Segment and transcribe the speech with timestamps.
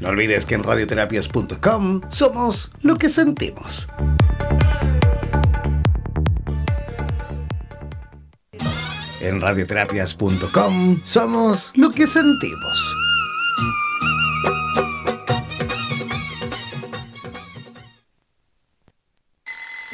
[0.00, 3.86] No olvides que en radioterapias.com somos lo que sentimos.
[9.20, 12.96] En radioterapias.com somos lo que sentimos.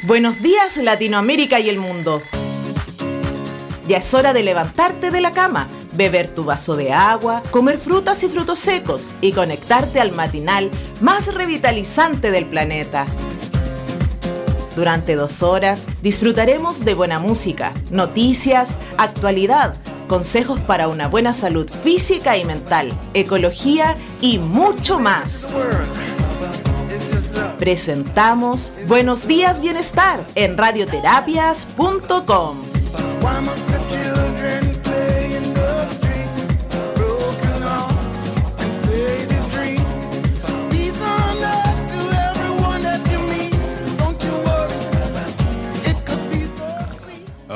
[0.03, 2.21] Buenos días Latinoamérica y el mundo.
[3.89, 8.23] Ya es hora de levantarte de la cama beber tu vaso de agua, comer frutas
[8.23, 10.71] y frutos secos y conectarte al matinal
[11.01, 13.05] más revitalizante del planeta.
[14.75, 19.73] Durante dos horas disfrutaremos de buena música, noticias, actualidad,
[20.07, 25.47] consejos para una buena salud física y mental, ecología y mucho más.
[27.57, 32.57] Presentamos Buenos días Bienestar en radioterapias.com.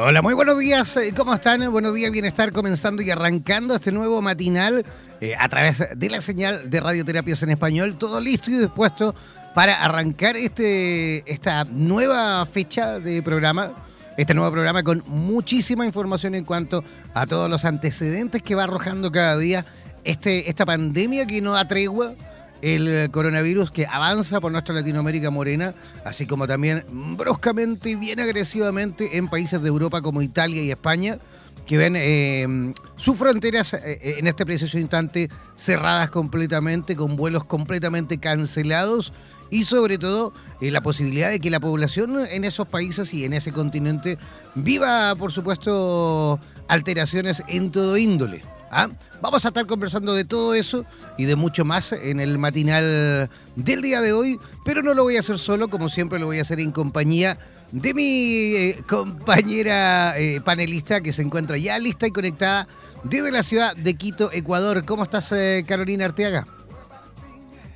[0.03, 0.97] Hola, muy buenos días.
[0.97, 1.71] Eh, ¿Cómo están?
[1.71, 4.83] Buenos días, bienestar, comenzando y arrancando este nuevo matinal
[5.19, 7.99] eh, a través de la señal de Radioterapias en Español.
[7.99, 9.13] Todo listo y dispuesto
[9.53, 13.73] para arrancar este, esta nueva fecha de programa.
[14.17, 16.83] Este nuevo programa con muchísima información en cuanto
[17.13, 19.67] a todos los antecedentes que va arrojando cada día
[20.03, 22.15] este, esta pandemia que no atregua
[22.61, 25.73] el coronavirus que avanza por nuestra Latinoamérica morena,
[26.05, 26.85] así como también
[27.17, 31.17] bruscamente y bien agresivamente en países de Europa como Italia y España,
[31.65, 38.17] que ven eh, sus fronteras eh, en este preciso instante cerradas completamente, con vuelos completamente
[38.17, 39.13] cancelados
[39.49, 43.33] y sobre todo eh, la posibilidad de que la población en esos países y en
[43.33, 44.17] ese continente
[44.55, 48.41] viva, por supuesto, alteraciones en todo índole.
[48.71, 48.89] ¿Ah?
[49.21, 50.83] Vamos a estar conversando de todo eso
[51.17, 55.17] y de mucho más en el matinal del día de hoy, pero no lo voy
[55.17, 57.37] a hacer solo, como siempre lo voy a hacer en compañía
[57.71, 62.67] de mi eh, compañera eh, panelista que se encuentra ya lista y conectada
[63.03, 64.85] desde la ciudad de Quito, Ecuador.
[64.85, 66.45] ¿Cómo estás, eh, Carolina Arteaga?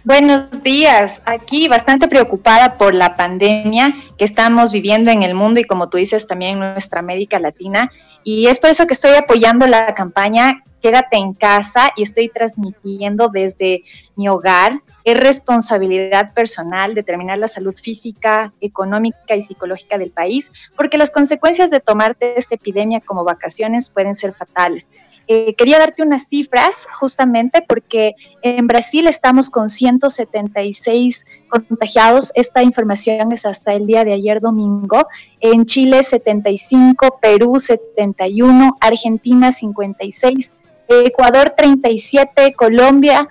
[0.03, 1.21] Buenos días.
[1.25, 5.97] Aquí bastante preocupada por la pandemia que estamos viviendo en el mundo y como tú
[5.97, 7.91] dices también en nuestra América Latina.
[8.23, 13.29] Y es por eso que estoy apoyando la campaña Quédate en casa y estoy transmitiendo
[13.29, 13.83] desde
[14.15, 14.83] mi hogar.
[15.03, 21.71] Es responsabilidad personal determinar la salud física, económica y psicológica del país, porque las consecuencias
[21.71, 24.91] de tomarte esta epidemia como vacaciones pueden ser fatales.
[25.27, 32.31] Eh, quería darte unas cifras justamente porque en Brasil estamos con 176 contagiados.
[32.35, 35.07] Esta información es hasta el día de ayer domingo.
[35.39, 40.51] En Chile 75, Perú 71, Argentina 56,
[40.87, 43.27] Ecuador 37, Colombia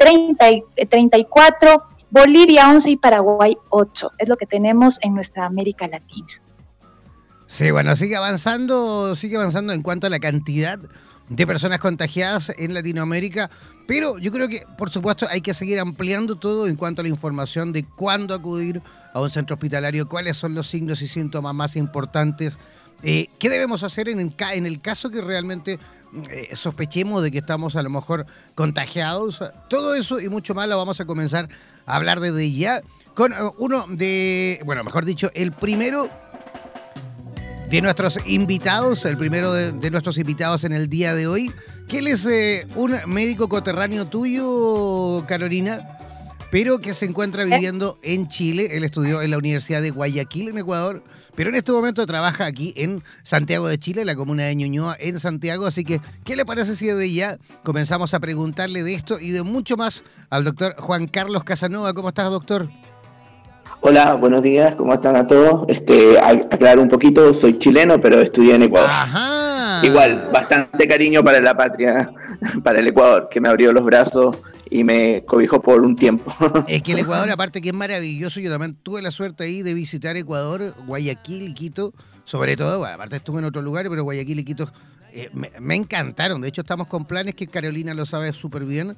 [0.00, 0.46] 30,
[0.88, 4.12] 34, Bolivia 11 y Paraguay 8.
[4.18, 6.28] Es lo que tenemos en nuestra América Latina.
[7.46, 10.78] Sí, bueno, sigue avanzando, sigue avanzando en cuanto a la cantidad
[11.28, 13.50] de personas contagiadas en Latinoamérica,
[13.86, 17.08] pero yo creo que, por supuesto, hay que seguir ampliando todo en cuanto a la
[17.08, 18.80] información de cuándo acudir
[19.12, 22.58] a un centro hospitalario, cuáles son los signos y síntomas más importantes,
[23.02, 25.78] eh, qué debemos hacer en el, en el caso que realmente
[26.30, 29.42] eh, sospechemos de que estamos a lo mejor contagiados.
[29.68, 31.48] Todo eso y mucho más lo vamos a comenzar
[31.86, 32.82] a hablar desde ya
[33.14, 36.08] con eh, uno de, bueno, mejor dicho, el primero
[37.70, 41.50] de nuestros invitados, el primero de, nuestros invitados en el día de hoy,
[41.88, 45.98] que él es eh, un médico coterráneo tuyo, Carolina,
[46.50, 48.76] pero que se encuentra viviendo en Chile.
[48.76, 51.02] Él estudió en la Universidad de Guayaquil, en Ecuador,
[51.36, 55.20] pero en este momento trabaja aquí en Santiago de Chile, la comuna de Ñuñoa, en
[55.20, 55.66] Santiago.
[55.66, 59.42] Así que, ¿qué le parece si de ya comenzamos a preguntarle de esto y de
[59.42, 61.92] mucho más al doctor Juan Carlos Casanova?
[61.92, 62.68] ¿Cómo estás, doctor?
[63.82, 65.68] Hola, buenos días, ¿cómo están a todos?
[65.68, 68.90] Este, aclarar un poquito, soy chileno, pero estudié en Ecuador.
[69.82, 72.10] Igual, bastante cariño para la patria,
[72.64, 74.36] para el Ecuador, que me abrió los brazos
[74.70, 76.34] y me cobijó por un tiempo.
[76.68, 79.74] Es que el Ecuador, aparte que es maravilloso, yo también tuve la suerte ahí de
[79.74, 81.92] visitar Ecuador, Guayaquil, Quito,
[82.24, 84.70] sobre todo, aparte estuve en otro lugar, pero Guayaquil y Quito
[85.12, 86.40] eh, me, me, encantaron.
[86.40, 88.96] De hecho, estamos con planes que Carolina lo sabe súper bien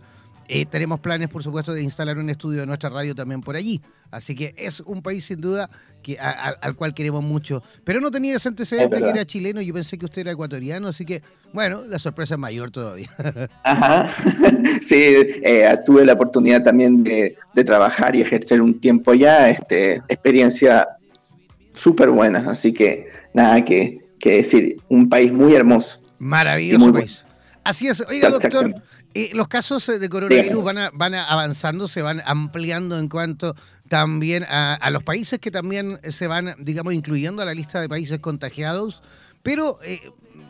[0.48, 3.82] eh, tenemos planes, por supuesto, de instalar un estudio de nuestra radio también por allí.
[4.10, 5.68] Así que es un país sin duda
[6.02, 7.62] que, al cual queremos mucho.
[7.84, 11.04] Pero no tenía ese antecedente que era chileno, yo pensé que usted era ecuatoriano, así
[11.04, 11.22] que,
[11.52, 13.10] bueno, la sorpresa es mayor todavía.
[13.62, 14.14] Ajá,
[14.88, 17.36] sí, eh, tuve la oportunidad también de,
[17.66, 20.88] trabajar y ejercer un tiempo ya, este, experiencia
[21.76, 26.00] súper buena, así que nada que, decir, un país muy hermoso.
[26.18, 27.24] Maravilloso país.
[27.64, 28.74] Así es, oiga doctor,
[29.14, 33.54] eh, los casos eh, de coronavirus van, van avanzando, se van ampliando en cuanto
[33.88, 38.20] también a, los países que también se van, digamos, incluyendo a la lista de países
[38.20, 39.02] contagiados,
[39.42, 40.00] pero eh,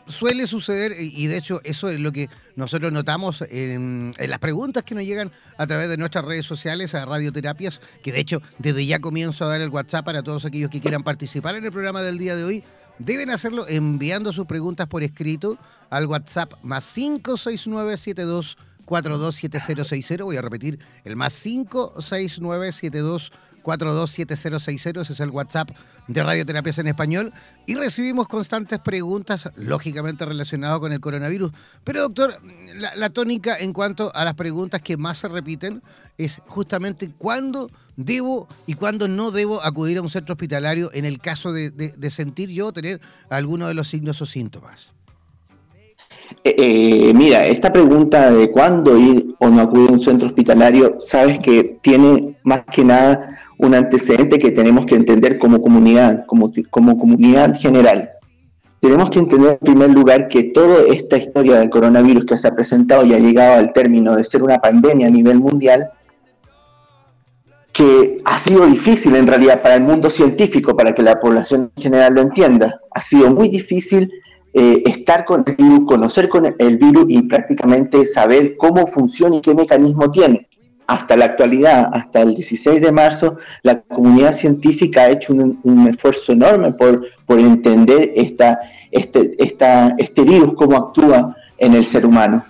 [0.07, 4.93] suele suceder, y de hecho eso es lo que nosotros notamos en, las preguntas que
[4.93, 8.99] nos llegan a través de nuestras redes sociales a Radioterapias, que de hecho desde ya
[8.99, 12.17] comienzo a dar el WhatsApp para todos aquellos que quieran participar en el programa del
[12.17, 12.63] día de hoy.
[12.99, 15.57] Deben hacerlo enviando sus preguntas por escrito
[15.89, 20.23] al WhatsApp más 56972 427060.
[20.23, 23.31] Voy a repetir, el más 56972
[23.69, 25.71] 427060, ese es el WhatsApp
[26.07, 27.33] de Radioterapias en Español,
[27.65, 31.51] y recibimos constantes preguntas, lógicamente relacionadas con el coronavirus.
[31.83, 32.41] Pero doctor,
[32.75, 35.83] la, tónica en cuanto a las preguntas que más se repiten
[36.17, 41.19] es justamente cuándo debo y cuándo no debo acudir a un centro hospitalario en el
[41.19, 44.93] caso de sentir yo tener alguno de los signos o síntomas.
[46.43, 50.99] Eh, eh, mira, esta pregunta de cuándo ir o no acudir a un centro hospitalario,
[51.01, 56.51] sabes que tiene más que nada un antecedente que tenemos que entender como comunidad, como,
[56.69, 58.09] como comunidad general.
[58.79, 62.55] Tenemos que entender en primer lugar que toda esta historia del coronavirus que se ha
[62.55, 65.89] presentado y ha llegado al término de ser una pandemia a nivel mundial,
[67.73, 71.83] que ha sido difícil en realidad para el mundo científico, para que la población en
[71.83, 74.09] general lo entienda, ha sido muy difícil
[74.53, 79.41] eh, estar con el virus, conocer con el virus y prácticamente saber cómo funciona y
[79.41, 80.47] qué mecanismo tiene.
[80.87, 86.31] Hasta la actualidad, hasta el 16 de marzo, la comunidad científica ha hecho un, esfuerzo
[86.31, 92.43] enorme por, por entender esta, este, esta, este virus, cómo actúa en el ser humano.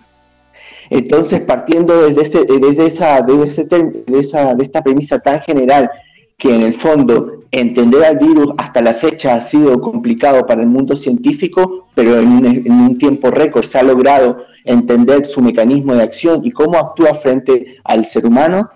[0.90, 5.92] Entonces, partiendo desde, ese, desde, esa, desde, de, esa, de esta premisa tan general
[6.40, 10.68] que en el fondo entender al virus hasta la fecha ha sido complicado para el
[10.68, 16.42] mundo científico, pero en un, tiempo récord se ha logrado entender su mecanismo de acción
[16.46, 18.70] y cómo actúa frente al ser humano,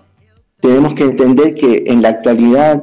[0.60, 2.82] tenemos que entender que en la actualidad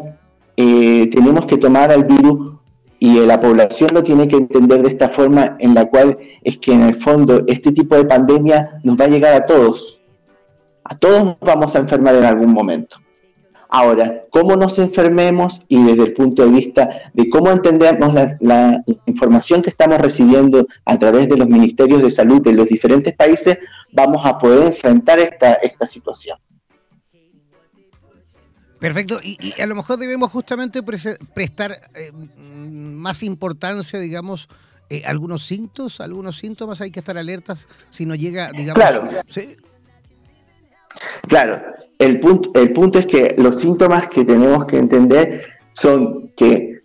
[0.57, 2.55] eh, tenemos que tomar al virus
[2.99, 6.73] y la población lo tiene que entender de esta forma en la cual es que
[6.73, 9.99] en el fondo este tipo de pandemia nos va a llegar a todos.
[10.83, 12.97] A todos nos vamos a enfermar en algún momento.
[13.73, 19.61] Ahora, cómo nos enfermemos y desde el punto de vista de cómo entendemos la, información
[19.61, 23.57] que estamos recibiendo a través de los ministerios de salud de los diferentes países,
[23.93, 26.37] vamos a poder enfrentar esta, esta situación.
[28.77, 34.49] Perfecto, y, a lo mejor debemos justamente prestar eh, más importancia, digamos,
[34.89, 39.09] eh, algunos síntomas, algunos síntomas hay que estar alertas si no llega, digamos, claro.
[39.27, 39.55] ¿sí?
[41.29, 41.61] Claro,
[42.01, 45.43] el punto, el punto es que los síntomas que tenemos que entender
[45.73, 46.81] son que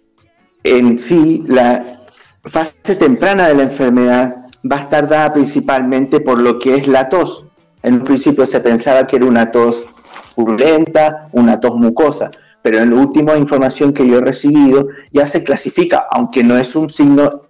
[0.62, 2.02] en sí la
[2.44, 4.36] fase temprana de la enfermedad
[4.70, 7.46] va a estar dada principalmente por lo que es la tos.
[7.82, 9.86] En un principio se pensaba que era una tos
[10.34, 12.30] purulenta, una tos mucosa,
[12.60, 16.76] pero en la última información que yo he recibido ya se clasifica, aunque no es
[16.76, 17.44] un signo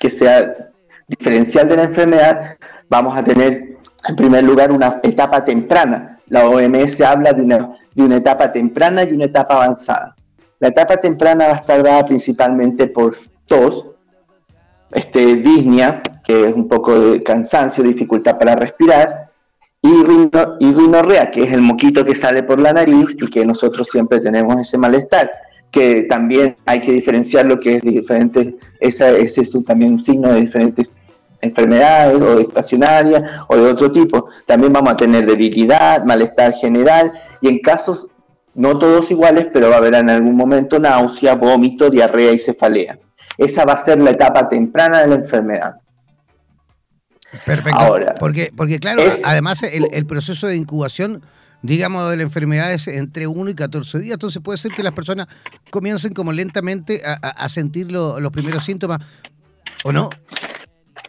[0.00, 0.52] que sea
[1.06, 2.56] diferencial de la enfermedad,
[2.88, 3.71] vamos a tener
[4.08, 6.18] en primer lugar una etapa temprana.
[6.28, 10.14] La OMS habla de una, de una etapa temprana y una etapa avanzada.
[10.58, 13.16] La etapa temprana va a estar dada principalmente por
[13.46, 13.86] tos,
[14.92, 19.30] este, disnea, que es un poco de cansancio, dificultad para respirar,
[19.82, 24.20] y, rinorrea, que es el moquito que sale por la nariz y que nosotros siempre
[24.20, 25.30] tenemos ese malestar,
[25.72, 30.32] que también hay que diferenciar lo que es diferentes, esa, ese es también un signo
[30.32, 30.88] de diferentes
[31.42, 34.30] enfermedades o estacionarias o de otro tipo.
[34.46, 38.08] También vamos a tener debilidad, malestar general y en casos
[38.54, 42.98] no todos iguales, pero va a haber en algún momento náusea, vómito, diarrea y cefalea.
[43.38, 45.74] Esa va a ser la etapa temprana de la enfermedad.
[47.46, 47.78] Perfecto.
[47.78, 51.22] Ahora, porque, porque claro, además el, proceso de incubación,
[51.62, 54.92] digamos, de la enfermedad es entre 1 y 14 días, entonces puede ser que las
[54.92, 55.28] personas
[55.70, 58.98] comiencen como lentamente a, sentir los primeros síntomas,
[59.82, 60.10] ¿o no?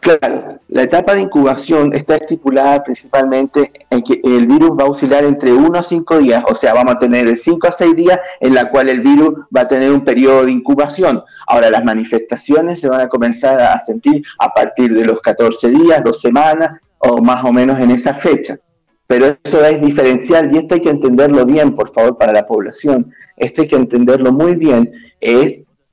[0.04, 5.24] Claro, la etapa de incubación está estipulada principalmente en que el virus va a oscilar
[5.24, 8.18] entre 1 a 5 días, o sea, vamos a tener de 5 a 6 días
[8.40, 11.22] en la cual el virus va a tener un periodo de incubación.
[11.46, 16.04] Ahora, las manifestaciones se van a comenzar a sentir a partir de los 14 días,
[16.04, 18.58] 2 semanas o más o menos en esa fecha.
[19.06, 23.10] Pero eso es diferencial y esto hay que entenderlo bien, por favor, para la población.
[23.38, 24.92] Esto hay que entenderlo muy bien.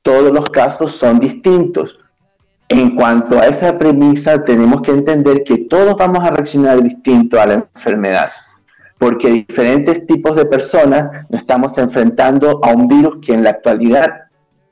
[0.01, 1.97] Todos los casos son distintos
[2.71, 7.45] en cuanto a esa premisa, tenemos que entender que todos vamos a reaccionar distinto a
[7.45, 8.31] la enfermedad,
[8.97, 14.21] porque diferentes tipos de personas nos estamos enfrentando a un virus que en la actualidad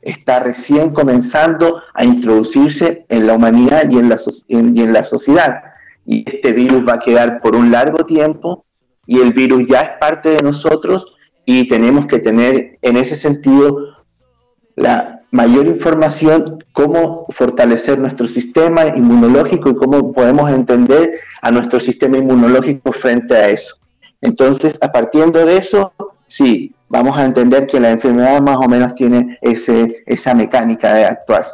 [0.01, 5.61] está recién comenzando a introducirse en la humanidad y en la, y en la sociedad.
[6.05, 8.63] Y este virus va a quedar por un largo tiempo
[9.05, 11.05] y el virus ya es parte de nosotros
[11.43, 13.97] y tenemos que tener en ese sentido
[14.77, 22.17] la mayor información cómo fortalecer nuestro sistema inmunológico y cómo podemos entender a nuestro sistema
[22.17, 23.75] inmunológico frente a eso.
[24.21, 25.93] Entonces, a partir de eso,
[26.27, 31.05] sí, vamos a entender que la enfermedad más o menos tiene ese, esa mecánica de
[31.05, 31.45] actuar.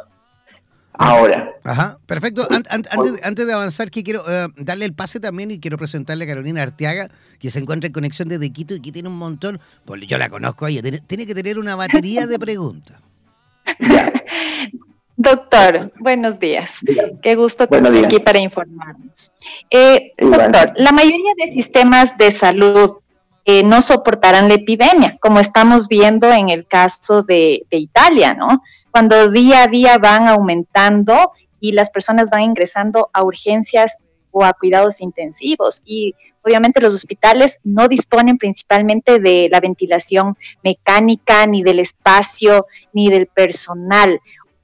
[0.98, 1.52] Ahora.
[1.62, 2.48] Ajá, perfecto.
[2.50, 6.62] antes, de avanzar, que quiero eh, darle el pase también y quiero presentarle a Carolina
[6.62, 10.16] Arteaga, que se encuentra en conexión desde Quito y que tiene un montón, pues yo
[10.16, 13.05] la conozco a ella, tiene que tener una batería de preguntas.
[15.16, 16.78] Doctor, buenos días.
[17.22, 19.32] Qué gusto que esté aquí para informarnos.
[19.70, 22.98] Eh, doctor, la mayoría de sistemas de salud
[23.46, 28.62] eh, no soportarán la epidemia, como estamos viendo en el caso de, de Italia, ¿no?
[28.90, 33.96] Cuando día a día van aumentando y las personas van ingresando a urgencias
[34.44, 35.82] a cuidados intensivos.
[35.84, 43.10] Y obviamente los hospitales no disponen principalmente de la ventilación mecánica, ni del espacio, ni
[43.10, 44.20] del personal.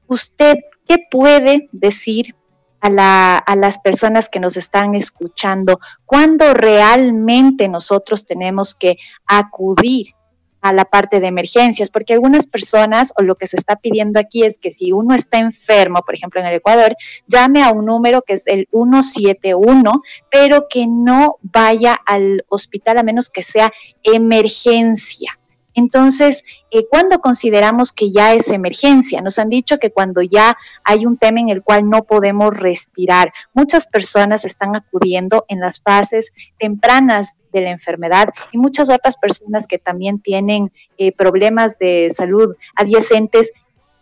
[0.07, 2.35] ¿Usted qué puede decir
[2.81, 10.15] a, a, las personas que nos están escuchando cuándo realmente nosotros tenemos que acudir
[10.63, 14.45] a la parte de emergencias, porque algunas personas o lo que se está pidiendo aquí
[14.45, 18.23] es que si uno está enfermo, por ejemplo en el Ecuador, llame a un número
[18.23, 25.39] que es el 171, pero que no vaya al hospital a menos que sea emergencia.
[25.75, 29.21] Entonces, eh, ¿cuándo consideramos que ya es emergencia?
[29.21, 33.33] Nos han dicho que cuando ya hay un tema en el cual no podemos respirar.
[33.55, 39.67] Muchas personas están acudiendo en las fases tempranas de la enfermedad y muchas otras personas
[39.67, 43.53] que también tienen eh, problemas de salud adyacentes,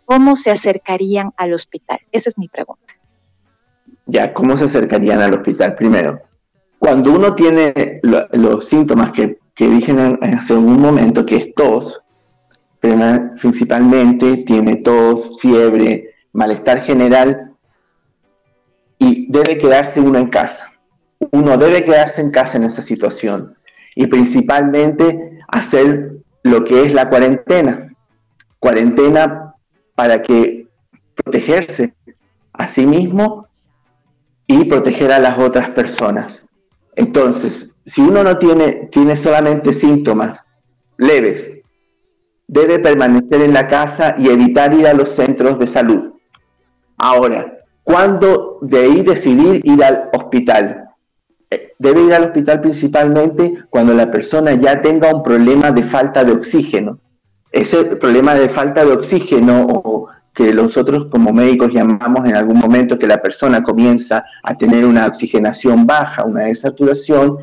[0.05, 1.99] ¿cómo se acercarían al hospital?
[2.11, 2.93] Esa es mi pregunta.
[4.05, 5.75] Ya, ¿cómo se acercarían al hospital?
[5.75, 6.21] Primero,
[6.79, 12.01] cuando uno tiene los síntomas que que dije hace un momento, que es tos,
[12.79, 17.51] principalmente tiene tos, fiebre, malestar general,
[18.97, 20.71] y debe quedarse uno en casa.
[21.29, 23.55] Uno debe quedarse en casa en esa situación
[23.93, 27.93] y principalmente hacer lo que es la cuarentena.
[28.57, 29.53] Cuarentena
[29.93, 30.69] para que
[31.13, 31.93] protegerse
[32.51, 33.45] a sí mismo
[34.47, 36.41] y proteger a las otras personas.
[36.95, 40.39] Entonces, si uno no tiene, tiene solamente síntomas
[40.97, 41.47] leves,
[42.47, 46.11] debe permanecer en la casa y evitar ir a los centros de salud.
[46.97, 50.89] Ahora, ¿cuándo de ahí decidir ir al hospital?
[51.49, 56.23] Eh, debe ir al hospital principalmente cuando la persona ya tenga un problema de falta
[56.23, 56.99] de oxígeno.
[57.51, 62.97] Ese problema de falta de oxígeno o que nosotros como médicos llamamos en algún momento
[62.97, 67.37] que la persona comienza a tener una oxigenación baja, una desaturación,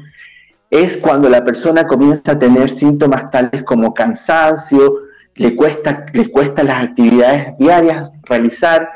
[0.70, 6.62] es cuando la persona comienza a tener síntomas tales como cansancio, le cuesta, le cuesta
[6.62, 8.88] las actividades diarias realizar,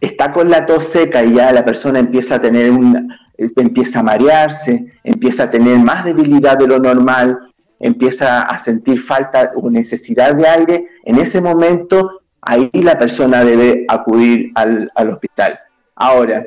[0.00, 4.02] está con la tos seca y ya la persona empieza a tener una, empieza a
[4.02, 7.38] marearse, empieza a tener más debilidad de lo normal,
[7.78, 13.84] empieza a sentir falta o necesidad de aire, en ese momento ahí la persona debe
[13.88, 15.58] acudir al, hospital.
[15.94, 16.46] Ahora,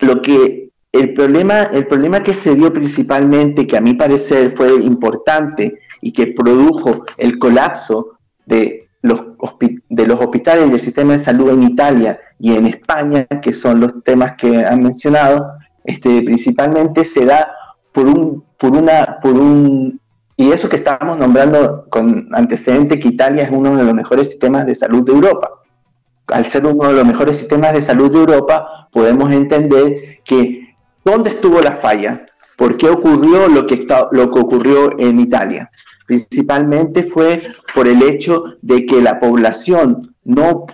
[0.00, 0.65] lo que
[1.00, 6.12] el problema, el problema que se dio principalmente, que a mi parecer fue importante y
[6.12, 9.20] que produjo el colapso de los,
[9.88, 14.04] de los hospitales del sistema de salud en Italia y en España, que son los
[14.04, 15.52] temas que han mencionado,
[15.84, 17.48] este, principalmente se da
[17.92, 20.00] por un, por una, por un
[20.38, 24.66] y eso que estamos nombrando con antecedente que Italia es uno de los mejores sistemas
[24.66, 25.50] de salud de Europa.
[26.26, 30.55] Al ser uno de los mejores sistemas de salud de Europa, podemos entender que
[31.06, 35.70] dónde estuvo la falla, por qué ocurrió lo que, está, lo que ocurrió en Italia.
[36.06, 37.42] Principalmente fue
[37.74, 40.66] por el hecho de que la población no,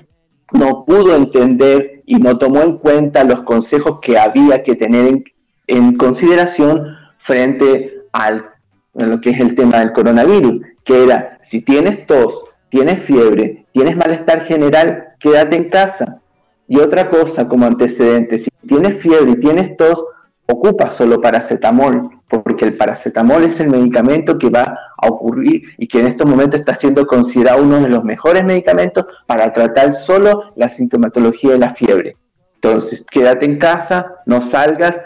[0.52, 5.24] no pudo entender y no tomó en cuenta los consejos que había que tener en,
[5.66, 8.46] en consideración frente al
[8.94, 13.96] lo que es el tema del coronavirus, que era, si tienes tos, tienes fiebre, tienes
[13.96, 16.20] malestar general, quédate en casa.
[16.68, 20.04] Y otra cosa como antecedente, si tienes fiebre y tienes tos,
[20.52, 26.00] ocupa solo paracetamol, porque el paracetamol es el medicamento que va a ocurrir y que
[26.00, 30.68] en estos momentos está siendo considerado uno de los mejores medicamentos para tratar solo la
[30.68, 32.16] sintomatología de la fiebre.
[32.54, 34.96] Entonces, quédate en casa, no salgas,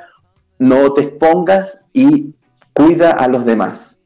[0.59, 2.35] no te expongas y
[2.73, 3.97] cuida a los demás.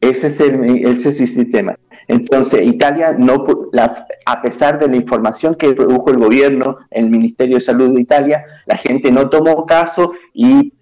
[0.00, 1.74] Ese es el, sistema.
[2.06, 3.44] Entonces, Italia, no,
[4.26, 8.44] a pesar de la información que produjo el gobierno, el Ministerio de Salud de Italia,
[8.66, 10.72] la gente no tomó caso y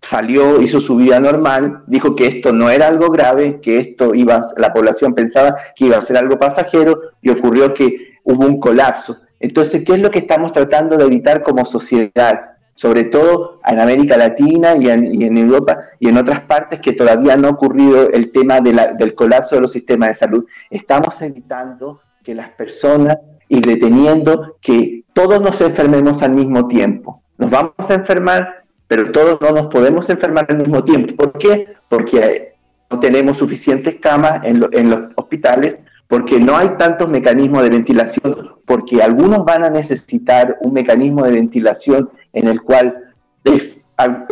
[0.00, 4.42] salió, hizo su vida normal, dijo que esto no era algo grave, que esto iba,
[4.56, 9.16] la población pensaba que iba a ser algo pasajero y ocurrió que hubo un colapso.
[9.40, 12.52] Entonces, ¿qué es lo que estamos tratando de evitar como sociedad?
[12.74, 17.48] sobre todo en América Latina y en, Europa y en otras partes que todavía no
[17.48, 20.46] ha ocurrido el tema del colapso de los sistemas de salud.
[20.70, 23.16] Estamos evitando que las personas
[23.48, 27.22] y deteniendo que todos nos enfermemos al mismo tiempo.
[27.38, 31.14] Nos vamos a enfermar, pero todos no nos podemos enfermar al mismo tiempo.
[31.16, 31.68] ¿Por qué?
[31.88, 32.54] Porque
[32.90, 35.76] no tenemos suficientes camas en, los hospitales,
[36.08, 41.32] porque no hay tantos mecanismos de ventilación, porque algunos van a necesitar un mecanismo de
[41.32, 42.96] ventilación en el cual
[43.44, 43.78] es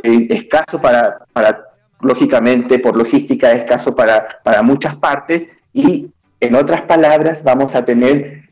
[0.03, 1.64] eh, escaso para, para,
[2.00, 7.85] lógicamente, por logística, es escaso para, para muchas partes y, en otras palabras, vamos a
[7.85, 8.48] tener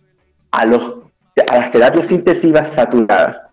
[0.51, 0.97] a, los,
[1.35, 3.49] las terapias intensivas saturadas.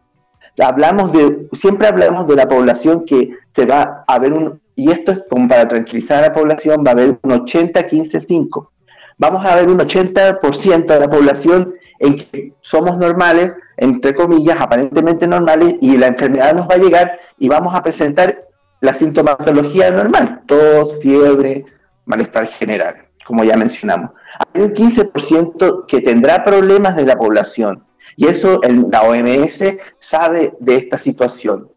[0.60, 5.12] Hablamos de, siempre hablamos de la población que se va a ver un, y esto
[5.12, 8.70] es como para tranquilizar a la población, va a haber un 80-15-5.
[9.18, 15.28] Vamos a ver un 80% de la población en que somos normales, entre comillas, aparentemente
[15.28, 18.46] normales, y la enfermedad nos va a llegar y vamos a presentar
[18.82, 21.66] la sintomatología normal, tos, fiebre,
[22.06, 24.12] malestar general, como ya mencionamos.
[24.54, 27.84] Hay un 15% que tendrá problemas de la población,
[28.16, 28.62] y eso
[28.92, 29.64] la OMS
[30.00, 31.70] sabe de esta situación.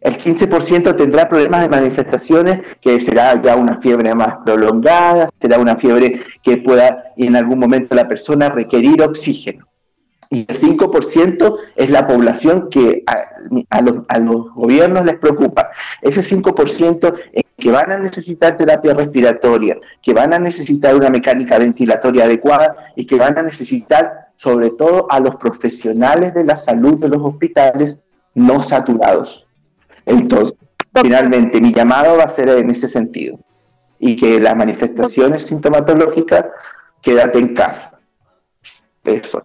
[0.00, 5.76] El 15% tendrá problemas de manifestaciones, que será ya una fiebre más prolongada, será una
[5.76, 9.66] fiebre que pueda en algún momento la persona requerir oxígeno.
[10.30, 15.70] Y el 5% es la población que a, los, gobiernos les preocupa.
[16.02, 21.58] Ese 5% es que van a necesitar terapia respiratoria, que van a necesitar una mecánica
[21.58, 26.98] ventilatoria adecuada y que van a necesitar sobre todo a los profesionales de la salud
[26.98, 27.96] de los hospitales
[28.34, 29.46] no saturados.
[30.04, 30.54] Entonces,
[30.94, 33.38] finalmente, mi llamado va a ser en ese sentido.
[33.98, 36.44] Y que las manifestaciones sintomatológicas,
[37.00, 37.98] quédate en casa.
[39.02, 39.42] Eso.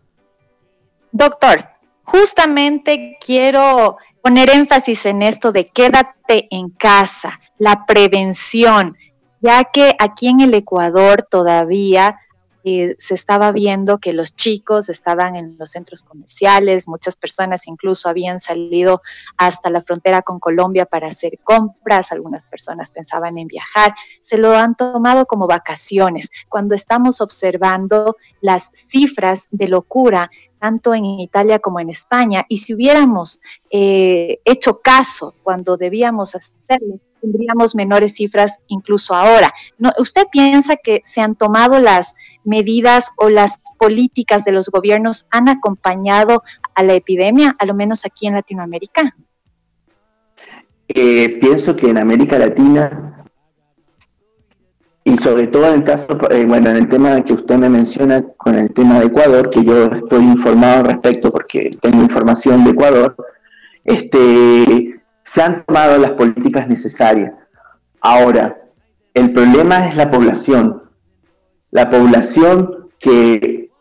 [1.14, 1.66] Doctor,
[2.04, 8.98] justamente quiero poner énfasis en esto de quédate en casa, la prevención,
[9.40, 12.18] ya que aquí en el Ecuador todavía
[12.64, 18.10] eh, se estaba viendo que los chicos estaban en los centros comerciales, muchas personas incluso
[18.10, 19.04] habían salido
[19.38, 23.94] hasta la frontera con Colombia para hacer compras, algunas personas pensaban en viajar,
[24.24, 31.06] se lo han tomado como vacaciones, cuando estamos observando las cifras de locura tanto en
[31.06, 32.46] Italia como en España.
[32.48, 39.52] Y si hubiéramos eh, hecho caso cuando debíamos hacerlo, tendríamos menores cifras incluso ahora.
[39.80, 45.26] ¿No, ¿Usted piensa que se han tomado las medidas o las políticas de los gobiernos
[45.32, 46.44] han acompañado
[46.76, 49.16] a la epidemia, a lo menos aquí en Latinoamérica?
[50.90, 53.21] Eh, pienso que en América Latina
[55.04, 58.24] y sobre todo en el caso, eh, bueno, en el tema que usted me menciona
[58.38, 62.72] con el tema de Ecuador, que yo estoy informado al respecto porque tengo información de
[62.72, 63.16] Ecuador,
[63.84, 65.02] este,
[65.34, 67.34] se han tomado las políticas necesarias.
[68.00, 68.58] Ahora,
[69.14, 70.84] el problema es la población.
[71.72, 73.72] La población que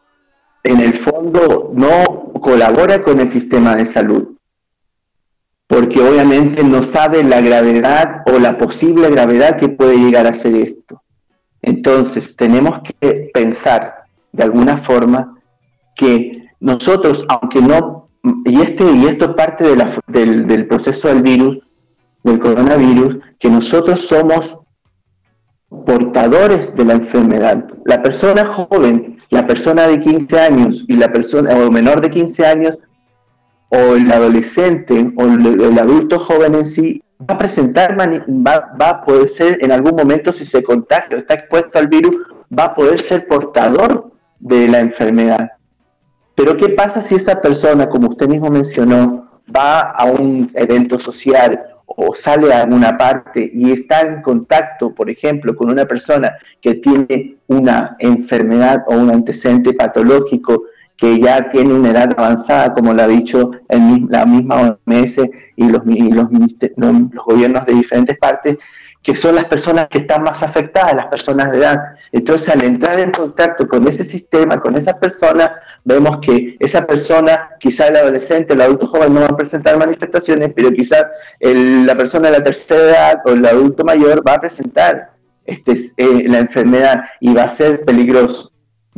[0.63, 4.37] en el fondo no colabora con el sistema de salud,
[5.67, 10.55] porque obviamente no sabe la gravedad o la posible gravedad que puede llegar a ser
[10.57, 11.03] esto.
[11.63, 15.37] Entonces, tenemos que pensar de alguna forma
[15.97, 18.09] que nosotros, aunque no,
[18.45, 19.65] y, este, y esto es parte
[20.07, 21.59] del, del proceso del virus,
[22.23, 24.57] del coronavirus, que nosotros somos
[25.87, 27.65] portadores de la enfermedad.
[27.85, 32.47] La persona joven, la persona de 15 años y la persona o menor de 15
[32.47, 32.79] años
[33.69, 39.05] o el adolescente o el adulto joven en sí va a presentar, va, va, a
[39.05, 42.17] poder ser en algún momento, si se contagia o está expuesto al virus,
[42.57, 45.51] va a poder ser portador de la enfermedad.
[46.35, 51.63] Pero ¿qué pasa si esa persona, como usted mismo mencionó, va a un evento social
[51.85, 56.75] o sale a alguna parte y está en contacto, por ejemplo, con una persona que
[56.75, 60.65] tiene una enfermedad o un antecedente patológico
[61.01, 65.17] que ya tiene una edad avanzada, como lo ha dicho la misma OMS
[65.57, 65.83] y, los,
[66.77, 68.59] los, gobiernos de diferentes partes,
[69.03, 71.79] que son las personas que están más afectadas, las personas de edad.
[72.13, 77.49] Entonces, al entrar en contacto con ese sistema, con esa persona, vemos que esa persona,
[77.59, 81.07] quizá el adolescente, el adulto joven no va a presentar manifestaciones, pero quizás
[81.41, 85.13] la persona de la tercera edad o el adulto mayor va a presentar
[85.47, 88.53] este, eh, la enfermedad y va a ser peligroso.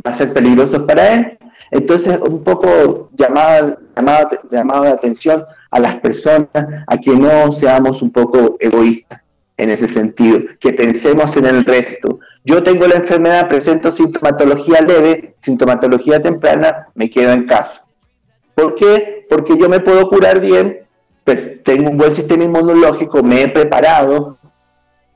[0.05, 1.37] Va a ser peligroso para él
[1.73, 8.01] entonces, un poco llamada, llamada, llamada de atención a las personas a que no seamos
[8.01, 9.21] un poco egoístas
[9.57, 12.19] en ese sentido, que pensemos en el resto.
[12.43, 17.83] Yo tengo la enfermedad, presento sintomatología leve, sintomatología temprana, me quedo en casa.
[18.55, 19.25] ¿Por qué?
[19.29, 20.79] Porque yo me puedo curar bien,
[21.23, 24.37] pues tengo un buen sistema inmunológico, me he preparado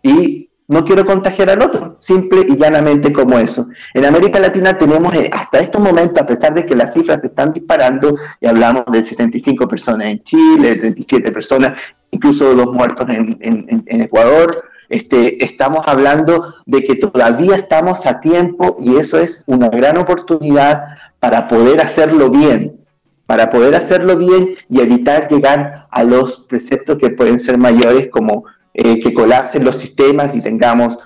[0.02, 3.68] y no quiero contagiar al otro, simple y llanamente como eso.
[3.94, 7.28] En América Latina tenemos eh, hasta estos momentos, a pesar de que las cifras se
[7.28, 11.80] están disparando, y hablamos de 75 personas en Chile, 37 personas,
[12.12, 18.98] incluso dos muertos en, Ecuador, este, estamos hablando de que todavía estamos a tiempo y
[18.98, 20.82] eso es una gran oportunidad
[21.20, 22.78] para poder hacerlo bien,
[23.26, 28.46] para poder hacerlo bien y evitar llegar a los preceptos que pueden ser mayores como
[28.78, 30.98] eh, que colapsen los sistemas y tengamos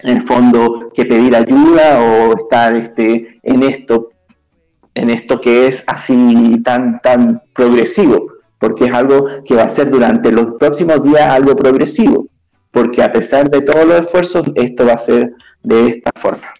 [0.00, 4.10] en el fondo que pedir ayuda o estar este, en esto
[4.94, 8.26] en esto que es así tan tan progresivo
[8.58, 12.26] porque es algo que va a ser durante los próximos días algo progresivo
[12.72, 16.57] porque a pesar de todos los esfuerzos esto va a ser de esta forma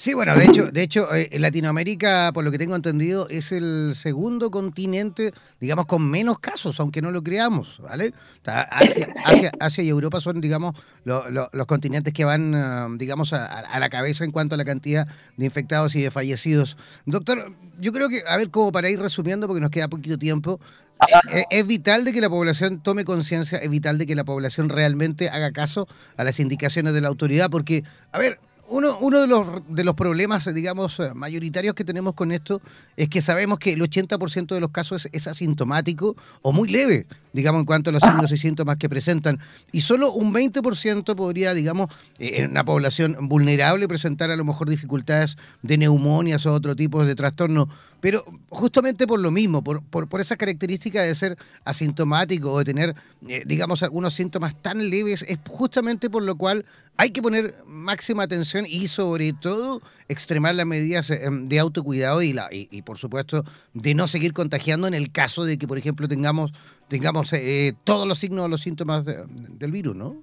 [0.00, 3.90] Sí, bueno, de hecho, de hecho, eh, Latinoamérica, por lo que tengo entendido, es el
[3.92, 8.14] segundo continente, digamos, con menos casos, aunque no lo creamos, ¿vale?
[8.46, 9.12] Asia,
[9.60, 14.30] Asia, y Europa son, digamos, los continentes que van, ah, digamos, a, la cabeza en
[14.30, 16.78] cuanto a la cantidad de infectados y de fallecidos.
[17.04, 20.60] Doctor, yo creo que, a ver, como para ir resumiendo, porque nos queda poquito tiempo,
[21.08, 24.24] eh, eh, es vital de que la población tome conciencia, es vital de que la
[24.24, 25.86] población realmente haga caso
[26.16, 29.94] a las indicaciones de la autoridad, porque, a ver, uno, uno de, los, de los
[29.94, 32.62] problemas, digamos, eh, mayoritarios que tenemos con esto
[32.96, 37.60] es que sabemos que el 80% de los casos es, asintomático o muy leve, digamos,
[37.60, 39.40] en cuanto a los signos y síntomas que presentan.
[39.72, 44.70] Y solo un 20% podría, digamos, eh, en una población vulnerable presentar a lo mejor
[44.70, 47.68] dificultades de neumonias o otro tipo de trastorno.
[48.00, 52.94] Pero justamente por lo mismo, por, por, esa característica de ser asintomático o de tener,
[53.28, 56.64] eh, digamos, algunos síntomas tan leves, es justamente por lo cual
[56.96, 62.32] hay que poner máxima atención y sobre todo extremar las medidas eh, de autocuidado y,
[62.32, 66.08] la, y, por supuesto de no seguir contagiando en el caso de que, por ejemplo,
[66.08, 66.52] tengamos,
[66.88, 70.22] tengamos eh, todos los signos o los síntomas del virus, ¿no?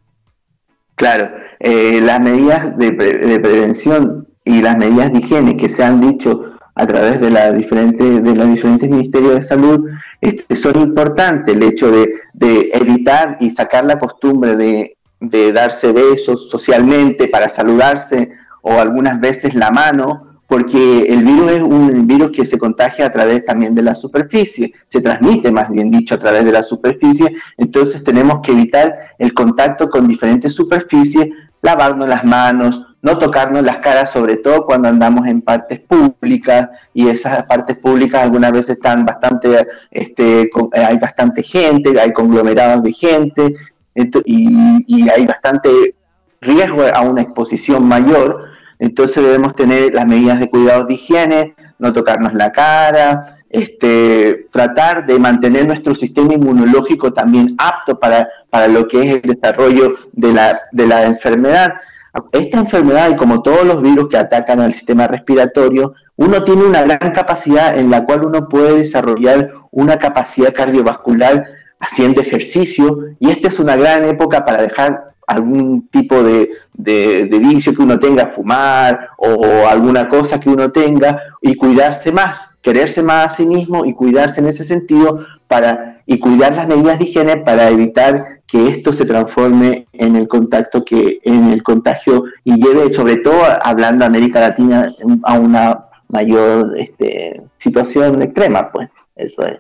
[0.98, 6.57] Claro, eh, las medidas de, prevención y las medidas de higiene que se han dicho
[6.78, 9.90] a través de, la diferente, de los diferentes ministerios de salud
[10.22, 11.56] este, son importantes.
[11.56, 17.50] El hecho de, de evitar y sacar la costumbre de de darse besos socialmente para
[17.50, 23.08] saludarse o algunas veces la mano porque el virus es un virus que se contagia
[23.08, 26.64] a través también de la superficie, se transmite más bien dicho a través de la
[26.64, 31.28] superficie, entonces tenemos que evitar el contacto con diferentes superficies,
[31.62, 37.08] lavarnos las manos, no tocarnos las caras, sobre todo cuando andamos en partes públicas y
[37.08, 43.56] esas partes públicas algunas veces están bastante, este, hay bastante gente, hay conglomerados de gente
[44.26, 45.96] y, y hay bastante
[46.42, 51.94] riesgo a una exposición mayor entonces debemos tener las medidas de cuidados de higiene, no
[51.94, 58.88] tocarnos la cara, este, tratar de mantener nuestro sistema inmunológico también apto para, para lo
[58.88, 61.74] que es el desarrollo de la, de la enfermedad.
[62.32, 66.84] Esta enfermedad, y como todos los virus que atacan al sistema respiratorio, uno tiene una
[66.84, 71.46] gran capacidad en la cual uno puede desarrollar una capacidad cardiovascular
[71.80, 77.82] haciendo ejercicio, y esta es una gran época para dejar algún tipo de, vicio que
[77.82, 83.36] uno tenga, fumar o, alguna cosa que uno tenga y cuidarse más, quererse más a
[83.36, 87.70] sí mismo y cuidarse en ese sentido para y cuidar las medidas de higiene para
[87.70, 93.18] evitar que esto se transforme en el contacto que en el contagio y lleve sobre
[93.18, 94.92] todo hablando de América Latina
[95.24, 99.58] a una mayor este, situación extrema pues eso es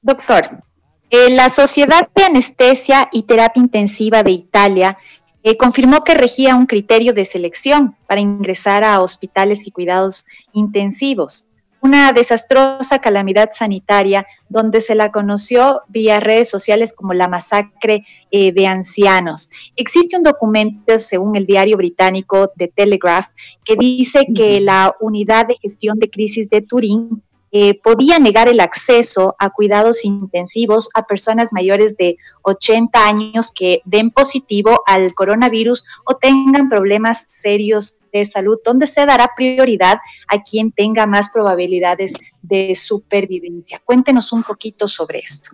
[0.00, 0.62] doctor
[1.10, 4.98] eh, la Sociedad de Anestesia y Terapia Intensiva de Italia
[5.42, 11.47] eh, confirmó que regía un criterio de selección para ingresar a hospitales y cuidados intensivos.
[11.80, 18.52] Una desastrosa calamidad sanitaria donde se la conoció vía redes sociales como la masacre eh,
[18.52, 19.48] de ancianos.
[19.76, 23.28] Existe un documento, según el diario británico The Telegraph,
[23.64, 28.60] que dice que la unidad de gestión de crisis de Turín eh, podía negar el
[28.60, 35.84] acceso a cuidados intensivos a personas mayores de 80 años que den positivo al coronavirus
[36.04, 42.12] o tengan problemas serios de salud, donde se dará prioridad a quien tenga más probabilidades
[42.42, 43.80] de supervivencia.
[43.84, 45.50] Cuéntenos un poquito sobre esto.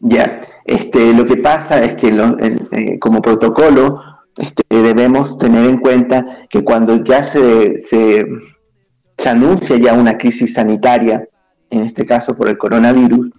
[0.00, 4.00] Ya, este, lo que pasa es que eh, como protocolo
[4.36, 8.26] este, debemos tener en cuenta que cuando ya se, se
[9.26, 11.28] se anuncia ya una crisis sanitaria,
[11.70, 13.32] en este caso por el coronavirus,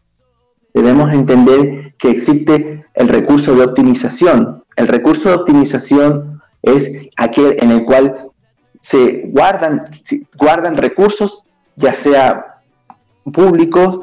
[0.73, 4.65] debemos entender que existe el recurso de optimización.
[4.75, 8.31] El recurso de optimización es aquel en el cual
[8.81, 9.85] se guardan,
[10.37, 11.45] guardan recursos,
[11.77, 12.57] ya sea
[13.23, 14.01] públicos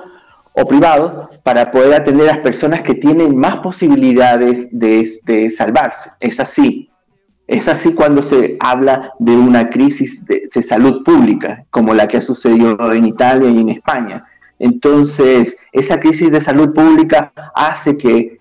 [0.54, 6.12] o privados, para poder atender a las personas que tienen más posibilidades de, de salvarse.
[6.18, 6.83] Es así.
[7.46, 12.22] Es así cuando se habla de una crisis de, salud pública, como la que ha
[12.22, 14.24] sucedido en Italia y en España.
[14.58, 18.38] Entonces, esa crisis de salud pública hace que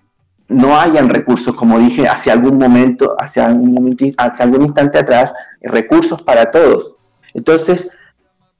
[0.48, 3.96] no hayan recursos, como dije, hacia algún momento, hacia algún,
[4.38, 6.94] algún instante atrás, recursos para todos.
[7.34, 7.86] Entonces,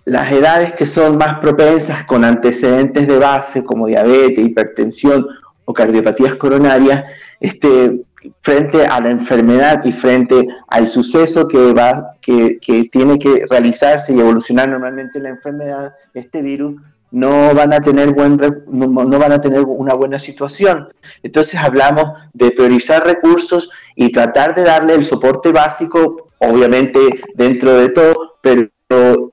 [0.05, 5.27] las edades que son más propensas con antecedentes de base, como diabetes, hipertensión
[5.65, 7.05] o cardiopatías coronarias,
[7.41, 8.03] este,
[8.41, 12.59] frente a la enfermedad y frente al suceso que va que,
[12.91, 18.41] tiene que realizarse y evolucionar normalmente la enfermedad este virus no van a tener buen
[18.67, 20.89] no, van a tener una buena situación.
[21.23, 26.99] Entonces hablamos de priorizar recursos y tratar de darle el soporte básico obviamente
[27.35, 28.69] dentro de todo pero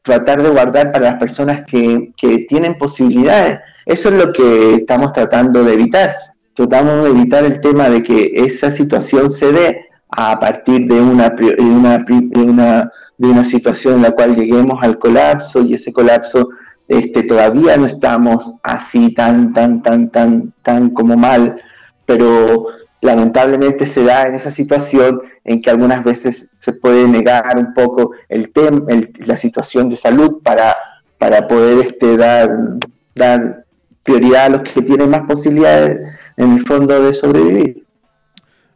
[0.01, 3.59] tratar de guardar para las personas que, que tienen posibilidades.
[3.85, 6.15] Eso es lo que estamos tratando de evitar
[6.55, 11.29] tratamos de evitar el tema de que esa situación se dé a partir de una,
[11.29, 16.49] de una, de una, situación en la cual lleguemos al colapso y ese colapso
[16.87, 21.61] este, todavía no estamos así tan, tan, tan, tan, tan como mal,
[22.05, 22.67] pero
[22.99, 28.11] lamentablemente se da en esa situación en que algunas veces se puede negar un poco
[28.27, 28.85] el tema,
[29.19, 30.75] la situación de salud para,
[31.17, 32.77] para poder este, dar,
[33.15, 33.65] dar
[34.03, 35.99] prioridad a los que tienen más posibilidades
[36.37, 37.85] en el fondo de sobrevivir.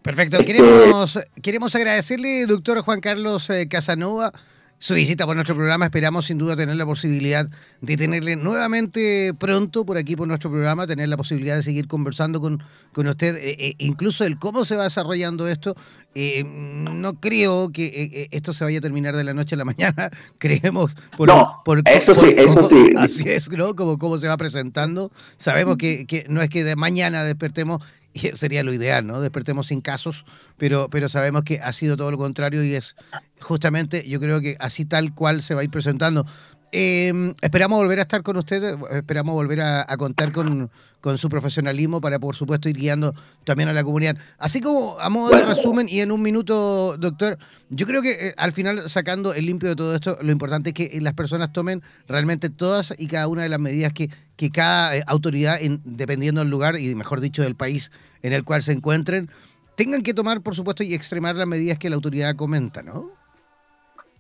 [0.02, 0.38] Perfecto.
[0.38, 4.32] Este, queremos, queremos agradecerle, doctor Juan Carlos eh, Casanova,
[4.80, 5.86] su visita por nuestro programa.
[5.86, 7.50] Esperamos sin duda tener la posibilidad
[7.82, 12.42] de tenerle nuevamente pronto por aquí por nuestro programa, tener la posibilidad de seguir conversando
[12.42, 12.62] con,
[12.92, 15.76] con usted, eh, eh, incluso el cómo se va desarrollando esto.
[16.16, 20.96] no creo que esto se vaya a terminar de la noche a la mañana, creemos
[21.18, 22.90] por, no, eso sí, eso sí.
[22.98, 23.76] Así es, ¿no?
[23.76, 25.12] Como cómo se va presentando.
[25.38, 27.82] Sabemos que, que no es que de mañana despertemos
[28.34, 29.22] sería lo ideal, ¿no?
[29.22, 30.26] Despertemos sin casos,
[30.58, 32.96] pero, pero sabemos que ha sido todo lo contrario y es
[33.40, 36.26] justamente, yo creo que así tal cual se va a ir presentando.
[36.72, 40.70] Em, esperamos volver a estar con ustedes, esperamos volver a, contar con,
[41.18, 44.18] su profesionalismo para, por supuesto, ir guiando también a la comunidad.
[44.40, 47.38] Así como a modo de resumen y en un minuto, doctor,
[47.70, 50.74] yo creo que eh, al final, sacando el limpio de todo esto, lo importante es
[50.74, 54.98] que las personas tomen realmente todas y cada una de las medidas que, que cada
[54.98, 57.92] eh, autoridad, dependiendo del lugar y, mejor dicho, del país
[58.24, 59.30] en el cual se encuentren,
[59.76, 63.25] tengan que tomar, por supuesto, y extremar las medidas que la autoridad comenta, ¿no?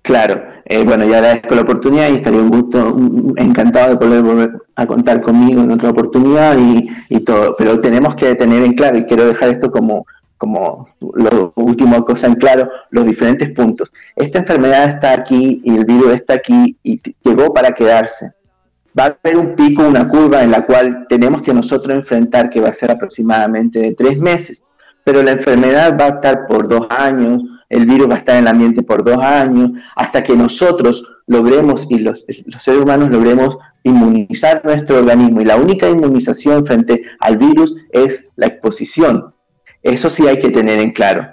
[0.05, 2.95] Claro, eh, bueno, ya agradezco la oportunidad y estaría un gusto,
[3.37, 6.55] encantado de poder volver a contar conmigo en otra oportunidad
[7.09, 10.05] y, todo, pero tenemos que tener en claro, y quiero dejar esto como,
[10.37, 13.91] como lo último cosa en claro, los diferentes puntos.
[14.15, 18.31] Esta enfermedad está aquí y el virus está aquí y llegó para quedarse.
[18.97, 22.61] Va a haber un pico, una curva en la cual tenemos que nosotros enfrentar que
[22.61, 24.61] va a ser aproximadamente de tres meses,
[25.03, 28.43] pero la enfermedad va a estar por dos años, el virus va a estar en
[28.43, 32.25] el ambiente por dos años, hasta que nosotros logremos y los,
[32.61, 35.41] seres humanos logremos inmunizar nuestro organismo.
[35.41, 39.33] Y la única inmunización frente al virus es la exposición.
[39.81, 41.27] Eso sí hay que tener en claro.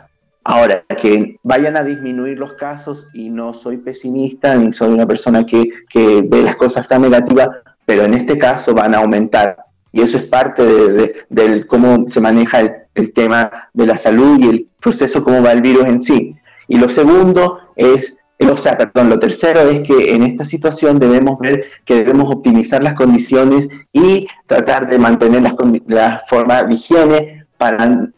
[0.44, 5.46] Ahora, que vayan a disminuir los casos, y no soy pesimista, ni soy una persona
[5.46, 7.48] que, ve las cosas tan negativas,
[7.86, 9.56] pero en este caso van a aumentar.
[9.92, 14.48] Y eso es parte de, cómo se maneja el, el tema de la salud y
[14.48, 16.36] el proceso, cómo va el virus en sí.
[16.68, 21.38] Y lo segundo es, o sea, perdón, lo tercero es que en esta situación debemos
[21.38, 25.54] ver que debemos optimizar las condiciones y tratar de mantener las,
[25.86, 28.08] la forma de higiene para,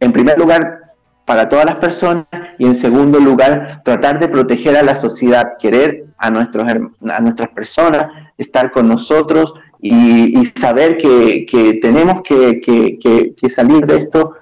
[0.00, 0.78] en primer lugar,
[1.26, 2.26] para todas las personas
[2.58, 7.48] y en segundo lugar, tratar de proteger a la sociedad, querer a, nuestros, a nuestras
[7.50, 8.06] personas,
[8.38, 14.34] estar con nosotros y, saber que, que tenemos que, que, que salir de esto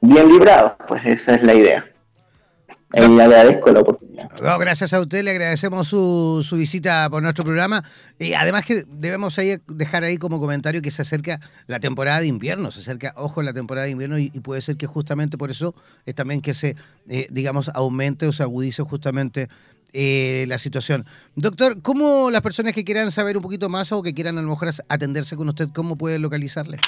[0.00, 1.84] bien librados, pues esa es la idea.
[2.94, 4.30] Y agradezco la oportunidad.
[4.58, 7.82] gracias a usted, le agradecemos su, su, visita por nuestro programa.
[8.18, 12.28] Y además que debemos ahí dejar ahí como comentario que se acerca la temporada de
[12.28, 15.74] invierno, se acerca, ojo, la temporada de invierno y, puede ser que justamente por eso
[16.06, 16.76] es también que se,
[17.08, 19.48] eh, digamos, aumente o se agudice justamente
[19.98, 21.06] eh, la situación.
[21.36, 24.50] Doctor, ¿cómo las personas que quieran saber un poquito más o que quieran a lo
[24.50, 26.78] mejor atenderse con usted, cómo pueden localizarle?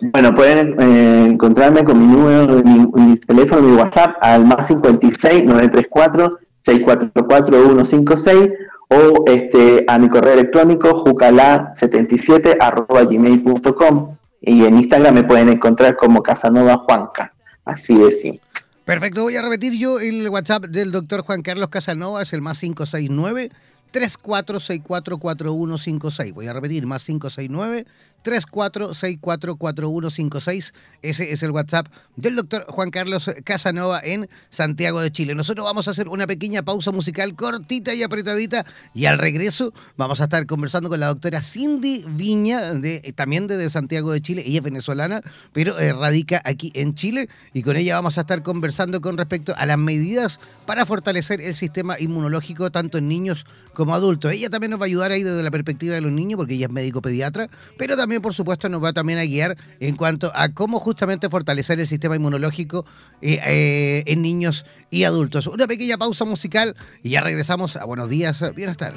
[0.00, 6.38] Bueno, pueden eh, encontrarme con mi número, mi, teléfono, mi WhatsApp al más 56 934
[6.66, 8.50] 644 156
[8.88, 15.96] o este a mi correo electrónico jucala77 arroba gmail.com y en Instagram me pueden encontrar
[15.96, 17.32] como Casanova Juanca,
[17.64, 18.51] así de simple.
[18.84, 22.58] Perfecto, voy a repetir yo el WhatsApp del doctor Juan Carlos Casanova, es el más
[22.58, 23.52] 569
[23.92, 26.34] 34644156.
[26.34, 27.86] Voy a repetir, más 569
[28.24, 30.72] 34644156.
[31.02, 35.34] Ese es el WhatsApp del doctor Juan Carlos Casanova en Santiago de Chile.
[35.34, 40.20] Nosotros vamos a hacer una pequeña pausa musical cortita y apretadita y al regreso vamos
[40.20, 44.42] a estar conversando con la doctora Cindy Viña, de, también de, Santiago de Chile.
[44.46, 48.42] Ella es venezolana, pero eh, radica aquí en Chile y con ella vamos a estar
[48.42, 53.94] conversando con respecto a las medidas para fortalecer el sistema inmunológico tanto en niños como
[53.94, 54.32] adultos.
[54.32, 56.66] Ella también nos va a ayudar ahí desde la perspectiva de los niños porque ella
[56.66, 60.50] es médico pediatra, pero también por supuesto, nos va también a guiar en cuanto a
[60.50, 62.84] cómo justamente fortalecer el sistema inmunológico
[63.20, 65.46] eh, eh, en niños y adultos.
[65.46, 68.94] Una pequeña pausa musical y ya regresamos a Buenos Días, Bienestar.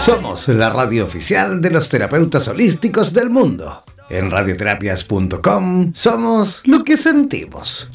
[0.00, 3.82] Somos la radio oficial de los terapeutas holísticos del mundo.
[4.10, 7.88] En radioterapias.com somos lo que sentimos.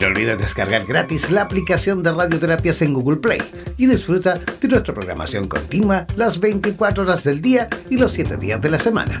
[0.00, 3.42] No olvides descargar gratis la aplicación de Radioterapias en Google Play
[3.76, 8.62] y disfruta de nuestra programación continua las 24 horas del día y los 7 días
[8.62, 9.20] de la semana.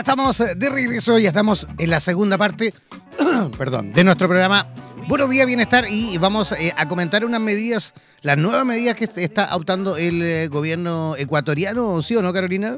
[0.00, 2.72] Estamos de regreso, ya estamos en la segunda parte,
[3.58, 4.66] perdón, de nuestro programa
[5.06, 7.92] Buenos días, bienestar, y vamos eh, a comentar unas medidas,
[8.22, 12.76] las nuevas medidas que está adoptando el eh, gobierno ecuatoriano, ¿sí o no, Carolina?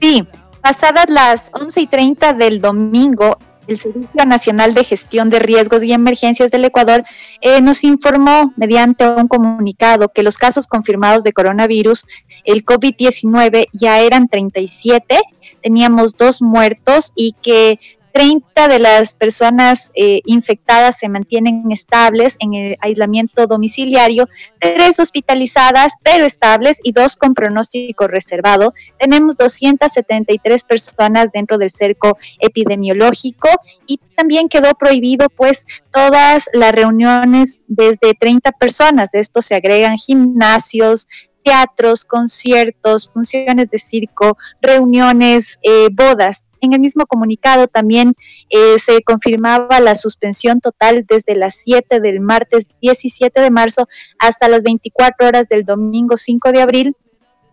[0.00, 0.26] Sí,
[0.62, 3.36] pasadas las 11 y 30 del domingo,
[3.66, 7.04] el Servicio Nacional de Gestión de Riesgos y Emergencias del Ecuador
[7.40, 12.06] eh, nos informó mediante un comunicado que los casos confirmados de coronavirus,
[12.44, 15.20] el COVID-19, ya eran 37,
[15.62, 17.80] teníamos dos muertos y que
[18.14, 24.28] 30 de las personas eh, infectadas se mantienen estables en el aislamiento domiciliario,
[24.60, 28.72] tres hospitalizadas pero estables y dos con pronóstico reservado.
[29.00, 33.48] Tenemos 273 personas dentro del cerco epidemiológico
[33.84, 39.10] y también quedó prohibido pues todas las reuniones desde 30 personas.
[39.10, 41.08] De esto se agregan gimnasios,
[41.42, 48.14] teatros, conciertos, funciones de circo, reuniones, eh, bodas en el mismo comunicado también
[48.50, 53.88] eh, se confirmaba la suspensión total desde las 7 del martes 17 de marzo
[54.18, 56.96] hasta las 24 horas del domingo 5 de abril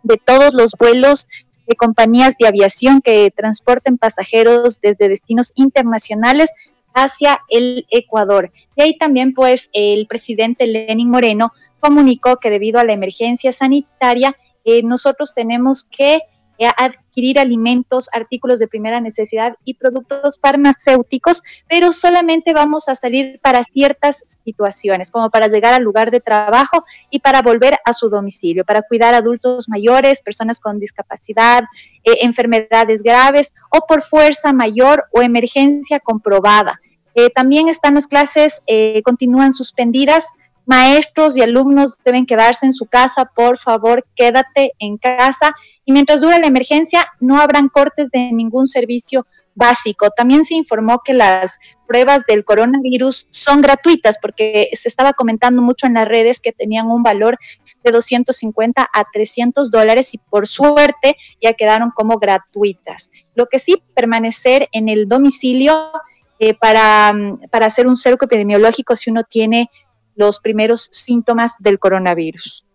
[0.04, 1.28] de todos los vuelos
[1.68, 6.52] de compañías de aviación que transporten pasajeros desde destinos internacionales
[6.94, 8.52] hacia el Ecuador.
[8.76, 14.36] Y ahí también pues el presidente Lenin Moreno comunicó que debido a la emergencia sanitaria
[14.64, 16.22] eh, nosotros tenemos que
[16.70, 23.64] adquirir alimentos, artículos de primera necesidad y productos farmacéuticos, pero solamente vamos a salir para
[23.64, 28.66] ciertas situaciones, como para llegar al lugar de trabajo y para volver a su domicilio,
[28.66, 31.64] para cuidar adultos mayores, personas con discapacidad,
[32.04, 36.80] eh, enfermedades graves o por fuerza mayor o emergencia comprobada.
[37.14, 38.62] Eh, también están las clases,
[39.04, 40.28] continúan suspendidas
[40.66, 45.56] Maestros y alumnos deben quedarse en su casa, por favor, quédate en casa.
[45.86, 50.10] Y mientras dure la emergencia, no habrán cortes de ningún servicio básico.
[50.12, 55.88] También se informó que las pruebas del coronavirus son gratuitas porque se estaba comentando mucho
[55.88, 57.38] en las redes que tenían un valor
[57.84, 63.10] de 250 a 300 dólares y por suerte ya quedaron como gratuitas.
[63.36, 65.92] Lo que sí, permanecer en el domicilio
[66.40, 67.14] eh, para,
[67.50, 69.70] para hacer un cerco epidemiológico si uno tiene
[70.16, 72.66] los primeros síntomas del coronavirus.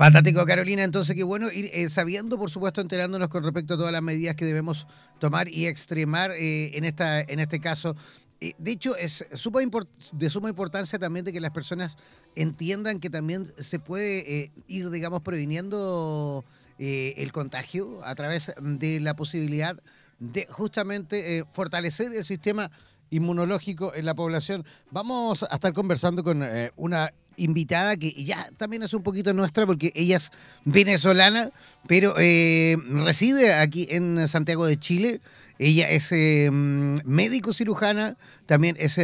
[0.00, 0.82] Fantástico, Carolina.
[0.82, 4.34] Entonces, qué bueno ir eh, sabiendo, por supuesto, enterándonos con respecto a todas las medidas
[4.34, 4.86] que debemos
[5.18, 7.94] tomar y extremar eh, en, esta, en este caso.
[8.40, 11.98] Eh, de hecho, es de suma importancia también de que las personas
[12.34, 16.46] entiendan que también se puede ir, digamos, previniendo
[16.78, 19.78] el contagio a través de la posibilidad
[20.18, 22.70] de justamente fortalecer el sistema
[23.10, 24.64] inmunológico en la población.
[24.90, 26.44] Vamos a estar conversando con
[26.76, 30.30] una invitada que ya también es un poquito nuestra porque ella es
[30.64, 31.50] venezolana,
[31.86, 35.20] pero eh, reside aquí en Santiago de Chile.
[35.58, 38.98] Ella es eh, médico cirujana, también es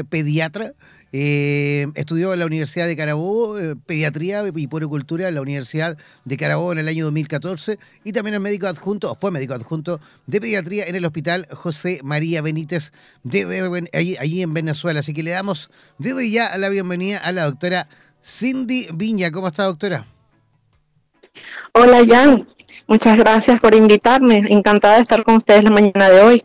[1.18, 3.56] eh, estudió en la Universidad de Carabobo,
[3.86, 5.96] pediatría y puericultura en la Universidad
[6.26, 10.42] de Carabobo en el año 2014 y también es médico adjunto, fue médico adjunto de
[10.42, 12.92] pediatría en el Hospital José María Benítez
[13.22, 15.00] de, allí en Venezuela.
[15.00, 17.88] Así que le damos desde ya la bienvenida a la doctora
[18.22, 19.30] Cindy Viña.
[19.30, 20.04] ¿Cómo está, doctora?
[21.72, 22.46] Hola, Jan.
[22.88, 24.44] Muchas gracias por invitarme.
[24.50, 26.44] Encantada de estar con ustedes la mañana de hoy.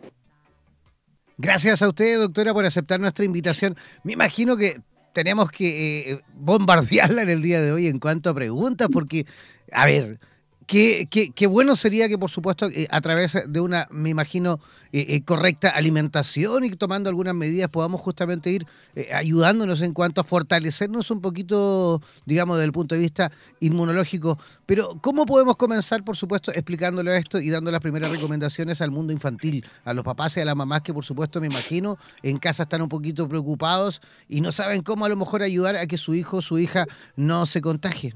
[1.38, 3.76] Gracias a usted, doctora, por aceptar nuestra invitación.
[4.04, 4.80] Me imagino que
[5.12, 9.26] tenemos que eh, bombardearla en el día de hoy en cuanto a preguntas, porque,
[9.72, 10.18] a ver,
[10.72, 14.58] Qué, qué, bueno sería que, por supuesto, eh, a través de una, me imagino,
[14.90, 18.66] eh, eh, correcta alimentación y tomando algunas medidas podamos justamente ir
[19.12, 24.38] ayudándonos en cuanto a fortalecernos un poquito, digamos, desde el punto de vista inmunológico.
[24.64, 29.12] Pero, ¿cómo podemos comenzar, por supuesto, explicándole esto y dando las primeras recomendaciones al mundo
[29.12, 32.62] infantil, a los papás y a las mamás que, por supuesto, me imagino, en casa
[32.62, 36.14] están un poquito preocupados y no saben cómo a lo mejor ayudar a que su
[36.14, 38.14] hijo o su hija no se contagie?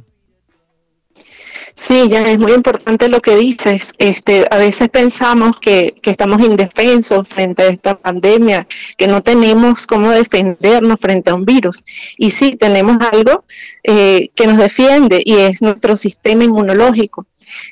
[1.78, 3.92] Sí, ya es muy importante lo que dices.
[3.98, 9.86] Este, a veces pensamos que, que, estamos indefensos frente a esta pandemia, que no tenemos
[9.86, 11.84] cómo defendernos frente a un virus.
[12.16, 13.44] Y sí, tenemos algo
[13.84, 17.26] eh, que nos defiende y es nuestro sistema inmunológico.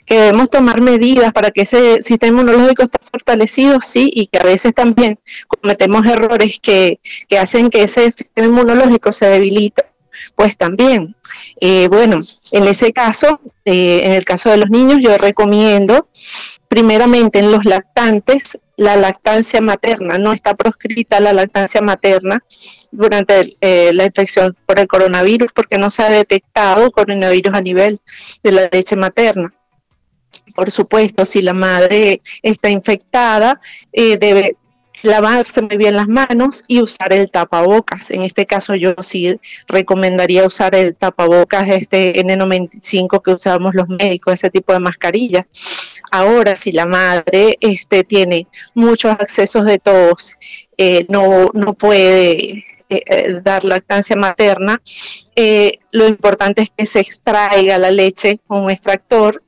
[0.06, 4.44] Que debemos tomar medidas para que ese sistema inmunológico esté fortalecido, sí, y que a
[4.44, 5.18] veces también
[5.48, 9.93] cometemos errores que, que hacen que ese sistema inmunológico se debilite
[10.34, 11.14] pues también.
[11.60, 16.08] Eh, bueno, en ese caso, eh, en el caso de los niños, yo recomiendo,
[16.68, 22.42] primeramente en los lactantes, la lactancia materna, no está proscrita la lactancia materna
[22.90, 28.00] durante eh, la infección por el coronavirus porque no se ha detectado coronavirus a nivel
[28.42, 29.54] de la leche materna.
[30.56, 33.60] Por supuesto, si la madre está infectada,
[33.92, 34.56] debe
[35.04, 38.10] lavarse muy bien las manos y usar el tapabocas.
[38.10, 39.38] En este caso yo sí
[39.68, 45.46] recomendaría usar el tapabocas este N95 que usamos los médicos, ese tipo de mascarilla.
[46.10, 50.36] Ahora, si la madre este, tiene muchos accesos de tos,
[50.76, 52.64] eh, no, no puede
[52.96, 54.80] eh, eh, dar lactancia materna,
[55.90, 59.42] lo importante es que se extraiga la leche con un extractor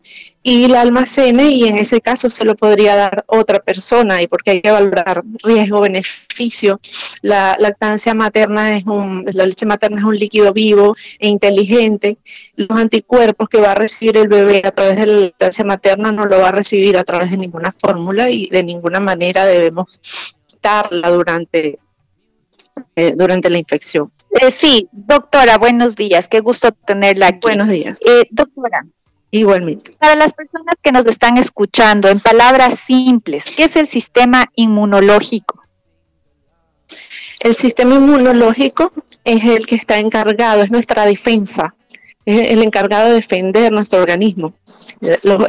[0.48, 4.52] y la almacene y en ese caso se lo podría dar otra persona y porque
[4.52, 6.80] hay que valorar riesgo-beneficio.
[7.20, 12.18] La lactancia materna es un, la leche materna es un líquido vivo e inteligente.
[12.54, 16.26] Los anticuerpos que va a recibir el bebé a través de la lactancia materna no
[16.26, 20.00] lo va a recibir a través de ninguna fórmula y de ninguna manera debemos
[20.62, 21.80] darla durante,
[22.94, 24.10] eh, durante la infección.
[24.30, 27.40] Eh, sí, doctora, buenos días, qué gusto tenerla aquí.
[27.42, 27.98] Buenos días.
[28.06, 28.84] Eh, doctora,
[29.30, 29.92] Igualmente.
[29.98, 35.62] Para las personas que nos están escuchando, en palabras simples, ¿qué es el sistema inmunológico?
[37.40, 38.92] El sistema inmunológico
[39.24, 41.74] es el que está encargado, es nuestra defensa,
[42.24, 44.54] es el encargado de defender nuestro organismo.
[45.00, 45.44] Los,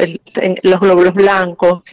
[0.64, 1.84] los glóbulos blancos,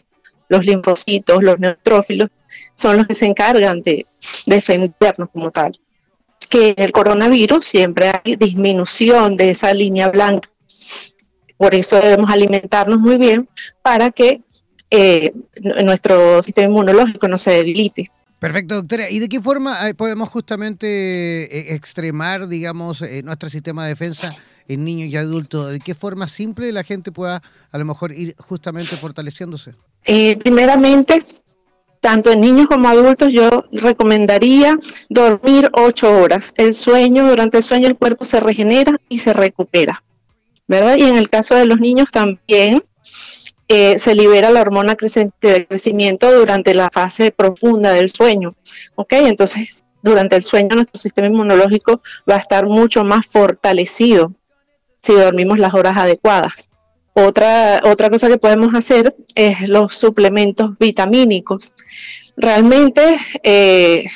[0.48, 2.30] los linfocitos, los neutrófilos,
[2.74, 4.06] son los que se encargan de
[4.46, 5.78] defendernos como tal.
[6.48, 10.50] Que en el coronavirus siempre hay disminución de esa línea blanca
[11.56, 13.48] por eso debemos alimentarnos muy bien
[13.82, 14.42] para que
[14.90, 15.32] eh,
[15.82, 18.10] nuestro sistema inmunológico no se debilite.
[18.38, 19.08] Perfecto, doctora.
[19.08, 24.36] ¿Y de qué forma eh, podemos justamente eh, extremar, digamos, nuestro sistema de defensa
[24.68, 25.70] en niños y adultos?
[25.70, 29.74] ¿De qué forma simple la gente pueda a lo mejor ir justamente fortaleciéndose?
[30.04, 31.24] primeramente,
[32.04, 34.78] tanto en niños como adultos, yo recomendaría
[35.08, 36.52] dormir ocho horas.
[36.58, 40.04] El sueño, durante el sueño el cuerpo se regenera y se recupera.
[40.68, 40.98] ¿verdad?
[40.98, 42.84] Y en el caso de los niños también,
[43.68, 44.96] eh, se libera la hormona
[45.40, 48.54] de crecimiento durante la fase profunda del sueño.
[48.96, 49.14] ¿Ok?
[49.14, 54.30] Entonces, durante el sueño nuestro sistema inmunológico va a estar mucho más fortalecido
[55.00, 56.63] si dormimos las horas adecuadas.
[57.14, 61.72] Otra, otra cosa que podemos hacer es los suplementos vitamínicos.
[62.36, 64.06] Realmente eh,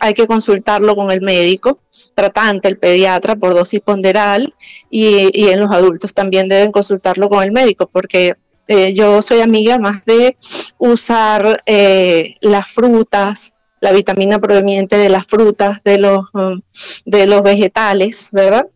[0.00, 1.80] hay que consultarlo con el médico
[2.14, 4.54] tratante, el pediatra, por dosis ponderal
[4.90, 8.34] y, en los adultos también deben consultarlo con el médico porque
[8.68, 10.36] eh, yo soy amiga más de
[10.78, 13.51] usar eh, las frutas,
[13.82, 16.62] la vitamina proveniente de las frutas, de los, um,
[17.04, 18.66] de los vegetales, ¿verdad?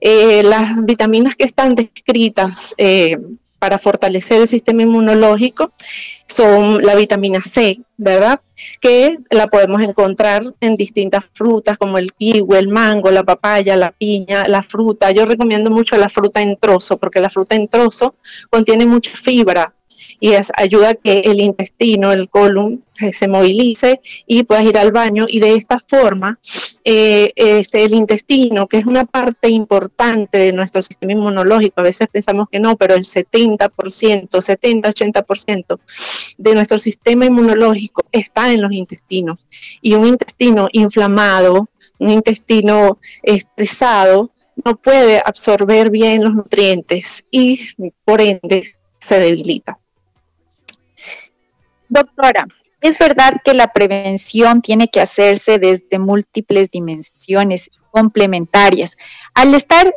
[0.00, 2.74] Eh, las vitaminas que están descritas
[3.58, 5.72] para fortalecer el sistema inmunológico
[6.26, 8.40] son la vitamina C, ¿verdad?
[8.80, 13.92] Que la podemos encontrar en distintas frutas como el kiwi, el mango, la papaya, la
[13.92, 15.10] piña, la fruta.
[15.12, 18.16] Yo recomiendo mucho la fruta en trozo porque la fruta en trozo
[18.50, 19.72] contiene mucha fibra,
[20.20, 25.26] y ayuda a que el intestino, el colon, se movilice y puedas ir al baño
[25.28, 26.38] y de esta forma
[26.84, 32.08] eh, este, el intestino, que es una parte importante de nuestro sistema inmunológico, a veces
[32.10, 35.78] pensamos que no, pero el 70%, 70-80%
[36.38, 39.38] de nuestro sistema inmunológico está en los intestinos
[39.82, 44.30] y un intestino inflamado, un intestino estresado,
[44.64, 47.60] no puede absorber bien los nutrientes y
[48.04, 49.78] por ende se debilita.
[51.88, 52.46] Doctora,
[52.80, 58.96] es verdad que la prevención tiene que hacerse desde múltiples dimensiones complementarias.
[59.34, 59.94] Al estar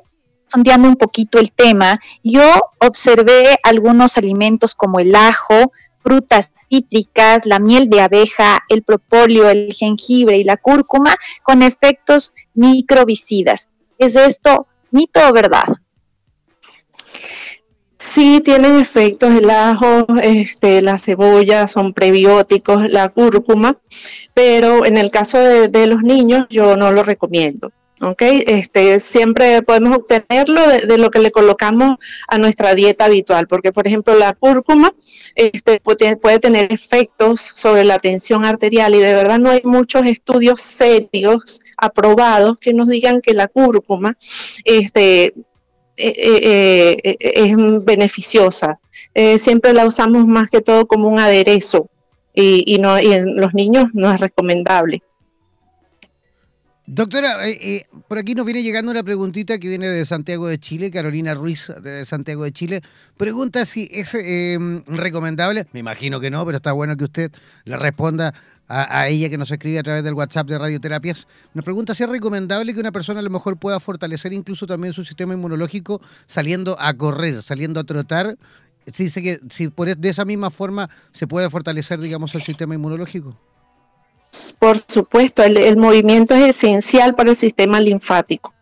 [0.48, 2.42] sondeando un poquito el tema, yo
[2.80, 5.72] observé algunos alimentos como el ajo,
[6.02, 12.34] frutas cítricas, la miel de abeja, el propóleo, el jengibre y la cúrcuma con efectos
[12.54, 13.70] microbicidas.
[13.98, 15.68] ¿Es esto mito o verdad?
[18.00, 23.78] Sí tienen efectos el ajo, este, la cebolla, son prebióticos, la cúrcuma,
[24.34, 27.74] pero en el caso de, los niños yo no lo recomiendo.
[28.02, 28.22] ¿ok?
[28.22, 31.98] Este, siempre podemos obtenerlo de, lo que le colocamos
[32.30, 34.94] a nuestra dieta habitual, porque por ejemplo la cúrcuma
[35.36, 40.62] este, puede, tener efectos sobre la tensión arterial y de verdad no hay muchos estudios
[40.62, 44.18] serios aprobados que nos digan que la cúrcuma
[44.64, 45.34] este,
[46.02, 48.80] eh, eh, eh, es beneficiosa.
[49.40, 51.90] siempre la usamos más que todo como un aderezo
[52.34, 55.04] y, no, y en los niños no es recomendable.
[56.86, 57.38] Doctora,
[58.08, 61.72] por aquí nos viene llegando una preguntita que viene de Santiago de Chile, Carolina Ruiz
[61.84, 62.82] de Santiago de Chile.
[63.18, 64.14] Pregunta si es
[64.88, 67.32] recomendable, me imagino que no, pero está bueno que usted
[67.66, 68.34] le responda
[68.70, 72.10] a, ella que nos escribe a través del WhatsApp de Radioterapias, nos pregunta si es
[72.10, 76.78] recomendable que una persona a lo mejor pueda fortalecer incluso también su sistema inmunológico saliendo
[76.80, 78.38] a correr, saliendo a trotar.
[78.86, 82.76] Si dice que si por, de esa misma forma se puede fortalecer, digamos, el sistema
[82.76, 83.36] inmunológico.
[84.60, 88.54] Por supuesto, el movimiento es esencial para el sistema linfático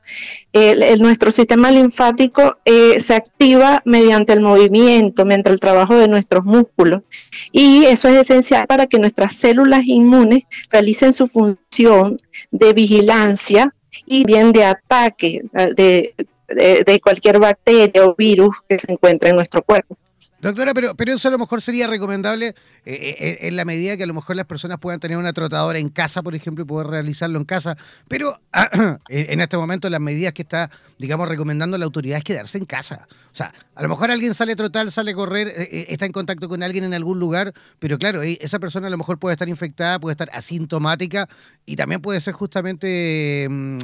[0.53, 6.45] el, nuestro sistema linfático eh, se activa mediante el movimiento, mediante el trabajo de nuestros
[6.45, 7.03] músculos.
[7.51, 12.19] Y eso es esencial para que nuestras células inmunes realicen su función
[12.51, 13.73] de vigilancia
[14.05, 15.43] y bien de ataque
[15.75, 16.13] de,
[16.47, 19.97] de cualquier bacteria o virus que se encuentre en nuestro cuerpo.
[20.39, 24.03] Doctora, pero, pero eso a lo mejor sería recomendable eh, eh, en la medida que
[24.03, 26.87] a lo mejor las personas puedan tener una trotadora en casa, por ejemplo, y poder
[26.87, 27.75] realizarlo en casa.
[28.07, 28.39] Pero
[29.09, 30.69] en este momento las medidas que está,
[30.99, 33.07] digamos, recomendando la autoridad es quedarse en casa.
[33.31, 36.11] O sea, a lo mejor alguien sale a trotar, sale a correr, eh, está en
[36.11, 39.49] contacto con alguien en algún lugar, pero claro, esa persona a lo mejor puede estar
[39.49, 41.27] infectada, puede estar asintomática
[41.65, 43.79] y también puede ser justamente mm,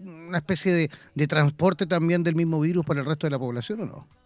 [0.00, 3.86] una especie de transporte también del mismo virus para el resto de la población, ¿o
[3.86, 4.25] no?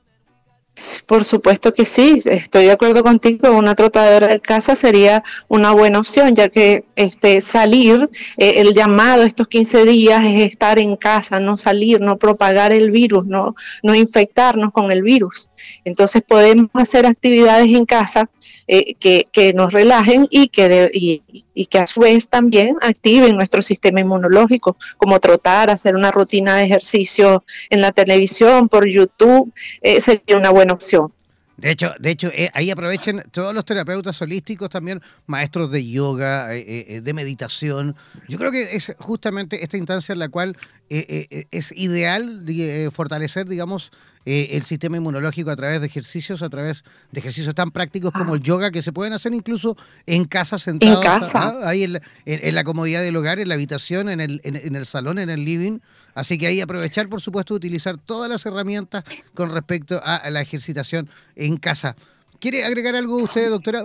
[1.06, 5.98] Por supuesto que sí, estoy de acuerdo contigo, una trotadora de casa sería una buena
[5.98, 11.40] opción, ya que este salir, eh, el llamado estos 15 días es estar en casa,
[11.40, 15.50] no salir, no propagar el virus, no, no infectarnos con el virus.
[15.84, 18.30] Entonces podemos hacer actividades en casa
[18.72, 23.98] eh, que, nos relajen y que, y, que a su vez también activen nuestro sistema
[23.98, 29.52] inmunológico, como trotar, hacer una rutina de ejercicio en la televisión, por YouTube,
[29.82, 31.12] eh, sería una buena opción.
[31.56, 36.46] De hecho, de hecho eh, ahí aprovechen todos los terapeutas holísticos también, maestros de yoga,
[36.46, 37.96] de meditación.
[38.28, 40.56] Yo creo que es justamente esta instancia en la cual
[40.88, 42.44] es ideal
[42.92, 43.90] fortalecer, digamos,
[44.26, 48.34] eh, el sistema inmunológico a través de ejercicios, a través de ejercicios tan prácticos como
[48.34, 51.60] el yoga, que se pueden hacer incluso en casa sentados, ¿ah?
[51.64, 51.84] ahí
[52.26, 55.44] en la, comodidad del hogar, en la habitación, en el, en, el salón, en el
[55.44, 55.78] living.
[56.14, 59.04] Así que ahí aprovechar, por supuesto, utilizar todas las herramientas
[59.34, 61.96] con respecto a la ejercitación en casa.
[62.40, 63.84] ¿Quiere agregar algo usted, doctora?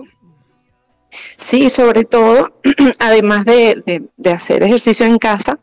[1.38, 2.54] Sí, sobre todo,
[3.00, 4.04] además de,
[4.34, 5.60] hacer ejercicio en casa,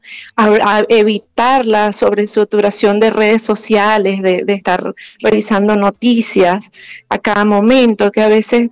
[0.89, 6.71] evitar la sobresaturación de redes sociales, de, de estar revisando noticias
[7.09, 8.71] a cada momento, que a veces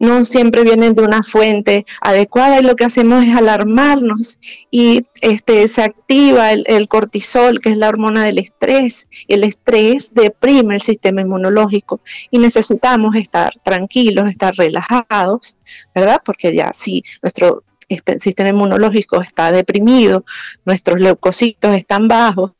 [0.00, 4.38] no siempre vienen de una fuente adecuada y lo que hacemos es alarmarnos
[4.70, 9.06] y este, se activa el, cortisol, que es la hormona del estrés.
[9.28, 15.58] El estrés deprime el sistema inmunológico y necesitamos estar tranquilos, estar relajados,
[15.94, 16.20] ¿verdad?
[16.24, 20.24] Porque ya si nuestro este, sistema inmunológico está deprimido,
[20.64, 22.52] nuestros leucocitos están bajos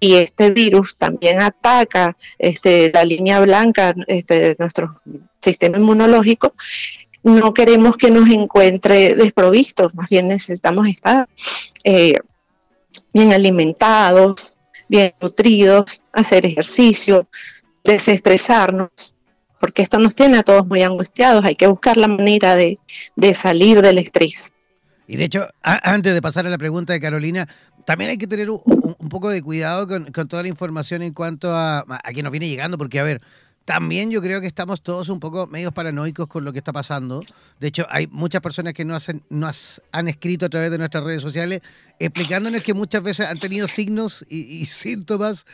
[0.00, 5.00] y este virus también ataca este, la línea blanca este, de nuestro
[5.42, 6.54] sistema inmunológico,
[7.22, 11.28] no queremos que nos encuentre desprovistos, más bien necesitamos estar
[11.82, 12.14] eh,
[13.12, 14.56] bien alimentados,
[14.88, 17.26] bien nutridos, hacer ejercicio,
[17.82, 19.14] desestresarnos,
[19.58, 22.78] porque esto nos tiene a todos muy angustiados, hay que buscar la manera de,
[23.34, 24.52] salir del estrés.
[25.06, 27.46] Y de hecho, antes de pasar a la pregunta de Carolina,
[27.84, 28.60] también hay que tener un,
[29.08, 32.76] poco de cuidado con, toda la información en cuanto a, a quien nos viene llegando,
[32.76, 33.20] porque a ver,
[33.66, 37.24] también yo creo que estamos todos un poco medios paranoicos con lo que está pasando.
[37.58, 41.62] De hecho, hay muchas personas que nos, han escrito a través de nuestras redes sociales
[41.98, 45.46] explicándonos que muchas veces han tenido signos y, síntomas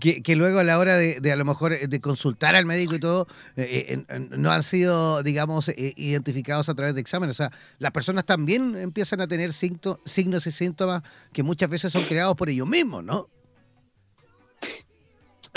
[0.00, 3.28] que, luego a la hora de, a lo mejor de consultar al médico y todo,
[3.56, 7.36] eh, eh, no han sido, digamos, eh, identificados a través de exámenes.
[7.36, 10.00] O sea, las personas también empiezan a tener signos
[10.46, 13.28] y síntomas que muchas veces son creados por ellos mismos, ¿no?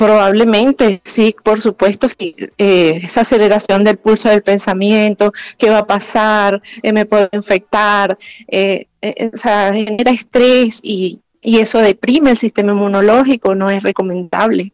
[0.03, 2.35] Probablemente, sí, por supuesto, sí.
[2.57, 8.17] Eh, esa aceleración del pulso del pensamiento, qué va a pasar, eh, me puedo infectar,
[8.49, 8.87] eh,
[9.33, 14.71] o sea, genera estrés y, eso deprime el sistema inmunológico, no es recomendable.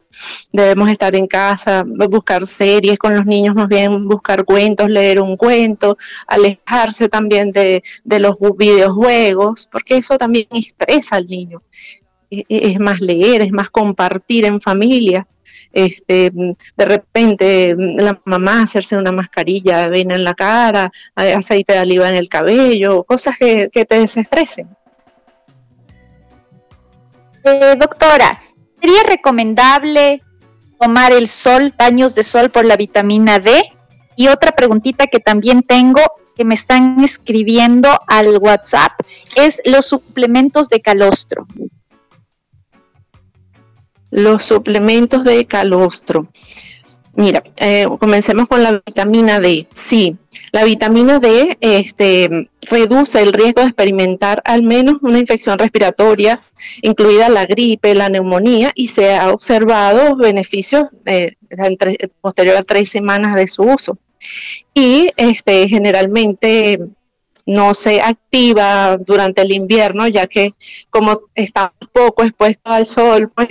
[0.52, 5.36] Debemos estar en casa, buscar series con los niños, más bien buscar cuentos, leer un
[5.36, 11.60] cuento, alejarse también de, de los videojuegos, porque eso también estresa al niño.
[12.30, 15.26] Es más leer, es más compartir en familia.
[15.72, 16.32] Este,
[16.76, 22.08] de repente la mamá hacerse una mascarilla de avena en la cara, aceite de oliva
[22.08, 24.68] en el cabello, cosas que, te desestresen.
[27.44, 28.42] Eh, doctora,
[28.80, 30.22] ¿sería recomendable
[30.78, 33.62] tomar el sol, baños de sol por la vitamina D?
[34.16, 36.00] Y otra preguntita que también tengo,
[36.36, 38.92] que me están escribiendo al WhatsApp,
[39.36, 41.46] es los suplementos de calostro
[44.10, 46.28] los suplementos de calostro.
[47.14, 49.66] Mira, eh, comencemos con la vitamina D.
[49.74, 50.16] Sí,
[50.52, 56.40] la vitamina D este, reduce el riesgo de experimentar al menos una infección respiratoria,
[56.82, 61.34] incluida la gripe, la neumonía, y se ha observado beneficios eh,
[62.20, 63.98] posterior a tres semanas de su uso.
[64.72, 66.78] Y este, generalmente
[67.44, 70.54] no se activa durante el invierno, ya que
[70.90, 73.48] como está poco expuesto al sol, pues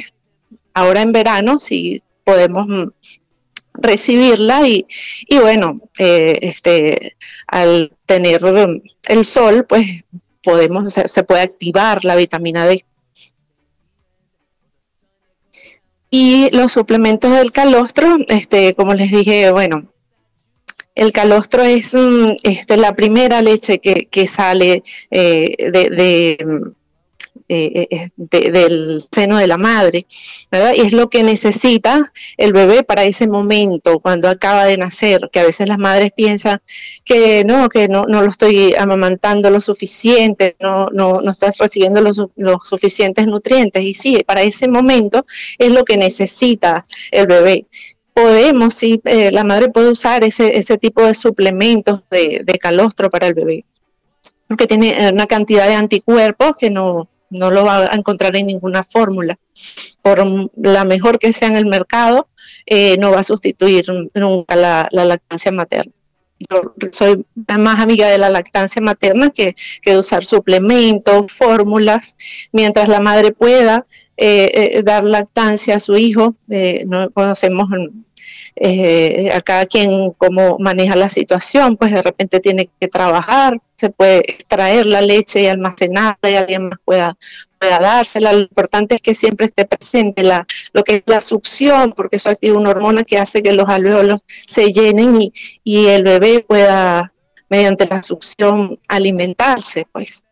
[0.74, 2.90] ahora en verano sí podemos mm,
[3.74, 4.86] recibirla y,
[5.42, 7.16] bueno, eh, este,
[7.48, 10.04] al tener mm, el sol, pues
[10.44, 12.86] podemos, se, puede activar la vitamina D.
[16.12, 19.92] Y los suplementos del calostro, este, como les dije, bueno,
[20.96, 26.74] el calostro es mm, este, la primera leche que, sale eh, de,
[27.52, 30.06] eh, eh, del seno de la madre,
[30.52, 30.74] ¿verdad?
[30.76, 35.40] Y es lo que necesita el bebé para ese momento, cuando acaba de nacer, que
[35.40, 36.62] a veces las madres piensan
[37.04, 42.02] que no, que no, no lo estoy amamantando lo suficiente, no, no, no estás recibiendo
[42.02, 42.22] los,
[42.66, 43.84] suficientes nutrientes.
[43.84, 45.26] Y sí, para ese momento
[45.58, 47.66] es lo que necesita el bebé
[48.14, 53.10] podemos, sí, eh, la madre puede usar ese, ese tipo de suplementos de, de, calostro
[53.10, 53.66] para el bebé,
[54.48, 58.84] porque tiene una cantidad de anticuerpos que no, no lo va a encontrar en ninguna
[58.84, 59.38] fórmula.
[60.02, 60.26] Por
[60.58, 62.30] la mejor que sea en el mercado,
[62.66, 65.92] eh, no va a sustituir nunca la, lactancia materna.
[66.40, 67.26] Yo soy
[67.58, 72.16] más amiga de la lactancia materna que, de usar suplementos, fórmulas,
[72.54, 76.36] mientras la madre pueda eh, eh, dar lactancia a su hijo.
[76.86, 77.70] no conocemos
[78.62, 83.90] eh, a cada quien cómo maneja la situación, pues de repente tiene que trabajar, se
[83.90, 87.18] puede extraer la leche y almacenarla y alguien más pueda,
[87.58, 88.34] pueda dársela.
[88.34, 92.30] Lo importante es que siempre esté presente la, lo que es la succión, porque eso
[92.30, 95.34] activa una hormona que hace que los alveolos se llenen y,
[95.64, 97.14] y el bebé pueda,
[97.50, 100.24] mediante la succión, alimentarse, pues.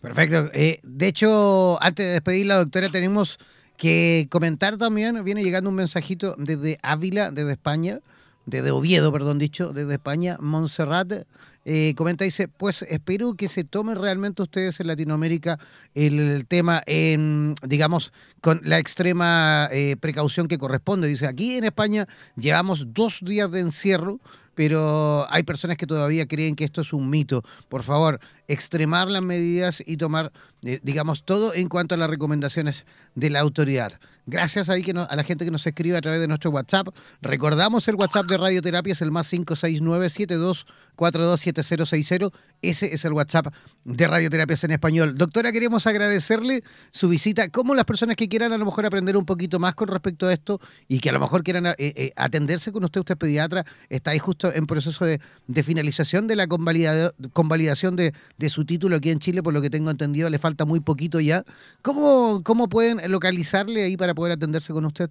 [0.00, 0.50] Perfecto.
[0.54, 3.38] Eh, de hecho, antes de despedir la doctora, tenemos
[3.80, 8.00] que comentar también, viene llegando un mensajito desde Ávila, desde España,
[8.44, 11.24] desde Oviedo, perdón dicho, desde España, Montserrat.
[11.64, 15.58] Eh, comenta, dice, pues espero que se tomen realmente ustedes en Latinoamérica
[15.94, 18.12] el, tema en, digamos,
[18.42, 21.08] con la extrema eh, precaución que corresponde.
[21.08, 22.06] Dice, aquí en España
[22.36, 24.20] llevamos dos días de encierro,
[24.54, 27.42] pero hay personas que todavía creen que esto es un mito.
[27.70, 28.20] Por favor,
[28.52, 30.32] extremar las medidas y tomar,
[30.64, 32.84] eh, digamos, todo en cuanto a las recomendaciones
[33.14, 33.92] de la autoridad.
[34.26, 36.88] Gracias ahí que a la gente que nos escribe a través de nuestro WhatsApp.
[37.20, 42.28] Recordamos el WhatsApp de Radioterapia, es el más 569 72 427060.
[42.62, 45.16] Ese es el WhatsApp de Radioterapias en Español.
[45.16, 47.48] Doctora, queremos agradecerle su visita.
[47.48, 50.32] ¿Cómo las personas que quieran a lo mejor aprender un poquito más con respecto a
[50.32, 53.64] esto y que a lo mejor quieran eh, eh, atenderse con usted, usted es pediatra,
[53.88, 55.20] está ahí justo en proceso de,
[55.64, 58.12] finalización de la convalidación de,
[58.48, 61.44] su título aquí en Chile, por lo que tengo entendido, le falta muy poquito ya.
[61.82, 65.10] ¿Cómo, cómo pueden localizarle ahí para poder atenderse con usted?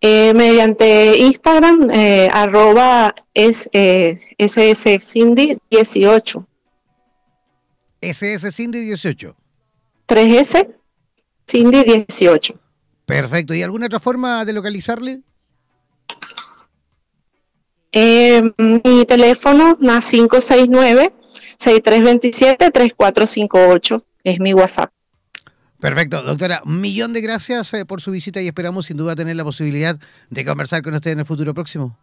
[0.00, 6.46] Eh, mediante Instagram, eh, arroba es, eh, sscindy18.
[8.02, 9.34] sscindy18.
[10.06, 10.76] 3S
[11.46, 12.58] Cindy18.
[13.04, 13.54] Perfecto.
[13.54, 15.22] ¿Y alguna otra forma de localizarle?
[17.92, 20.12] Eh, mi teléfono, más
[21.58, 24.90] 569-6327-3458, es mi WhatsApp.
[25.80, 29.36] Perfecto, doctora, un millón de gracias eh, por su visita y esperamos sin duda tener
[29.36, 29.98] la posibilidad
[30.30, 31.96] de conversar con usted en el futuro próximo.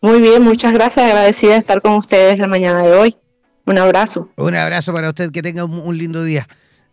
[0.00, 3.16] Muy bien, muchas gracias, agradecida de estar con ustedes la mañana de hoy.
[3.66, 4.30] Un abrazo.
[4.36, 6.46] Un abrazo para usted, que tenga un lindo día.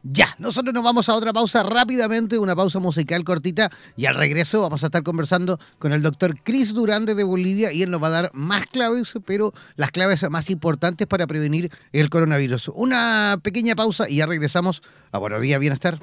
[0.04, 4.62] Ya, nosotros nos vamos a otra pausa rápidamente, una pausa musical cortita y al regreso
[4.62, 8.08] vamos a estar conversando con el doctor Chris Durande de Bolivia y él nos va
[8.08, 12.70] a dar más claves, pero las claves más importantes para prevenir el coronavirus.
[12.74, 14.82] Una pequeña pausa y ya regresamos
[15.12, 16.00] a Buenos Días Bienestar.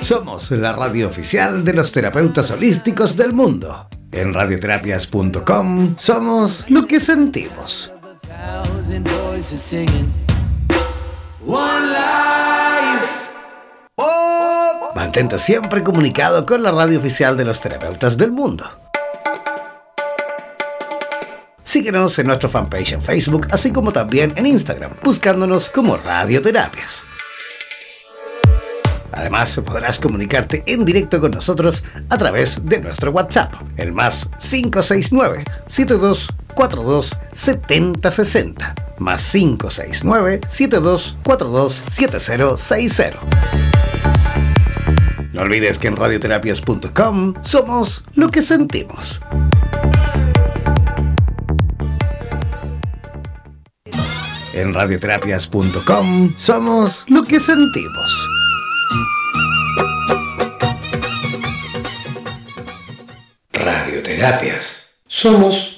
[0.00, 3.88] Somos la radio oficial de los terapeutas holísticos del mundo.
[4.10, 7.92] En radioterapias.com somos lo que sentimos.
[14.94, 18.64] Mantente siempre comunicado con la radio oficial de los terapeutas del mundo.
[21.64, 27.02] Síguenos en nuestro fanpage en Facebook, así como también en Instagram, buscándonos como Radioterapias.
[29.12, 35.44] Además, podrás comunicarte en directo con nosotros a través de nuestro WhatsApp, el más 569
[35.66, 36.28] 7242
[37.32, 43.20] 7060 más 569 7242 7060.
[45.32, 49.20] No olvides que en radioterapias.com somos lo que sentimos.
[54.52, 58.28] En radioterapias.com somos lo que sentimos.
[63.52, 64.66] Radioterapias.
[65.06, 65.77] Somos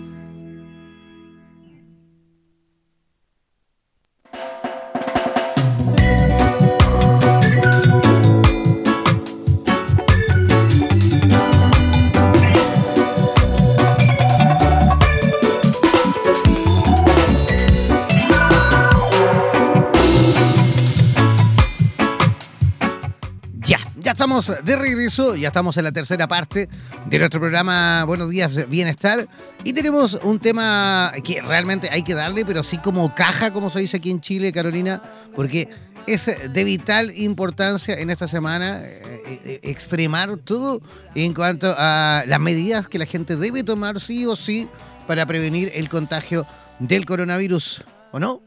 [24.21, 26.69] Estamos de regreso, ya estamos en la tercera parte
[27.07, 29.27] de nuestro programa Buenos Días Bienestar
[29.63, 33.79] y tenemos un tema que realmente hay que darle, pero sí como caja, como se
[33.79, 35.01] dice aquí en Chile, Carolina,
[35.35, 35.69] porque
[36.05, 40.81] es de vital importancia en esta semana eh, eh, extremar todo
[41.15, 44.69] en cuanto a las medidas que la gente debe tomar sí o sí
[45.07, 46.45] para prevenir el contagio
[46.77, 48.43] del coronavirus, ¿o no?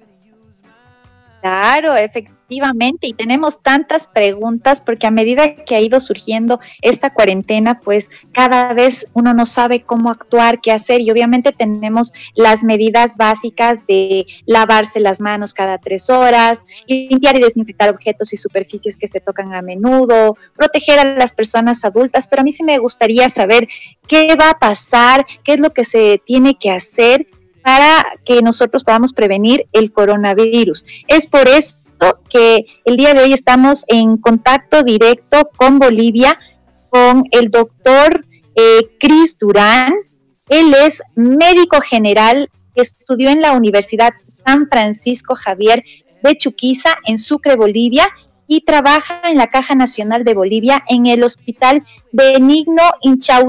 [1.41, 2.44] Claro, efectivamente,
[3.01, 8.73] y tenemos tantas preguntas porque a medida que ha ido surgiendo esta cuarentena, pues cada
[8.73, 14.27] vez uno no sabe cómo actuar, qué hacer, y obviamente tenemos las medidas básicas de
[14.47, 19.53] lavarse las manos cada tres horas, limpiar y desinfectar objetos y superficies que se tocan
[19.55, 23.69] a menudo, proteger a las personas adultas, pero a mí sí me gustaría saber
[24.07, 27.27] qué va a pasar, qué es lo que se tiene que hacer
[27.63, 30.85] para que nosotros podamos prevenir el coronavirus.
[31.09, 31.49] Es por
[32.29, 36.39] que el día de hoy estamos en contacto directo con Bolivia,
[36.91, 39.93] con el doctor eh, Cris Durán.
[40.49, 44.13] Él es médico general, estudió en la Universidad
[44.45, 45.83] San Francisco Javier
[46.23, 48.07] de Chuquiza, en Sucre, Bolivia,
[48.47, 52.83] y trabaja en la Caja Nacional de Bolivia en el Hospital Benigno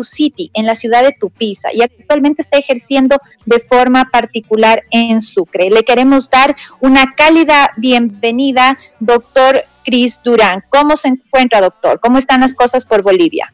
[0.02, 5.70] City, en la ciudad de Tupiza, y actualmente está ejerciendo de forma particular en Sucre.
[5.70, 10.64] Le queremos dar una cálida bienvenida, doctor Cris Durán.
[10.70, 12.00] ¿Cómo se encuentra, doctor?
[12.00, 13.54] ¿Cómo están las cosas por Bolivia?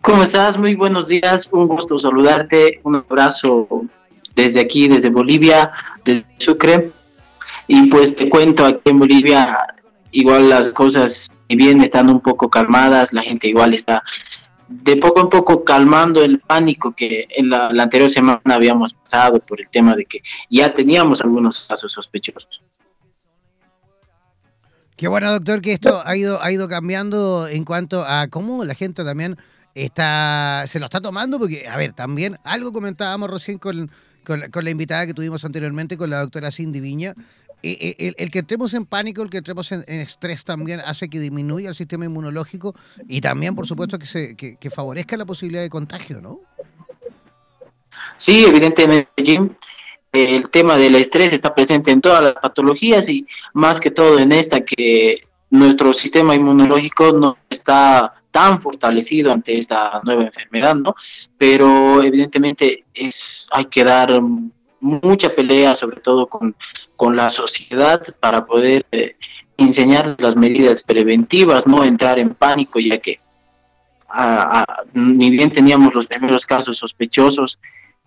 [0.00, 0.58] ¿Cómo estás?
[0.58, 3.68] Muy buenos días, un gusto saludarte, un abrazo
[4.34, 5.70] desde aquí, desde Bolivia,
[6.04, 6.90] desde Sucre
[7.66, 9.58] y pues te cuento, aquí en Bolivia
[10.10, 14.02] igual las cosas, bien están un poco calmadas, la gente igual está
[14.68, 19.60] de poco en poco calmando el pánico que en la, anterior semana habíamos pasado por
[19.60, 22.62] el tema de que ya teníamos algunos casos sospechosos.
[24.96, 28.74] Qué bueno, doctor, que esto ha ido, ha ido cambiando en cuanto a cómo la
[28.74, 29.36] gente también
[29.74, 33.90] está, se lo está tomando, porque, a ver, también algo comentábamos recién con,
[34.24, 37.14] con, con la invitada que tuvimos anteriormente, con la doctora Cindy Viña,
[37.62, 41.74] el, que entremos en pánico, el que entremos en, estrés también hace que disminuya el
[41.74, 42.74] sistema inmunológico
[43.08, 46.40] y también, por supuesto, que, se, que, favorezca la posibilidad de contagio, ¿no?
[48.16, 49.50] Sí, evidentemente, Jim.
[50.12, 54.30] El tema del estrés está presente en todas las patologías y más que todo en
[54.30, 60.94] esta que nuestro sistema inmunológico no está tan fortalecido ante esta nueva enfermedad, ¿no?
[61.38, 64.20] Pero evidentemente es hay que dar
[64.80, 66.56] mucha pelea, sobre todo con,
[67.02, 69.16] con la sociedad, para poder eh,
[69.56, 73.18] enseñar las medidas preventivas, no entrar en pánico, ya que
[74.94, 77.58] ni bien teníamos los primeros casos sospechosos,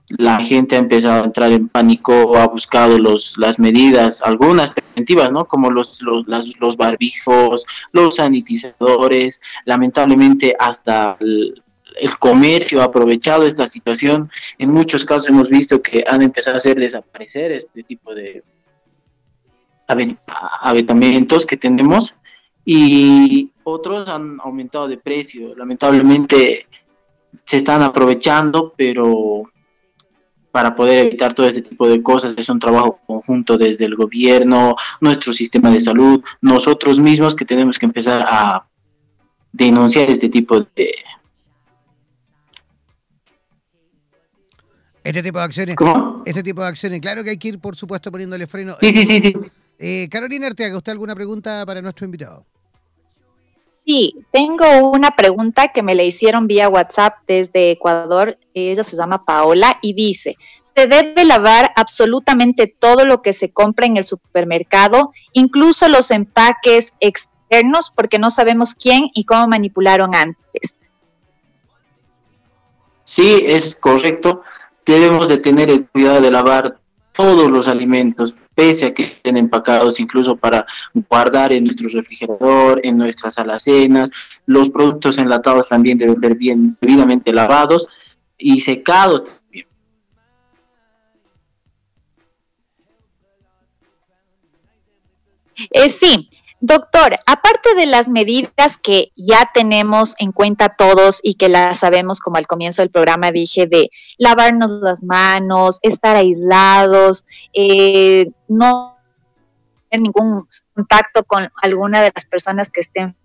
[0.08, 5.30] la gente ha empezado a entrar en pánico, ha buscado los, las medidas, algunas preventivas,
[5.30, 5.44] ¿no?
[5.44, 6.26] Como los, los,
[6.58, 14.32] los barbijos, los sanitizadores, lamentablemente hasta el comercio ha aprovechado esta situación.
[14.58, 18.42] En muchos casos hemos visto que han empezado a hacer desaparecer este tipo de
[19.88, 22.16] aventamientos que tenemos
[22.64, 25.56] y otros han aumentado de precio.
[25.56, 26.68] Lamentablemente
[27.46, 29.44] se están aprovechando, pero
[30.52, 34.76] para poder evitar todo este tipo de cosas es un trabajo conjunto desde el gobierno,
[35.02, 38.66] nuestro sistema de salud, nosotros mismos que tenemos que empezar a
[39.52, 40.96] denunciar este tipo de,
[45.06, 45.76] Este tipo de acciones.
[46.26, 47.00] Este tipo de acciones.
[47.00, 48.76] Claro que hay que ir, por supuesto, poniéndole freno.
[48.82, 49.22] Sí, sí, sí.
[49.22, 49.36] sí.
[49.80, 52.46] Eh, Carolina Arteaga, ¿usted alguna pregunta para nuestro invitado?
[53.86, 58.38] Sí, tengo una pregunta que me le hicieron vía WhatsApp desde Ecuador.
[58.54, 60.38] Ella se llama Paola y dice,
[60.76, 66.94] ¿se debe lavar absolutamente todo lo que se compra en el supermercado, incluso los empaques
[67.00, 70.80] externos, porque no sabemos quién y cómo manipularon antes?
[73.04, 74.42] Sí, es correcto
[74.86, 76.78] debemos de tener el cuidado de lavar
[77.14, 80.66] todos los alimentos, pese a que estén empacados incluso para
[81.10, 84.10] guardar en nuestro refrigerador, en nuestras alacenas.
[84.46, 87.86] Los productos enlatados también deben ser bien debidamente lavados
[88.38, 89.68] y secados también.
[95.72, 96.30] Eh, sí,
[96.62, 102.20] Doctor, aparte de las medidas que ya tenemos en cuenta todos y que las sabemos,
[102.20, 108.98] como al comienzo del programa dije, de lavarnos las manos, estar aislados, eh, no
[109.90, 113.16] tener ningún contacto con alguna de las personas que estén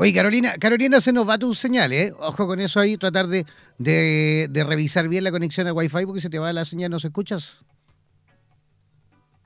[0.00, 2.14] Oye, Carolina, Carolina, se nos va tu señal, ¿eh?
[2.20, 3.44] Ojo con eso ahí, tratar de,
[4.54, 7.58] revisar bien la conexión a Wi-Fi porque se te va la señal, ¿no se escuchas?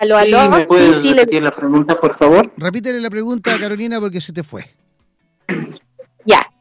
[0.03, 0.50] Aló, aló.
[0.50, 2.53] ¿me puedes repetir la pregunta, por favor?
[2.57, 4.68] Repítele la pregunta, Carolina, porque se te fue.
[6.24, 6.53] Ya.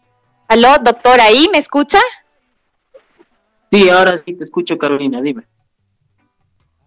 [0.48, 1.98] Aló, doctor, ¿ahí me escucha?
[3.72, 5.48] Sí, ahora sí te escucho, Carolina, dime.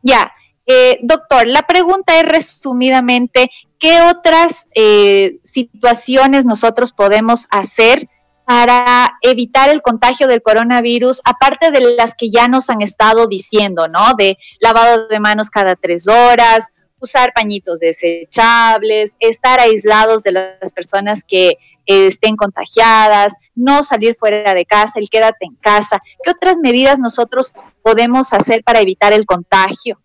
[0.02, 0.32] Ya.
[0.64, 3.50] Eh, doctor, la pregunta es resumidamente,
[3.80, 8.08] ¿qué otras eh, situaciones nosotros podemos hacer
[8.44, 13.88] para evitar el contagio del coronavirus, aparte de las que ya nos han estado diciendo,
[13.88, 14.14] ¿no?
[14.16, 16.68] De lavado de manos cada tres horas,
[16.98, 21.50] usar pañitos desechables, estar aislados de las personas que
[21.86, 26.00] eh, estén contagiadas, no salir fuera de casa, el quédate en casa.
[26.22, 30.00] ¿Qué otras medidas nosotros podemos hacer para evitar el contagio?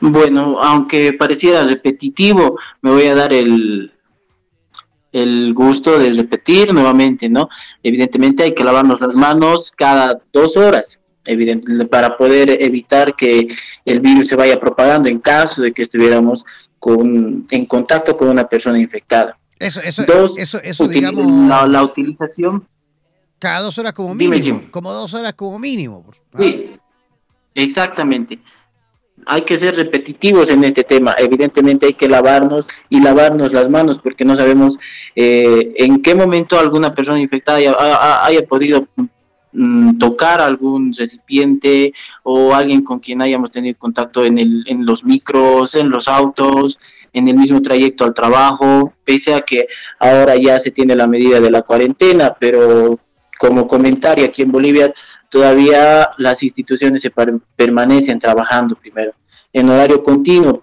[0.00, 3.92] Bueno, aunque pareciera repetitivo, me voy a dar el,
[5.12, 7.48] el gusto de repetir nuevamente, ¿no?
[7.82, 13.48] Evidentemente hay que lavarnos las manos cada dos horas, evidente, para poder evitar que
[13.84, 16.44] el virus se vaya propagando en caso de que estuviéramos
[16.78, 19.38] con, en contacto con una persona infectada.
[19.58, 22.66] Eso, eso, Dos, eso, eso digamos, La, la utilización,
[23.42, 24.60] cada dos horas como Dime, mínimo.
[24.60, 24.70] Jim.
[24.70, 26.04] Como dos horas como mínimo.
[26.32, 26.38] ¿ah?
[26.38, 26.70] sí,
[27.56, 28.38] exactamente.
[29.26, 31.14] Hay que ser repetitivos en este tema.
[31.18, 34.76] Evidentemente hay que lavarnos y lavarnos las manos porque no sabemos
[35.14, 38.88] eh, en qué momento alguna persona infectada haya, ha- haya podido
[39.52, 41.92] mm, tocar algún recipiente
[42.24, 46.78] o alguien con quien hayamos tenido contacto en, el, en los micros, en los autos,
[47.12, 49.66] en el mismo trayecto al trabajo, pese a que
[49.98, 52.98] ahora ya se tiene la medida de la cuarentena, pero
[53.38, 54.94] como comentario aquí en Bolivia
[55.32, 57.10] todavía las instituciones se
[57.56, 59.14] permanecen trabajando primero
[59.50, 60.62] en horario continuo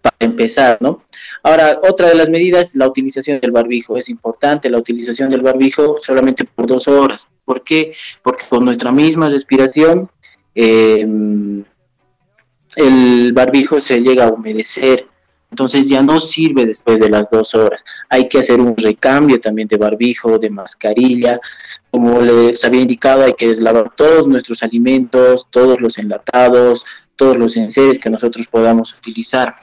[0.00, 1.04] para empezar, ¿no?
[1.42, 3.98] Ahora, otra de las medidas, la utilización del barbijo.
[3.98, 7.28] Es importante la utilización del barbijo solamente por dos horas.
[7.44, 7.92] ¿Por qué?
[8.22, 10.10] Porque con nuestra misma respiración
[10.54, 11.06] eh,
[12.76, 15.06] el barbijo se llega a humedecer.
[15.50, 17.84] Entonces ya no sirve después de las dos horas.
[18.08, 21.40] Hay que hacer un recambio también de barbijo, de mascarilla.
[21.90, 26.84] Como les había indicado, hay que lavar todos nuestros alimentos, todos los enlatados,
[27.16, 29.54] todos los enseres que nosotros podamos utilizar.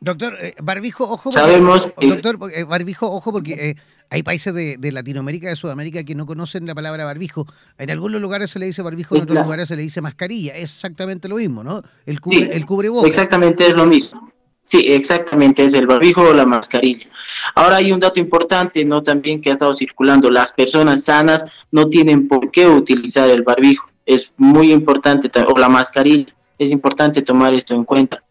[0.00, 1.30] Doctor, eh, barbijo, ojo.
[1.30, 3.74] porque- Sabemos doctor, eh, barbijo, ojo, porque eh,
[4.08, 7.46] hay países de, de Latinoamérica, de Sudamérica, que no conocen la palabra barbijo.
[7.78, 9.46] En algunos lugares se le dice barbijo, en otros claro.
[9.46, 10.54] lugares se le dice mascarilla.
[10.54, 11.82] Es exactamente lo mismo, ¿no?
[12.06, 13.06] El, cubre, Sí, el cubreboca.
[13.06, 14.32] Exactamente es lo mismo.
[14.70, 17.08] Sí, exactamente, es el barbijo o la mascarilla.
[17.56, 19.02] Ahora hay un dato importante, ¿no?
[19.02, 20.30] También que ha estado circulando.
[20.30, 23.90] Las personas sanas no tienen por qué utilizar el barbijo.
[24.06, 26.32] Es muy importante, ta- o la mascarilla.
[26.56, 28.22] Es importante tomar esto en cuenta.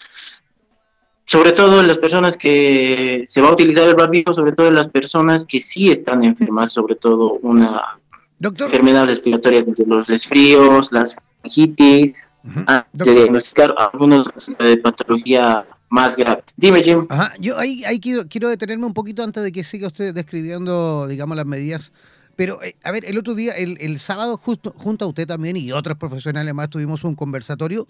[1.26, 4.76] Sobre todo en las personas que se va a utilizar el barbijo, sobre todo en
[4.76, 8.00] las personas que sí están enfermas, sobre todo una
[8.40, 12.18] Doctor, enfermedad respiratoria desde los resfríos, las faringitis,
[12.94, 13.14] Doctor.
[13.14, 16.44] diagnosticar algunos de patología más grave.
[16.56, 17.06] Dime, Jim.
[17.10, 21.08] Ajá, yo ahí, ahí quiero, quiero detenerme un poquito antes de que siga usted describiendo,
[21.08, 21.92] digamos, las medidas.
[22.36, 25.58] Pero, eh, a ver, el otro día, el, el sábado, justo, junto a usted también
[25.58, 27.88] y otros profesionales más, tuvimos un conversatorio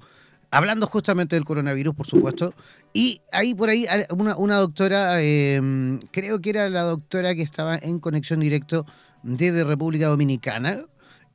[0.51, 2.53] hablando justamente del coronavirus, por supuesto.
[2.93, 5.61] Y ahí por ahí una, una doctora, eh,
[6.11, 8.85] creo que era la doctora que estaba en conexión directo
[9.23, 10.85] desde República Dominicana.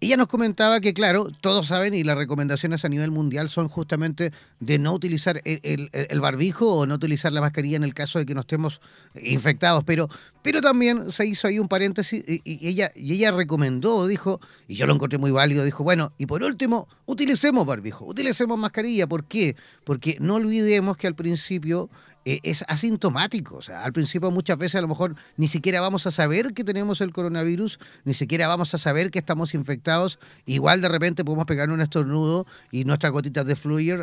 [0.04, 4.32] Ella nos comentaba que, claro, todos saben y las recomendaciones a nivel mundial son justamente
[4.60, 8.26] de no utilizar el, el- barbijo o no utilizar la mascarilla en el caso de
[8.26, 8.80] que no estemos
[9.22, 10.08] infectados, pero,
[10.42, 14.86] pero también se hizo ahí un paréntesis y ella, y ella recomendó, dijo, y yo
[14.86, 19.06] lo encontré muy válido, dijo, bueno, y por último, utilicemos barbijo, utilicemos mascarilla.
[19.06, 19.56] ¿Por qué?
[19.84, 21.90] Porque no olvidemos que al principio
[22.24, 23.56] eh, es asintomático.
[23.56, 26.64] O sea, al principio muchas veces a lo mejor ni siquiera vamos a saber que
[26.64, 30.18] tenemos el coronavirus, ni siquiera vamos a saber que estamos infectados.
[30.46, 34.00] Igual de repente podemos pegar un estornudo y nuestras gotitas de fluir,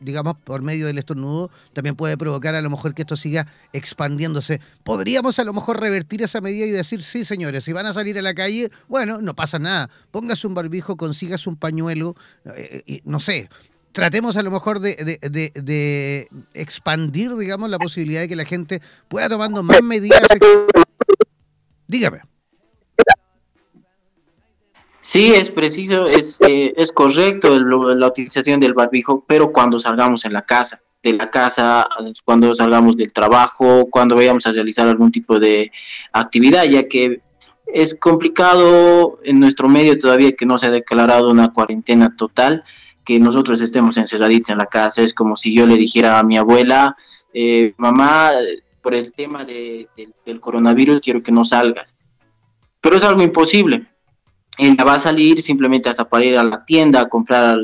[0.00, 4.60] digamos, por medio del estornudo, también puede provocar a lo mejor que esto siga expandiéndose.
[4.84, 8.18] Podríamos a lo mejor revertir esa medida y decir, sí, señores, si van a salir
[8.18, 9.90] a la calle, bueno, no pasa nada.
[10.10, 13.48] Póngase un barbijo, consígase un pañuelo, eh, eh, no sé,
[13.92, 18.80] tratemos a lo mejor de, de- de- expandir, digamos, la posibilidad de que la gente
[19.08, 20.22] pueda tomando más medidas.
[21.86, 22.20] Dígame.
[25.02, 30.32] Sí, es preciso, es, eh, es correcto la utilización del barbijo, pero cuando salgamos en
[30.32, 31.88] la casa, de la casa,
[32.24, 35.72] cuando salgamos del trabajo, cuando vayamos a realizar algún tipo de
[36.12, 37.22] actividad, ya que
[37.66, 42.62] es complicado en nuestro medio todavía que no se ha declarado una cuarentena total,
[43.04, 45.02] que nosotros estemos encerraditos en la casa.
[45.02, 46.96] Es como si yo le dijera a mi abuela,
[47.32, 48.30] eh, mamá,
[48.82, 51.92] por el tema de- de- del coronavirus quiero que no salgas.
[52.80, 53.86] Pero es algo imposible
[54.58, 57.58] ella va a salir simplemente hasta para ir a la tienda a comprar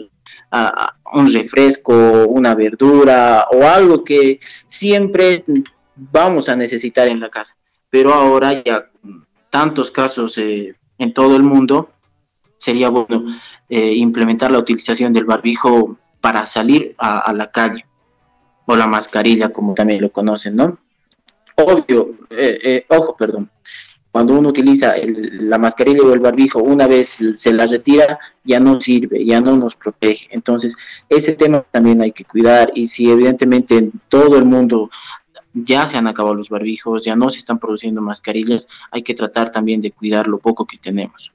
[1.12, 5.44] un refresco, una verdura o algo que siempre
[5.94, 7.54] vamos a necesitar en la casa.
[7.90, 8.86] Pero ahora ya
[9.50, 11.90] tantos casos eh, en todo el mundo,
[12.56, 13.24] sería bueno
[13.68, 17.84] eh, implementar la utilización del barbijo para salir a, la calle
[18.66, 20.78] o la mascarilla, como también lo conocen, ¿no?
[21.56, 23.50] Obvio, eh, ojo, perdón,
[24.16, 28.80] cuando uno utiliza la mascarilla o el barbijo, una vez se la retira, ya no
[28.80, 30.26] sirve, ya no nos protege.
[30.30, 30.74] Entonces,
[31.10, 34.88] ese tema también hay que cuidar y si evidentemente en todo el mundo
[35.52, 39.52] ya se han acabado los barbijos, ya no se están produciendo mascarillas, hay que tratar
[39.52, 41.30] también de cuidar lo poco que tenemos.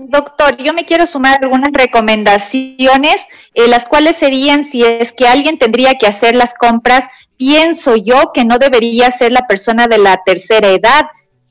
[0.00, 5.58] Doctor, yo me quiero sumar algunas recomendaciones, eh, las cuales serían si es que alguien
[5.58, 7.04] tendría que hacer las compras
[7.38, 11.06] pienso yo que no debería ser la persona de la tercera edad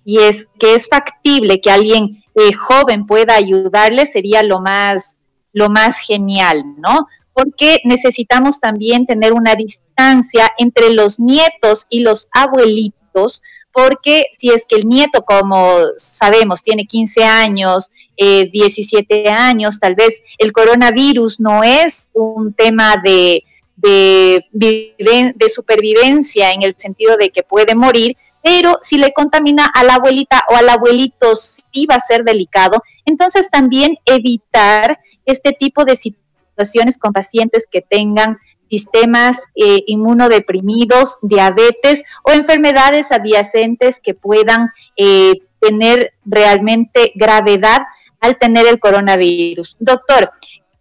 [0.06, 5.20] y es que es factible que alguien eh, joven pueda ayudarle sería lo más
[5.54, 7.08] lo más genial, ¿no?
[7.34, 13.42] Porque necesitamos también tener una distancia entre los nietos y los abuelitos,
[13.78, 19.94] porque si es que el nieto, como sabemos, tiene 15 años, 17 eh, años, tal
[19.94, 23.44] vez el coronavirus no es un tema de,
[23.76, 29.84] de, de supervivencia en el sentido de que puede morir, pero si le contamina a
[29.84, 32.82] la abuelita o al abuelito sí va a ser delicado.
[33.06, 38.40] Entonces también evitar este tipo de situaciones con pacientes que tengan
[38.70, 47.82] sistemas eh, inmunodeprimidos, diabetes o enfermedades adyacentes que puedan eh, tener realmente gravedad
[48.20, 49.78] al tener el coronavirus.
[49.80, 50.30] Doctor,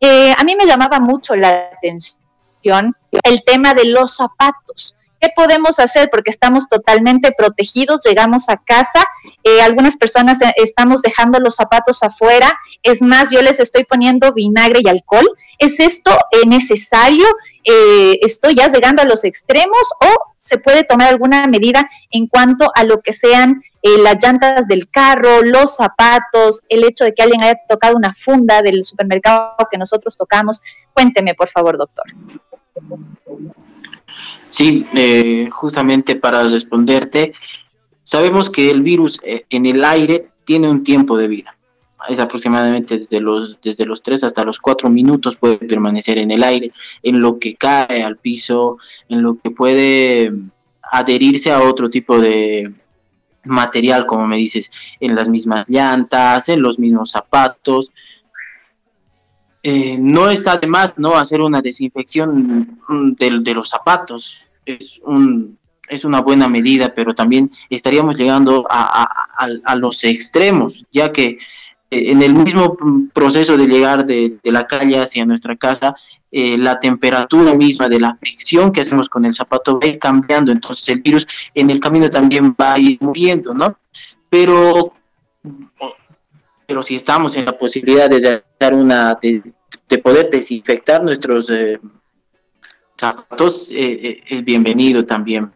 [0.01, 2.17] eh, a mí me llamaba mucho la atención
[3.25, 4.97] el tema de los zapatos.
[5.21, 6.09] ¿Qué podemos hacer?
[6.11, 9.05] Porque estamos totalmente protegidos, llegamos a casa,
[9.43, 12.53] eh, algunas personas eh, estamos dejando los zapatos afuera,
[12.83, 15.27] es más, yo les estoy poniendo vinagre y alcohol.
[15.59, 17.25] ¿Es esto eh, necesario?
[17.65, 22.85] ¿Estoy ya llegando a los extremos o se puede tomar alguna medida en cuanto a
[22.85, 27.59] lo que sean las llantas del carro, los zapatos, el hecho de que alguien haya
[27.69, 30.61] tocado una funda del supermercado que nosotros tocamos?
[30.93, 32.05] Cuénteme, por favor, doctor.
[34.49, 37.33] Sí, eh, justamente para responderte,
[38.05, 41.57] sabemos que el virus eh, en el aire tiene un tiempo de vida.
[42.09, 46.45] Es aproximadamente desde los, desde los 3 hasta los 4 minutos puede permanecer en el
[46.45, 46.73] aire,
[47.03, 48.79] en lo que cae al piso,
[49.09, 50.33] en lo que puede
[50.83, 52.73] adherirse a otro tipo de
[53.45, 54.71] material, como me dices,
[55.01, 57.91] en las mismas llantas, en los mismos zapatos,
[59.69, 64.41] eh, no está de más no hacer una desinfección mm, de, los zapatos.
[64.65, 71.39] Es, un, es una buena medida, pero también estaríamos llegando a, los extremos, ya que
[71.91, 72.77] eh, en el mismo
[73.13, 75.97] proceso de llegar de, la calle hacia nuestra casa,
[76.31, 79.99] eh, la temperatura misma de la fricción que hacemos con el zapato va a ir
[79.99, 83.77] cambiando, entonces el virus en el camino también va a ir muriendo, ¿no?
[84.31, 84.93] Pero
[86.67, 89.43] pero si estamos en la posibilidad de dar una de
[90.03, 91.79] poder desinfectar nuestros eh,
[92.99, 95.53] zapatos, eh, eh, es bienvenido también.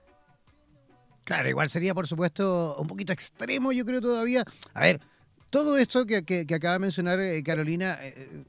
[1.25, 4.43] Claro, igual sería, por supuesto, un poquito extremo, yo creo todavía.
[4.75, 5.01] A ver,
[5.49, 7.99] todo esto que, que, acaba de mencionar Carolina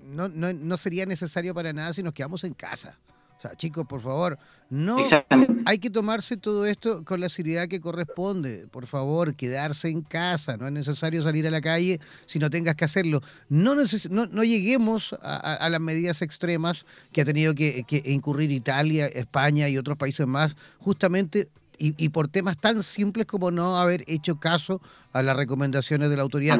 [0.01, 2.97] no, no, no, sería necesario para nada si nos quedamos en casa.
[3.41, 4.37] O sea, chicos, por favor,
[4.69, 4.97] no
[5.65, 8.67] hay que tomarse todo esto con la seriedad que corresponde.
[8.69, 10.57] Por favor, quedarse en casa.
[10.57, 13.19] No es necesario salir a la calle si no tengas que hacerlo.
[13.49, 19.77] No, no, lleguemos a, las medidas extremas que ha tenido que, incurrir Italia, España y
[19.79, 21.49] otros países más, justamente
[21.79, 24.81] y, por temas tan simples como no haber hecho caso
[25.13, 26.59] a las recomendaciones de la autoridad.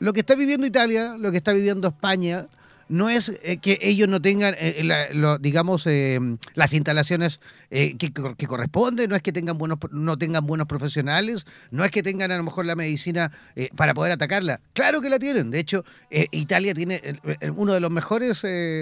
[0.00, 2.46] lo, que está viviendo Italia, lo que está viviendo España,
[2.88, 6.18] no es eh, que ellos no tengan, eh, digamos, eh,
[6.54, 7.40] las instalaciones
[7.70, 8.12] que,
[8.46, 12.38] corresponden, no es que tengan buenos, no tengan buenos profesionales, no es que tengan a
[12.38, 13.30] lo mejor la medicina
[13.76, 14.60] para poder atacarla.
[14.72, 15.50] Claro que la tienen.
[15.50, 17.20] De hecho, Italia tiene
[17.56, 18.40] uno de los mejores,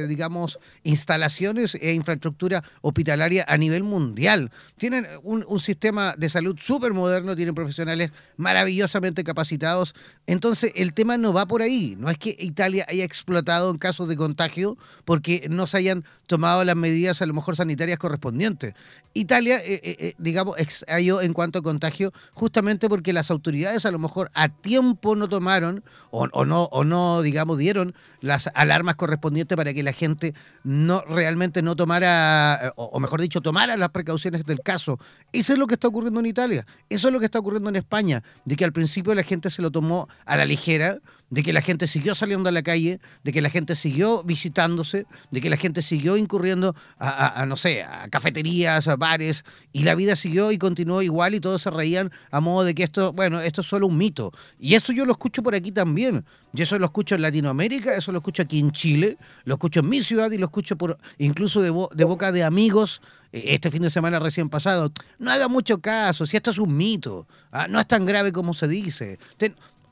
[0.09, 4.53] digamos, instalaciones e infraestructura hospitalaria a nivel mundial.
[4.79, 9.97] Tienen un, un sistema de salud súper moderno, tienen profesionales maravillosamente capacitados.
[10.29, 11.97] Entonces, el tema no va por ahí.
[11.99, 16.65] No es que Italia haya explotado en caso de contagio porque no se hayan tomado
[16.65, 18.75] las medidas a lo mejor sanitarias correspondientes.
[19.15, 23.91] Italia, eh, eh, eh, digamos, extrayó en cuanto a contagio justamente porque las autoridades a
[23.91, 29.57] lo mejor a tiempo no tomaron o, no, o no, digamos, dieron las alarmas correspondientes
[29.57, 34.61] para que la gente no realmente no tomara, o, mejor dicho, tomara las precauciones del
[34.61, 34.99] caso.
[35.33, 36.67] Eso es lo que está ocurriendo en Italia.
[36.89, 39.63] Eso es lo que está ocurriendo en España, de que al principio la gente se
[39.63, 40.99] lo tomó a la ligera,
[41.31, 45.07] de que la gente siguió saliendo a la calle, de que la gente siguió visitándose,
[45.31, 49.95] de que la gente siguió incurriendo a, no sé, a cafeterías, a bares, y la
[49.95, 53.41] vida siguió y continuó igual y todos se reían a modo de que esto, bueno,
[53.41, 54.33] esto es solo un mito.
[54.59, 56.25] Y eso yo lo escucho por aquí también.
[56.53, 59.89] Yo eso lo escucho en Latinoamérica, eso lo escucho aquí en Chile, lo escucho en
[59.89, 63.83] mi ciudad y lo escucho por incluso de, de boca de amigos eh, este fin
[63.83, 64.91] de semana recién pasado.
[65.19, 67.67] No haga mucho caso, si esto es un mito, ¿ah?
[67.69, 69.19] no es tan grave como se dice.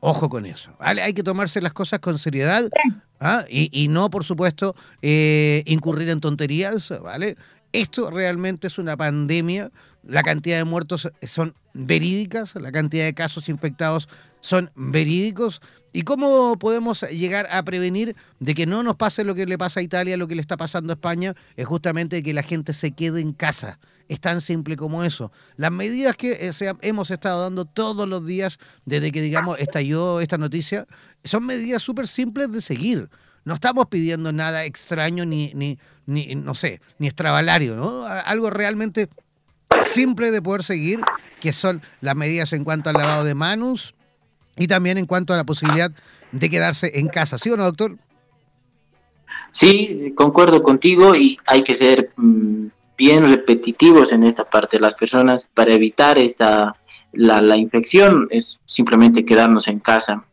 [0.07, 0.71] Ojo con eso.
[0.79, 1.01] ¿vale?
[1.01, 2.69] Hay que tomarse las cosas con seriedad
[3.21, 3.47] ¿ah?
[3.49, 6.93] y, no, por supuesto, eh, incurrir en tonterías.
[7.03, 7.39] ¿vale?
[7.73, 9.71] Esto realmente es una pandemia.
[10.07, 14.11] La cantidad de muertos son verídicas, la cantidad de casos infectados
[14.43, 15.63] son verídicos.
[15.95, 19.81] ¿Y cómo podemos llegar a prevenir de que no nos pase lo que le pasa
[19.81, 21.35] a Italia, lo que le está pasando a España?
[21.57, 23.79] Es justamente que la gente se quede en casa.
[24.09, 25.33] Es tan simple como eso.
[25.57, 30.37] Las medidas que eh, hemos estado dando todos los días desde que, digamos, estalló esta
[30.37, 30.87] noticia,
[31.25, 33.09] son medidas súper simples de seguir.
[33.45, 38.05] No estamos pidiendo nada extraño ni, ni, ni, no sé, ni extravalario, ¿no?
[38.07, 39.09] Algo realmente
[39.87, 41.01] simple de poder seguir,
[41.41, 43.95] que son las medidas en cuanto al lavado de manos
[44.57, 45.91] y también en cuanto a la posibilidad
[46.33, 47.39] de quedarse en casa.
[47.39, 47.97] ¿Sí o no, doctor?
[49.53, 54.79] Sí, concuerdo contigo y hay que ser mm, bien repetitivos en esta parte.
[54.79, 56.77] Las personas, para evitar esta,
[57.13, 60.25] la, la infección, es simplemente quedarnos en casa.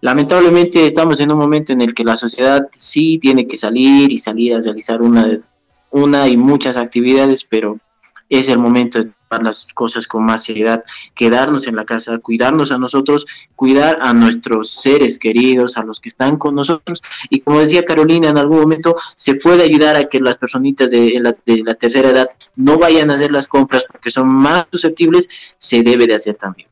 [0.00, 4.18] Lamentablemente estamos en un momento en el que la sociedad sí tiene que salir y
[4.18, 5.40] salir a realizar una,
[5.90, 7.78] una y muchas actividades, pero
[8.28, 9.10] es el momento de
[9.42, 10.84] las cosas con más seriedad,
[11.14, 16.08] quedarnos en la casa, cuidarnos a nosotros, cuidar a nuestros seres queridos, a los que
[16.08, 17.02] están con nosotros.
[17.30, 21.18] Y como decía Carolina, en algún momento se puede ayudar a que las personitas de
[21.20, 25.28] la, de la tercera edad no vayan a hacer las compras porque son más susceptibles,
[25.58, 26.68] se debe de hacer también.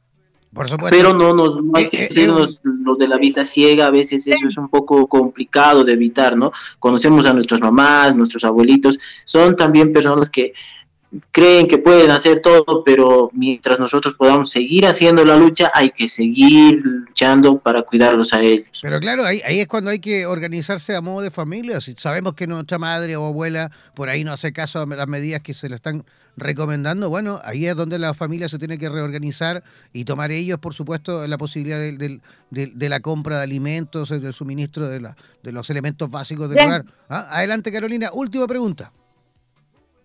[0.52, 0.94] Por supuesto.
[0.94, 4.46] Pero no nos hay que eh, eh, los, de la vista ciega, a veces eso
[4.46, 6.52] es un poco complicado de evitar, ¿no?
[6.78, 10.52] Conocemos a nuestras mamás, nuestros abuelitos, son también personas que
[11.30, 16.08] creen que pueden hacer todo, pero mientras nosotros podamos seguir haciendo la lucha, hay que
[16.08, 18.68] seguir luchando para cuidarlos a ellos.
[18.80, 21.80] Pero claro, ahí, ahí es cuando hay que organizarse a modo de familia.
[21.80, 25.42] Si sabemos que nuestra madre o abuela por ahí no hace caso a las medidas
[25.42, 26.04] que se le están
[26.36, 29.62] recomendando, bueno, ahí es donde la familia se tiene que reorganizar
[29.92, 32.20] y tomar ellos, por supuesto, la posibilidad de,
[32.50, 36.86] de, la compra de alimentos, del suministro de, la, de los elementos básicos del hogar.
[37.10, 37.28] ¿Ah?
[37.32, 38.08] Adelante, Carolina.
[38.14, 38.92] Última pregunta.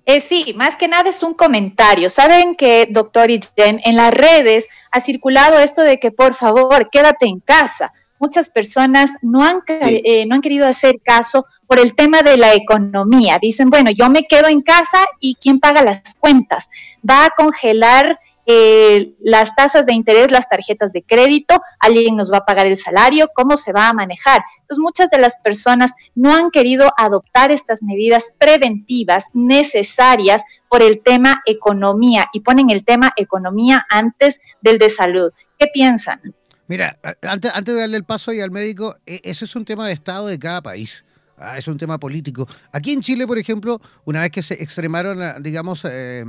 [0.10, 2.10] Eh, sí, más que nada es un comentario.
[2.10, 7.26] Saben que, doctor Jen, en las redes ha circulado esto de que por favor quédate
[7.26, 7.92] en casa.
[8.18, 12.54] Muchas personas no han, eh, no han querido hacer caso por el tema de la
[12.54, 13.38] economía.
[13.42, 16.70] Dicen, bueno, yo me quedo en casa y ¿quién paga las cuentas?
[17.08, 18.18] Va a congelar
[18.50, 22.78] eh, las tasas de interés, las tarjetas de crédito, alguien nos va a pagar el
[22.78, 24.42] salario, cómo se va a manejar.
[24.62, 31.04] Entonces, muchas de las personas no han querido adoptar estas medidas preventivas necesarias por el
[31.04, 35.34] tema economía y ponen el tema economía antes del de salud.
[35.60, 36.22] ¿Qué piensan?
[36.68, 39.86] Mira, antes, antes de darle el paso ahí al médico, e, ese es un tema
[39.88, 41.04] de Estado de cada país.
[41.38, 42.48] Ah, es un tema político.
[42.72, 46.26] Aquí en Chile, por ejemplo, una vez que se extremaron, ah, digamos, eh,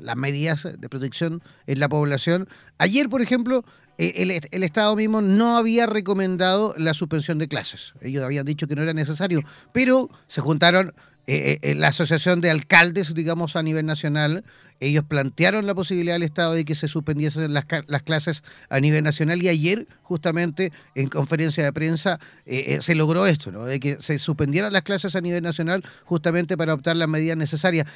[0.00, 2.48] las medidas de protección en la población,
[2.78, 3.64] ayer, por ejemplo,
[3.98, 7.94] e, el, Estado mismo no había recomendado la suspensión de clases.
[8.00, 10.92] Ellos habían dicho que no era necesario, pero se juntaron
[11.28, 14.44] eh, eh, la Asociación de Alcaldes, digamos, a nivel nacional,
[14.80, 17.64] ellos plantearon la posibilidad del Estado de que se suspendiesen las,
[18.02, 23.50] clases a nivel nacional y ayer, justamente, en conferencia de prensa, eh, se logró esto,
[23.52, 23.64] ¿no?
[23.64, 27.86] de que se suspendieran las clases a nivel nacional justamente para adoptar las medidas necesarias.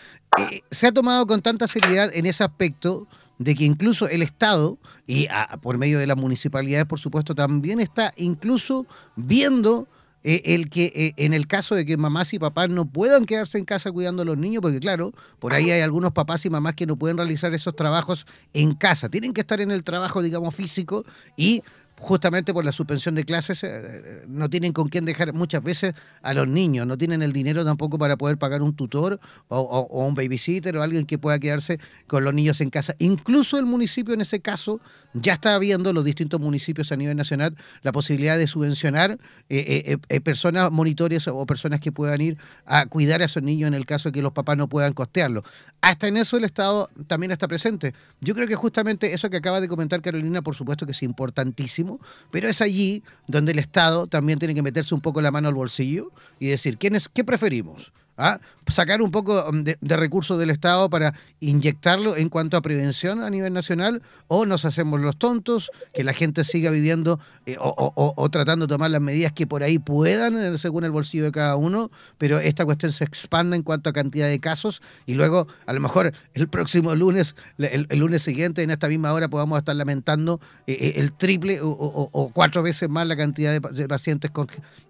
[0.70, 3.06] se ha tomado con tanta seriedad en ese aspecto
[3.38, 5.26] de que incluso el Estado, y
[5.60, 8.86] por medio de las municipalidades, por supuesto, también está incluso
[9.16, 9.88] viendo
[10.24, 13.59] eh, el que eh, en el caso de que mamás y papás no puedan quedarse
[13.59, 16.74] en casa cuidando a los niños, porque claro, por ahí hay algunos papás y mamás
[16.74, 20.55] que no pueden realizar esos trabajos en casa, tienen que estar en el trabajo, digamos,
[20.55, 21.05] físico
[21.36, 21.62] y
[22.02, 26.34] justamente por la suspensión de clases, eh, no tienen con quién dejar muchas veces a
[26.34, 30.76] los niños, no tienen el dinero tampoco para poder pagar un tutor o, un babysitter
[30.76, 32.96] o alguien que pueda quedarse con los niños en casa.
[32.98, 34.80] Incluso el municipio en ese caso
[35.14, 39.18] ya está viendo, los distintos municipios a nivel nacional, la posibilidad de subvencionar
[39.48, 43.74] eh, eh, personas monitores o personas que puedan ir a cuidar a esos niños en
[43.74, 45.44] el caso de que los papás no puedan costearlo.
[45.82, 47.94] Hasta en eso el Estado también está presente.
[48.20, 51.91] Yo creo que justamente eso que acaba de comentar Carolina, por supuesto que es importantísimo
[52.31, 55.55] pero es allí donde el Estado también tiene que meterse un poco la mano al
[55.55, 57.93] bolsillo y decir, ¿quién es, ¿qué preferimos?
[58.16, 58.39] ¿Ah?
[58.68, 63.30] sacar un poco um, de, recursos del Estado para inyectarlo en cuanto a prevención a
[63.30, 68.66] nivel nacional o nos hacemos los tontos, que la gente siga viviendo eh, o, tratando
[68.66, 71.90] de tomar las medidas que por ahí puedan, eh, según el bolsillo de cada uno,
[72.18, 75.80] pero esta cuestión se expanda en cuanto a cantidad de casos y luego a lo
[75.80, 80.94] mejor el próximo lunes, el, lunes siguiente, en esta misma hora, podamos estar lamentando eh,
[80.97, 84.30] el triple o, cuatro veces más la cantidad de, pacientes,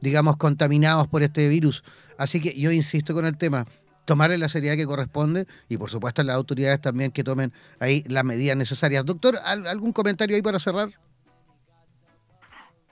[0.01, 1.83] digamos, contaminados por este virus.
[2.23, 3.67] Así que yo insisto con el tema,
[4.05, 8.23] tomarle la seriedad que corresponde y por supuesto las autoridades también que tomen ahí las
[8.23, 9.05] medidas necesarias.
[9.05, 10.91] Doctor, ¿algún comentario ahí para cerrar?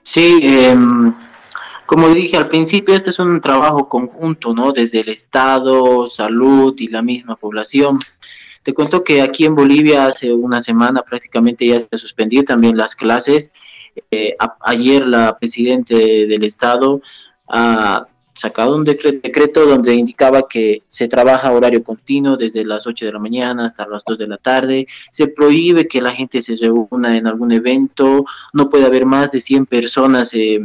[0.03, 1.15] Sí, em,
[1.85, 4.73] como dije al principio, este es un trabajo conjunto, ¿no?
[4.73, 7.99] Desde el Estado, salud y la misma población.
[8.63, 12.95] Te cuento que aquí en Bolivia hace una semana prácticamente ya se suspendió también las
[12.95, 13.49] clases.
[14.11, 17.01] Eh, ayer la presidenta del Estado
[17.47, 23.13] ha sacado un decreto, donde indicaba que se trabaja horario continuo desde las 8 de
[23.13, 27.17] la mañana hasta las 2 de la tarde, se prohíbe que la gente se reúna
[27.17, 30.61] en algún evento, no puede haber más de 100 personas eh,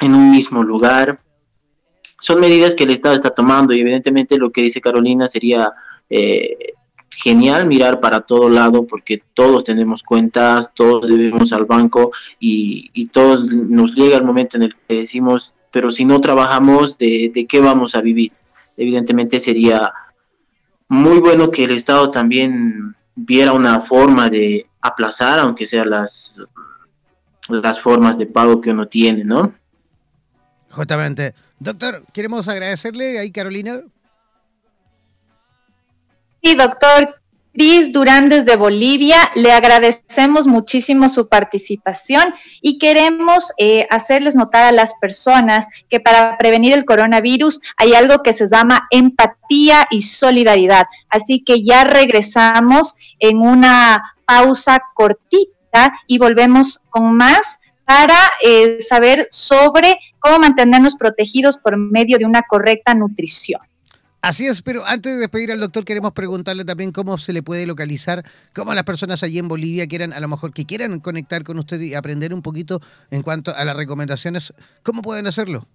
[0.00, 1.20] en un mismo lugar.
[2.20, 5.72] Son medidas que el Estado está tomando y evidentemente lo que dice Carolina sería
[6.10, 6.74] eh,
[7.10, 12.10] genial mirar para todo lado porque todos tenemos cuentas, todos debemos al banco
[12.40, 17.46] y todos nos llega el momento en el que decimos pero si no trabajamos, ¿de,
[17.46, 18.32] qué vamos a vivir?
[18.78, 19.92] Evidentemente sería
[20.88, 26.40] muy bueno que el Estado también viera una forma de aplazar, aunque sean las,
[27.50, 29.52] las formas de pago que uno tiene, ¿no?
[30.70, 31.34] Justamente.
[31.58, 33.82] Doctor, queremos agradecerle ahí, Carolina.
[36.42, 37.20] Sí, doctor,
[37.56, 44.72] Cris Durán desde Bolivia, le agradecemos muchísimo su participación y queremos eh, hacerles notar a
[44.72, 50.84] las personas que para prevenir el coronavirus hay algo que se llama empatía y solidaridad.
[51.08, 59.28] Así que ya regresamos en una pausa cortita y volvemos con más para eh, saber
[59.30, 63.62] sobre cómo mantenernos protegidos por medio de una correcta nutrición.
[64.26, 67.64] Así es, pero antes de despedir al doctor queremos preguntarle también cómo se le puede
[67.64, 71.60] localizar, cómo las personas allí en Bolivia quieran, a lo mejor que quieran conectar con
[71.60, 72.80] usted y aprender un poquito
[73.12, 75.68] en cuanto a las recomendaciones, ¿cómo pueden hacerlo?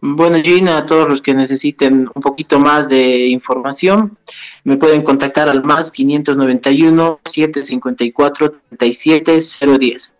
[0.00, 4.18] Bueno, Gina, a todos los que necesiten un poquito más de información,
[4.64, 10.12] me pueden contactar al más 591 754 37010.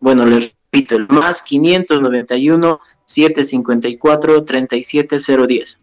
[0.00, 5.76] Bueno, les repito, el más 591 754-37010.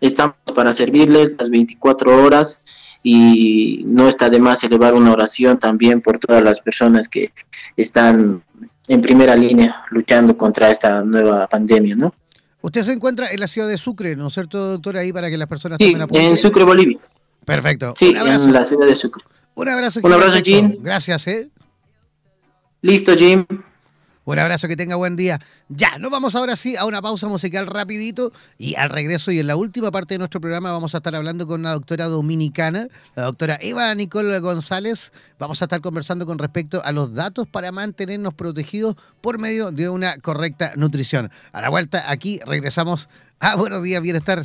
[0.00, 2.60] Estamos para servirles las 24 horas
[3.02, 7.32] y no está de más elevar una oración también por todas las personas que
[7.76, 8.42] están
[8.86, 12.14] en primera línea luchando contra esta nueva pandemia, ¿no?
[12.60, 14.96] Usted se encuentra en la ciudad de Sucre, ¿no es cierto, doctor?
[14.96, 16.98] Ahí para que las personas sí, en Sucre, Bolivia.
[17.44, 17.94] Perfecto.
[17.96, 19.22] Sí, en la ciudad de Sucre.
[19.54, 20.00] Un abrazo.
[20.02, 20.76] Un abrazo, Jim.
[20.80, 21.50] Gracias, ¿eh?
[22.82, 23.46] Listo, Jim.
[24.28, 25.40] Un abrazo, que tenga buen día.
[25.70, 29.46] Ya, nos vamos ahora sí a una pausa musical rapidito y al regreso y en
[29.46, 33.22] la última parte de nuestro programa vamos a estar hablando con una doctora dominicana, la
[33.22, 35.12] doctora Eva Nicole González.
[35.38, 39.88] Vamos a estar conversando con respecto a los datos para mantenernos protegidos por medio de
[39.88, 41.30] una correcta nutrición.
[41.52, 43.08] A la vuelta aquí regresamos
[43.40, 44.44] a Buenos Días Bienestar.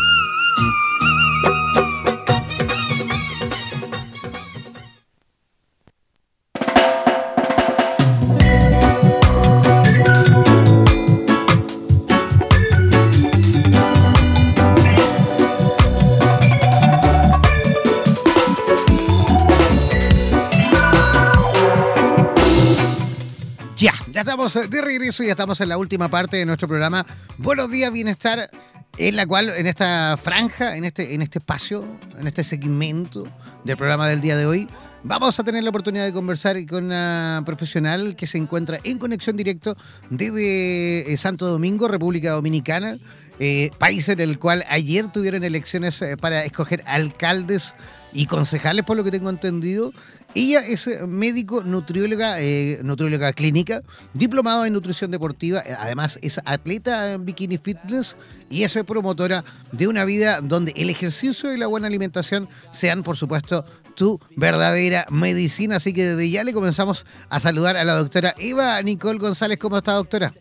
[24.21, 27.03] Estamos de regreso y estamos en la última parte de nuestro programa
[27.39, 28.51] Buenos días, bienestar,
[28.99, 31.83] en la cual, en esta franja, en este, en este espacio,
[32.19, 33.25] en este segmento
[33.63, 34.69] del programa del día de hoy,
[35.03, 39.35] vamos a tener la oportunidad de conversar con una profesional que se encuentra en conexión
[39.37, 39.75] directo
[40.11, 42.97] desde eh, Santo Domingo, República Dominicana,
[43.39, 47.73] eh, país en el cual ayer tuvieron elecciones eh, para escoger alcaldes
[48.13, 49.93] y concejales, por lo que tengo entendido.
[50.33, 53.81] Ella es eh, médico, nutrióloga, eh, nutrióloga clínica,
[54.13, 58.15] diplomado en nutrición deportiva, eh, además es atleta en bikini fitness
[58.49, 59.43] y es promotora
[59.73, 65.05] de una vida donde el ejercicio y la buena alimentación sean, por supuesto, tu verdadera
[65.09, 65.75] medicina.
[65.75, 69.57] Así que desde ya le comenzamos a saludar a la doctora Eva Nicole González.
[69.57, 70.33] ¿Cómo está, doctora?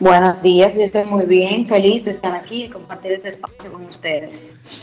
[0.00, 3.84] Buenos días, yo estoy muy bien, feliz de estar aquí y compartir este espacio con
[3.84, 4.32] ustedes.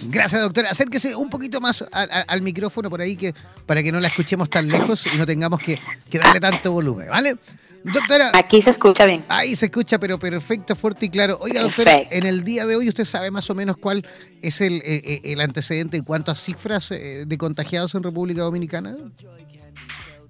[0.03, 0.69] Gracias, doctora.
[0.69, 3.33] Acérquese un poquito más al micrófono por ahí que
[3.65, 5.77] para que no la escuchemos tan lejos y no tengamos que,
[6.17, 7.35] darle tanto volumen, ¿vale?
[7.83, 8.31] Doctora.
[8.33, 9.25] Aquí se escucha bien.
[9.27, 11.37] Ahí se escucha, pero perfecto, fuerte y claro.
[11.41, 14.07] Oiga, doctora, en el día de hoy, ¿usted sabe más o menos cuál
[14.41, 18.43] es el, eh, eh, el antecedente en cuanto a cifras eh, de contagiados en República
[18.43, 18.95] Dominicana?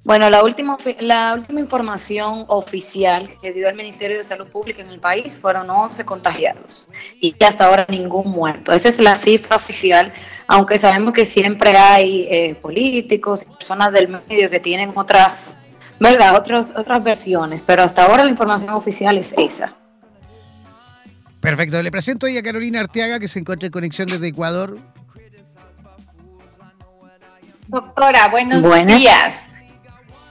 [0.03, 4.89] Bueno, la última, la última información oficial que dio el Ministerio de Salud Pública en
[4.89, 6.87] el país fueron 11 contagiados
[7.19, 8.71] y hasta ahora ningún muerto.
[8.71, 10.11] Esa es la cifra oficial,
[10.47, 15.53] aunque sabemos que siempre hay eh, políticos y personas del medio que tienen otras,
[15.99, 16.35] ¿verdad?
[16.35, 19.75] Otros, otras versiones, pero hasta ahora la información oficial es esa.
[21.39, 24.79] Perfecto, le presento a Carolina Arteaga que se encuentra en conexión desde Ecuador.
[27.67, 29.47] Doctora, buenos días.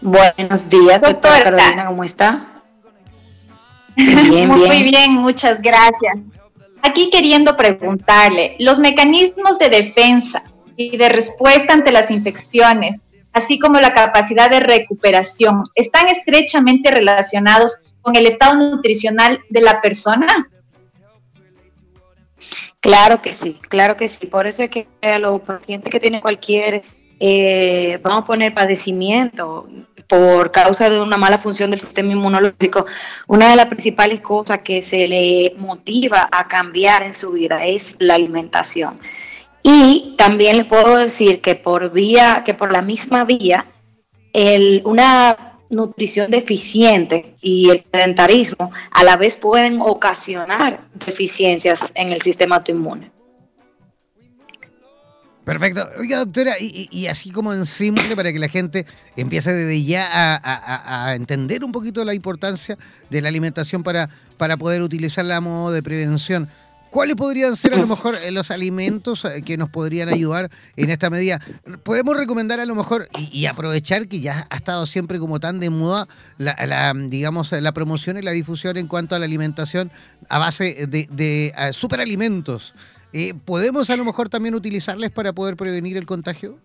[0.02, 2.62] Buenos días, doctora Carolina, ¿cómo está?
[3.96, 6.16] Bien, Muy bien, muchas gracias.
[6.82, 10.42] Aquí queriendo preguntarle, los mecanismos de defensa
[10.76, 13.00] y de respuesta ante las infecciones,
[13.32, 19.82] así como la capacidad de recuperación, ¿están estrechamente relacionados con el estado nutricional de la
[19.82, 20.48] persona?
[22.80, 24.26] Claro que sí, claro que sí.
[24.26, 26.82] Por eso es que a los pacientes que tienen cualquier,
[27.18, 29.68] eh, vamos a poner padecimiento,
[30.10, 32.84] por causa de una mala función del sistema inmunológico,
[33.28, 37.94] una de las principales cosas que se le motiva a cambiar en su vida es
[38.00, 38.98] la alimentación.
[39.62, 43.66] Y también le puedo decir que por vía, que por la misma vía,
[44.32, 52.20] el, una nutrición deficiente y el sedentarismo a la vez pueden ocasionar deficiencias en el
[52.20, 53.12] sistema autoinmune.
[55.50, 55.90] Perfecto.
[55.98, 58.86] Oiga, doctora, y, así como en simple, para que la gente
[59.16, 60.08] empiece desde ya
[60.40, 62.78] a, entender un poquito la importancia
[63.10, 66.48] de la alimentación para, para poder utilizarla a modo de prevención.
[66.90, 70.90] ¿Cuáles podrían ser a lo mejor eh, los alimentos eh, que nos podrían ayudar en
[70.90, 71.40] esta medida?
[71.82, 75.70] Podemos recomendar a lo mejor y, aprovechar que ya ha estado siempre como tan de
[75.70, 76.06] moda
[76.38, 79.90] la, digamos la promoción y la difusión en cuanto a la alimentación
[80.28, 82.72] a base de, de eh, superalimentos.
[83.12, 86.58] Eh, ¿Podemos a lo mejor también utilizarles para poder prevenir el contagio?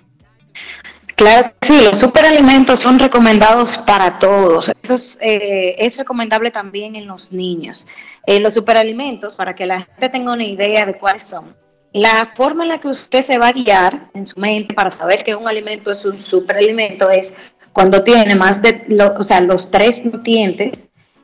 [1.15, 4.69] Claro, sí, los superalimentos son recomendados para todos.
[4.84, 7.88] Eso es, eh, recomendable también en los niños.
[8.27, 11.55] Eh, los superalimentos, para que la gente tenga una idea de cuáles son,
[11.93, 15.23] la forma en la que usted se va a guiar en su mente para saber
[15.23, 17.31] que un alimento es un superalimento es
[17.72, 18.85] cuando tiene más de,
[19.17, 20.73] o sea, los tres nutrientes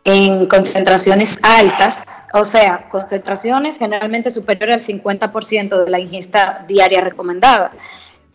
[0.06, 1.96] en concentraciones altas
[2.34, 7.72] o sea, concentraciones generalmente superiores al 50% de la ingesta diaria recomendada.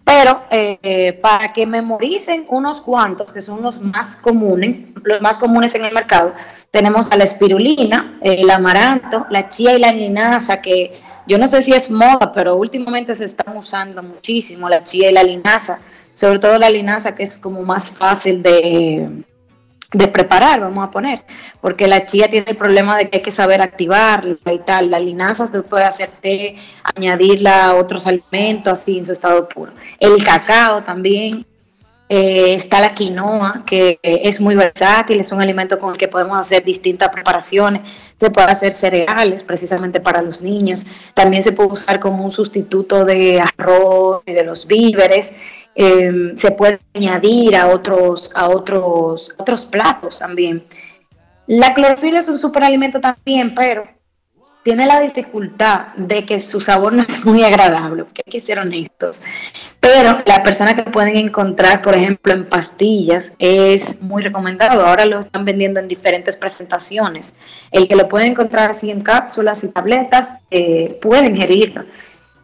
[0.05, 5.75] Pero eh, para que memoricen unos cuantos, que son los más comunes, los más comunes
[5.75, 6.33] en el mercado,
[6.71, 11.63] tenemos a la espirulina, el amaranto, la chía y la linaza, que yo no sé
[11.63, 15.81] si es moda, pero últimamente se están usando muchísimo la chía y la linaza,
[16.15, 19.25] sobre todo la linaza que es como más fácil de,
[19.93, 21.23] de preparar, vamos a poner,
[21.61, 24.91] porque la chía tiene el problema de que hay que saber activarla y tal.
[24.91, 26.57] La linaza se puede hacer té,
[26.97, 29.73] añadirla a otros alimentos así en su estado puro.
[30.01, 31.47] El cacao también,
[32.09, 36.41] eh, está la quinoa, que es muy versátil, es un alimento con el que podemos
[36.41, 37.83] hacer distintas preparaciones.
[38.21, 40.87] Se puede hacer cereales precisamente para los niños.
[41.15, 45.33] También se puede usar como un sustituto de arroz y de los víveres.
[45.79, 50.65] Em, se puede añadir a otros, a otros, otros platos también.
[51.47, 53.85] La clorofila es un superalimento también, pero
[54.67, 58.59] tiene la dificultad de que su sabor no es muy agradable, porque hay que ser.
[59.79, 64.85] Pero la persona que pueden encontrar, por ejemplo, en pastillas, es muy recomendado.
[64.85, 67.33] Ahora lo están vendiendo en diferentes presentaciones.
[67.71, 71.85] El que lo puede encontrar así en cápsulas y tabletas, eh, puede ingerirlo.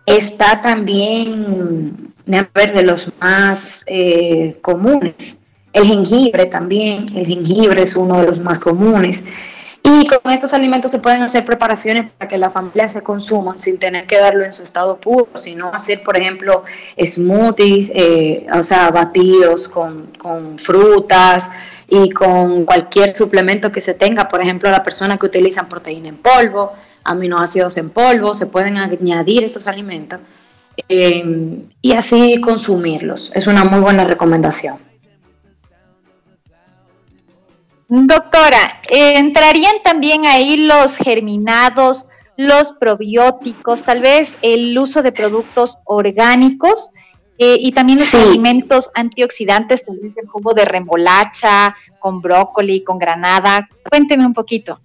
[0.07, 5.37] Está también, ver, de los más eh, comunes.
[5.73, 9.23] El jengibre también, el jengibre es uno de los más comunes.
[9.85, 13.79] Y con estos alimentos se pueden hacer preparaciones para que la familia se consuman sin
[13.79, 16.63] tener que darlo en su estado puro, sino hacer, por ejemplo,
[17.05, 21.49] smoothies, eh, o sea, batidos con, con, frutas
[21.89, 24.29] y con cualquier suplemento que se tenga.
[24.29, 26.73] Por ejemplo, la persona que utilizan proteína en polvo,
[27.03, 30.21] aminoácidos en polvo, se pueden añadir estos alimentos
[30.89, 33.31] eh, y así consumirlos.
[33.35, 34.79] Es una muy buena recomendación.
[37.89, 46.91] Doctora, ¿entrarían también ahí los germinados, los probióticos, tal vez el uso de productos orgánicos
[47.37, 52.99] eh, y también los alimentos antioxidantes, tal vez el jugo de remolacha, con brócoli, con
[52.99, 53.69] granada?
[53.91, 54.81] Cuénteme un poquito.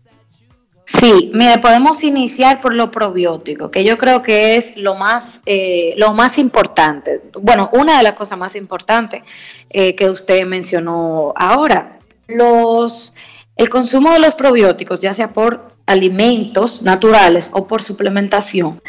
[0.88, 5.93] Sí, mire, podemos iniciar por lo probiótico, que yo creo que es lo más, eh,
[5.97, 7.23] lo más importante.
[7.41, 9.22] Bueno, una de las cosas más importantes
[9.69, 11.99] eh, que usted mencionó ahora.
[12.27, 13.14] Los,
[13.57, 18.81] el consumo de los probióticos, ya sea por alimentos naturales o por suplementación,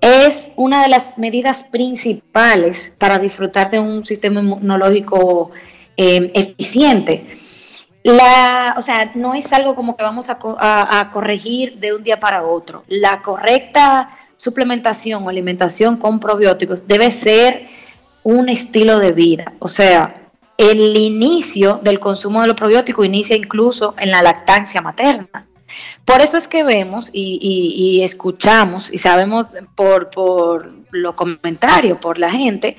[0.00, 5.50] es una de las medidas principales para disfrutar de un sistema inmunológico
[5.98, 7.26] eh, eficiente
[8.12, 12.44] la, o sea, no es algo como que vamos a, corregir de un día para
[12.44, 12.84] otro.
[12.88, 17.66] La correcta suplementación o alimentación con probióticos debe ser
[18.22, 19.54] un estilo de vida.
[19.58, 25.46] O sea, el inicio del consumo de los probióticos inicia incluso en la lactancia materna.
[26.04, 32.30] Por eso es que vemos y, escuchamos y sabemos por, por los comentarios, por la
[32.30, 32.76] gente,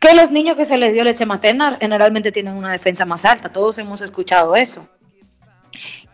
[0.00, 3.50] que los niños que se les dio leche materna generalmente tienen una defensa más alta.
[3.50, 4.86] Todos hemos escuchado eso.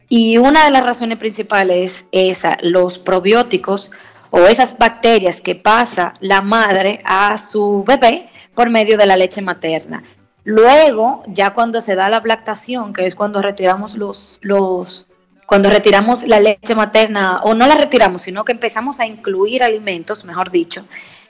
[0.08, 3.90] Y una de las razones principales es esa, los probióticos
[4.30, 9.42] o esas bacterias que pasa la madre a su bebé por medio de la leche
[9.42, 10.02] materna.
[10.44, 15.06] Luego, ya cuando se da la lactación, que es cuando retiramos los, los,
[15.46, 20.24] cuando retiramos la leche materna, o no la retiramos, sino que empezamos a incluir alimentos,
[20.24, 20.84] mejor dicho,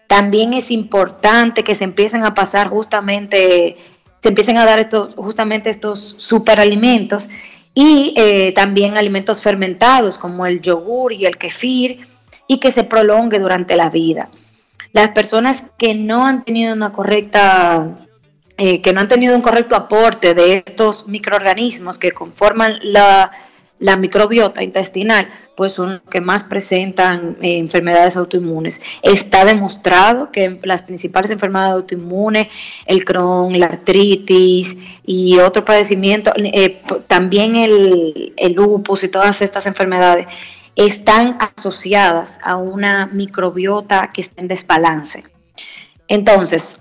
[0.07, 3.77] también es importante que se empiecen a pasar justamente,
[4.23, 7.29] se empiecen a dar estos, justamente estos superalimentos
[7.75, 12.07] y eh, también alimentos fermentados como el yogur y el kefir
[12.47, 14.31] y que se prolongue durante la vida.
[14.93, 17.99] Las personas que no han tenido una correcta
[18.57, 23.33] eh, que no han tenido un correcto aporte de estos microorganismos que conforman la,
[23.85, 28.81] la microbiota intestinal, pues son los que más presentan eh, enfermedades autoinmunes.
[29.03, 32.49] Está demostrado que las principales enfermedades autoinmunes,
[32.87, 34.75] el Crohn, la artritis
[35.05, 40.29] y otro padecimiento, eh, también el lupus y todas estas enfermedades,
[40.77, 45.25] están asociadas a una microbiota que está en desbalance.
[46.09, 46.81] Entonces,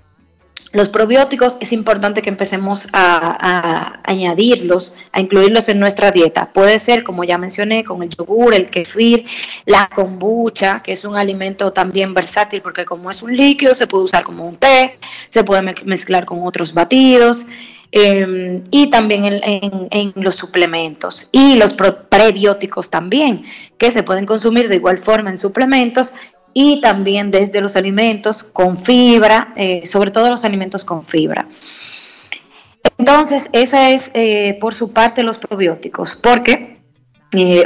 [0.74, 6.50] los probióticos es importante que empecemos a, añadirlos, a incluirlos en nuestra dieta.
[6.52, 9.24] Puede ser, como ya mencioné, con el yogur, el kefir,
[9.66, 14.04] la kombucha, que es un alimento también versátil porque como es un líquido se puede
[14.04, 14.98] usar como un té,
[15.30, 17.46] se puede mezclar con otros batidos.
[17.96, 19.40] Em, y también en,
[19.92, 23.44] en, los suplementos y los prebióticos también,
[23.78, 26.12] que se pueden consumir de igual forma en suplementos
[26.54, 31.48] y también desde los alimentos con fibra, eh, sobre todo los alimentos con fibra.
[32.96, 36.74] Entonces, esa es eh, por su parte los probióticos, porque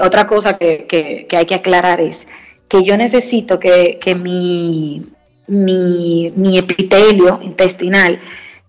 [0.02, 2.26] otra cosa que, hay que aclarar es
[2.68, 5.06] que yo necesito que, mi,
[5.46, 8.20] mi, epitelio intestinal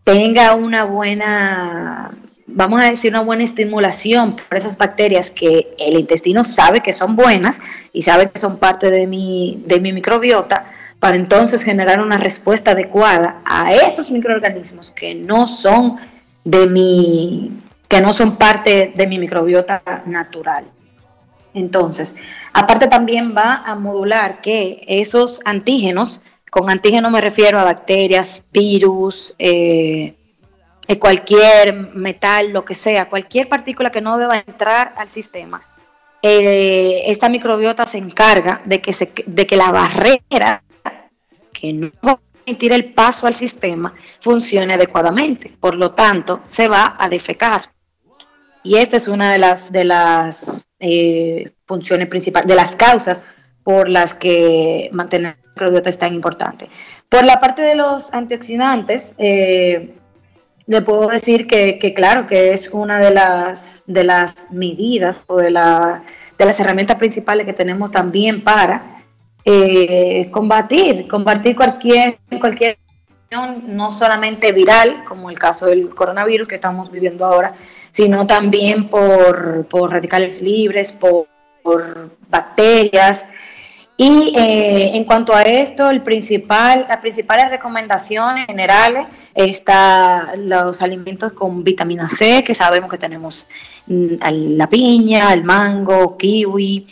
[0.03, 2.11] tenga una buena,
[2.51, 7.15] vamos a decir, una buena estimulación por esas bacterias que el intestino sabe que son
[7.15, 7.59] buenas
[7.93, 10.65] y sabe que son parte de mi, de mi microbiota,
[10.99, 15.97] para entonces generar una respuesta adecuada a esos microorganismos que no son
[16.43, 20.65] de mi, que no son parte de mi microbiota natural.
[21.53, 22.13] Entonces,
[22.53, 26.21] aparte también va a modular que esos antígenos,
[26.51, 30.15] con antígeno me refiero a bacterias, virus, eh,
[30.97, 35.61] cualquier metal, lo que sea, cualquier partícula que no deba entrar al sistema,
[36.21, 40.63] eh, esta microbiota se encarga de que, se, de que la barrera
[41.53, 45.53] que no va a permitir el paso al sistema funcione adecuadamente.
[45.59, 47.69] Por lo tanto, se va a defecar.
[48.63, 53.23] Y esta es una de las, de las eh, funciones principales, de las causas
[53.63, 56.69] por las que mantener la microbiota es tan importante.
[57.07, 59.95] Por la parte de los antioxidantes, eh,
[60.69, 65.49] le puedo decir que, claro, que es una de las, de las medidas o de,
[65.49, 66.03] la,
[66.37, 69.01] de las herramientas principales que tenemos también para
[69.43, 72.77] eh, combatir, combatir cualquier, cualquier
[73.67, 77.55] no solamente viral, como el caso del coronavirus que estamos viviendo ahora,
[77.89, 81.27] sino también por, radicales libres, por,
[82.29, 83.25] bacterias.
[84.01, 91.33] Y eh, en cuanto a esto, el principal, las principales recomendaciones generales están los alimentos
[91.33, 93.45] con vitamina C, que sabemos que tenemos
[93.87, 94.13] mm,
[94.55, 96.87] la piña, el mango, kiwi,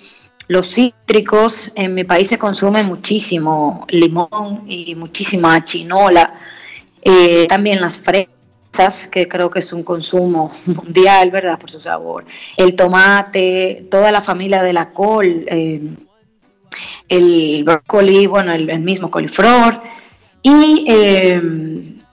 [0.50, 1.72] los cítricos.
[1.76, 6.34] En mi país se consume muchísimo limón y muchísima chinola.
[7.02, 11.58] Eh, también las fresas que creo que es un consumo mundial, ¿verdad?
[11.58, 12.26] Por su sabor.
[12.58, 15.80] El tomate, toda la familia de la col, eh,
[17.08, 19.82] el brócoli, bueno, el, mismo coliflor.
[20.42, 21.42] Y eh,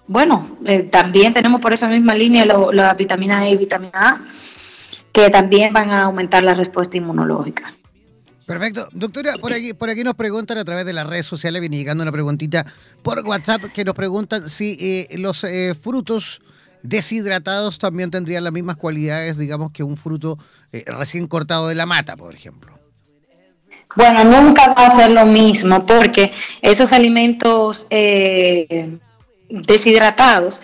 [0.06, 4.24] bueno, eh, también tenemos por esa misma línea la vitamina E y vitamina A,
[5.12, 7.74] que también van a aumentar la respuesta inmunológica.
[8.46, 8.88] Perfecto.
[8.92, 12.02] Doctora, por aquí, por aquí nos preguntan a través de las redes sociales, viene llegando
[12.02, 12.66] una preguntita
[13.02, 15.46] por WhatsApp que nos preguntan si los
[15.80, 16.42] frutos
[16.84, 20.38] deshidratados también tendrían las mismas cualidades, digamos, que un fruto
[20.70, 22.78] eh, recién cortado de la mata, por ejemplo.
[23.96, 28.98] Bueno, nunca va a ser lo mismo porque esos alimentos eh,
[29.48, 30.60] deshidratados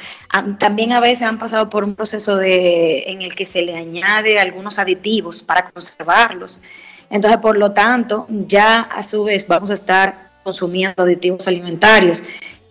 [0.59, 4.39] también a veces han pasado por un proceso de, en el que se le añade
[4.39, 6.61] algunos aditivos para conservarlos.
[7.09, 12.23] Entonces, por lo tanto, ya a su vez vamos a estar consumiendo aditivos alimentarios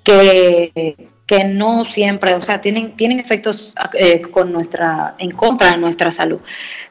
[0.03, 0.95] que
[1.29, 6.11] que no siempre, o sea, tienen, tienen efectos eh, con nuestra, en contra de nuestra
[6.11, 6.39] salud.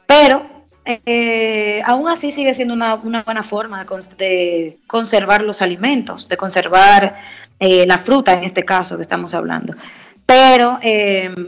[0.07, 0.58] Pero
[1.05, 3.87] eh, aún así sigue siendo una, buena forma
[4.17, 7.17] de, conservar los alimentos, de conservar
[7.61, 9.75] eh, la fruta en este caso que estamos hablando.
[10.27, 10.79] Pero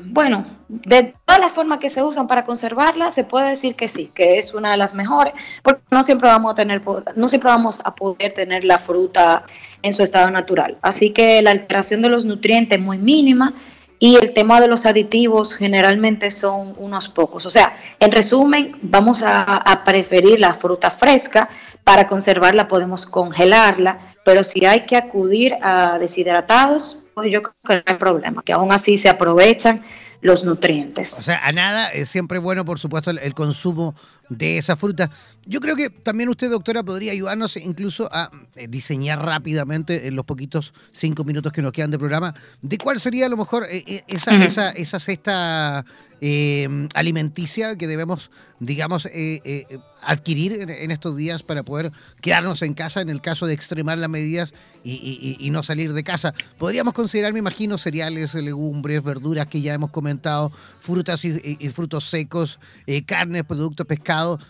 [0.07, 4.11] bueno, de todas las formas que se usan para conservarla, se puede decir que sí,
[4.15, 6.81] que es una de las mejores, porque no siempre vamos a tener,
[7.17, 9.43] no siempre vamos a poder tener la fruta
[9.83, 10.77] en su estado natural.
[10.81, 13.55] Así que la alteración de los nutrientes es muy mínima
[14.03, 17.45] y el tema de los aditivos generalmente son unos pocos.
[17.45, 21.51] O sea, en resumen, vamos a, preferir la fruta fresca.
[21.85, 27.77] Para conservarla podemos congelarla, pero si hay que acudir a deshidratados, pues yo creo que
[27.77, 29.83] no hay problema, que aún así se aprovechan
[30.23, 31.13] los nutrientes.
[31.15, 33.95] O sea, a nada es siempre bueno, por supuesto, el, consumo
[34.29, 35.11] de esa fruta.
[35.51, 40.25] Yo creo que también usted, doctora, podría ayudarnos incluso a eh, diseñar rápidamente en los
[40.25, 42.33] poquitos cinco minutos que nos quedan de programa,
[42.63, 45.85] de cuál sería a lo mejor eh, eh, esa, esa, esa cesta
[46.23, 52.75] Em, alimenticia que debemos, digamos, eh, eh, adquirir en, estos días para poder quedarnos en
[52.75, 54.53] casa en el caso de extremar las medidas
[54.85, 56.35] y, no salir de casa.
[56.59, 62.61] Podríamos considerar, me imagino, cereales, legumbres, verduras que ya hemos comentado, frutas y, frutos secos,
[62.87, 64.41] eh, carnes, productos, pescados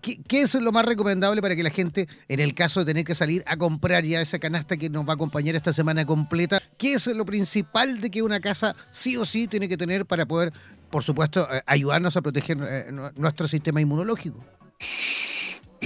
[0.00, 3.14] ¿Qué, es lo más recomendable para que la gente, en el caso de tener que
[3.14, 6.94] salir a comprar ya esa canasta que nos va a acompañar esta semana completa, qué
[6.94, 10.52] es lo principal de que una casa sí o sí tiene que tener para poder,
[10.90, 14.44] por supuesto, eh, ayudarnos a proteger eh, nuestro sistema inmunológico?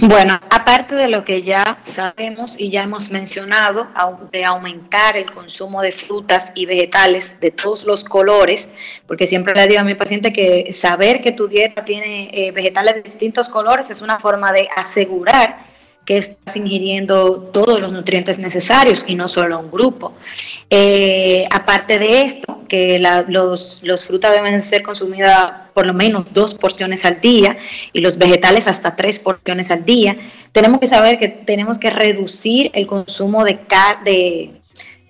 [0.01, 3.87] Bueno, aparte de lo que ya sabemos y ya hemos mencionado,
[4.31, 8.69] de aumentar el consumo de frutas y vegetales de todos los colores,
[9.07, 12.95] porque siempre le digo a mi paciente que saber que tu dieta tiene eh, vegetales
[12.95, 15.57] de distintos colores es una forma de asegurar
[16.05, 20.13] que estás ingiriendo todos los nutrientes necesarios y no solo un grupo.
[20.69, 26.53] Eh, aparte de esto, que los, los frutas deben ser consumidas por lo menos dos
[26.53, 27.57] porciones al día
[27.91, 30.15] y los vegetales hasta tres porciones al día.
[30.53, 33.59] Tenemos que saber que tenemos que reducir el consumo de,
[34.05, 34.51] de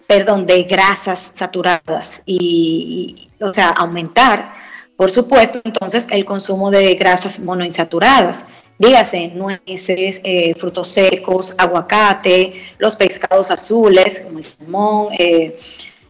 [0.08, 4.54] perdón, de grasas saturadas y, o sea, aumentar,
[4.98, 8.44] por supuesto, entonces el consumo de grasas monoinsaturadas
[8.80, 15.56] dígase nueces, eh, frutos secos, aguacate, los pescados azules, como el salmón, eh,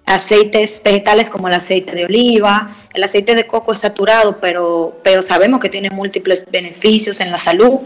[0.10, 5.22] aceites vegetales como el aceite de oliva, el aceite de coco es saturado, pero, pero
[5.22, 7.82] sabemos que tiene múltiples beneficios en la salud,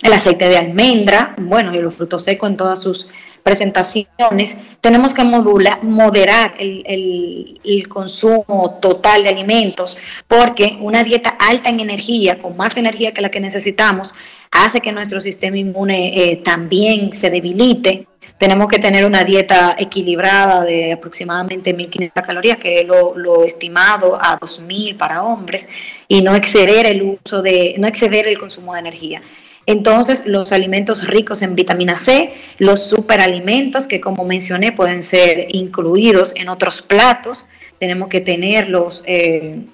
[0.00, 3.08] el aceite de almendra, bueno, y los frutos secos en todas sus
[3.42, 9.96] presentaciones, tenemos que moderar el, consumo total de alimentos,
[10.28, 14.14] porque una dieta alta en energía, con más energía que la que necesitamos,
[14.50, 18.06] hace que nuestro sistema inmune eh, también se debilite.
[18.38, 24.38] Tenemos que tener una dieta equilibrada de aproximadamente 1.500 calorías, que es lo, estimado a
[24.38, 25.68] 2.000 para hombres,
[26.08, 29.22] y no exceder el uso de, no exceder el consumo de energía.
[29.66, 36.32] Entonces, los alimentos ricos en vitamina C, los superalimentos que como mencioné pueden ser incluidos
[36.36, 37.46] en otros platos,
[37.78, 39.64] tenemos que tenerlos eh,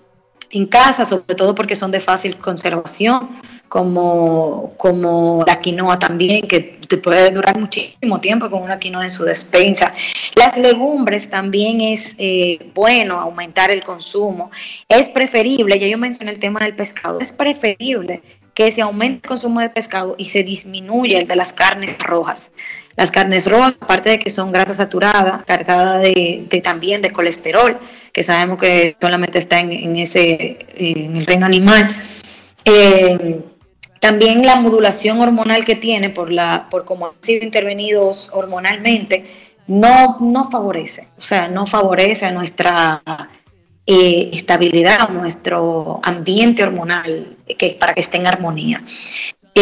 [0.51, 3.31] en casa, sobre todo porque son de fácil conservación,
[3.71, 9.11] como, como la quinoa también, que te puede durar muchísimo tiempo con una quinoa en
[9.13, 9.95] su despensa.
[10.35, 14.51] Las legumbres también es eh, bueno aumentar el consumo.
[14.89, 18.23] Es preferible, ya yo mencioné el tema del pescado, es preferible
[18.55, 22.51] que se aumente el consumo de pescado y se disminuye el de las carnes rojas.
[22.97, 27.79] Las carnes rojas, aparte de que son grasa saturada, cargada de, también de colesterol,
[28.13, 32.03] que sabemos que solamente está en, ese en el reino animal.
[32.65, 33.41] Eh,
[34.01, 39.27] también la modulación hormonal que tiene por la por cómo han sido intervenidos hormonalmente
[39.67, 43.03] no no favorece, o sea, no favorece nuestra
[43.87, 48.83] eh, estabilidad nuestro ambiente hormonal que, para que esté en armonía.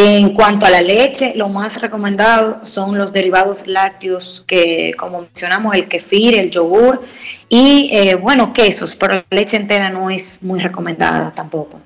[0.00, 5.74] En cuanto a la leche, lo más recomendado son los derivados lácteos que, como mencionamos,
[5.74, 7.02] el kefir, el yogur
[7.48, 11.80] y, eh, bueno, quesos, pero la leche entera no es muy recomendada tampoco.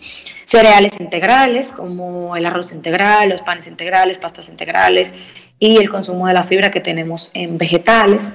[0.44, 5.14] Cereales integrales, como el arroz integral, los panes integrales, pastas integrales
[5.58, 8.30] y el consumo de la fibra que tenemos en vegetales.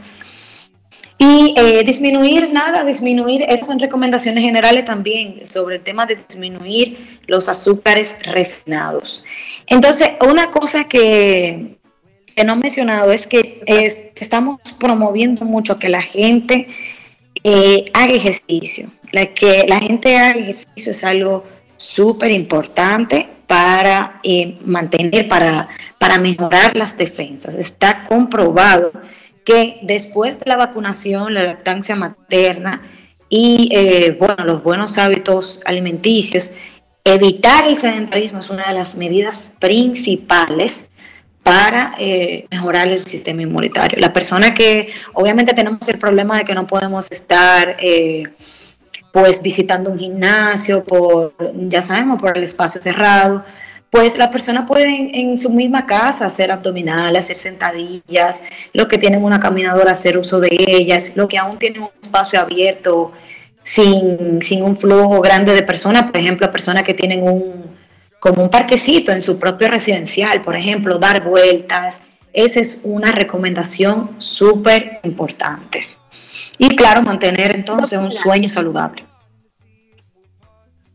[1.19, 7.19] Y eh, disminuir, nada, disminuir, esas son recomendaciones generales también sobre el tema de disminuir
[7.25, 9.23] los azúcares refinados.
[9.65, 11.77] Entonces, una cosa que,
[12.45, 16.67] no he mencionado es que estamos promoviendo mucho que la gente
[17.43, 18.91] eh, haga ejercicio.
[19.11, 21.45] La que la gente haga ejercicio es algo
[21.77, 27.55] súper importante para eh, mantener, para, para mejorar las defensas.
[27.55, 28.91] Está comprobado
[29.47, 32.81] que después de la vacunación, la lactancia materna
[33.29, 36.51] y eh, bueno, los buenos hábitos alimenticios,
[37.05, 40.83] evitar el sedentarismo es una de las medidas principales
[41.43, 43.97] para eh, mejorar el sistema inmunitario.
[44.01, 48.23] La persona que obviamente tenemos el problema de que no podemos estar eh,
[49.13, 51.33] pues visitando un gimnasio por,
[51.69, 53.45] ya sabemos, por el espacio cerrado,
[53.89, 58.41] pues la persona puede en, su misma casa hacer abdominales, hacer sentadillas,
[58.73, 62.39] los que tienen una caminadora hacer uso de ellas, los que aún tienen un espacio
[62.39, 63.11] abierto
[63.63, 67.77] sin, sin un flujo grande de personas, por ejemplo, personas que tienen un
[68.19, 72.01] como un parquecito en su propio residencial, por ejemplo, dar vueltas,
[72.33, 75.85] esa es una recomendación súper importante.
[76.57, 79.05] Y claro, mantener entonces un sueño saludable.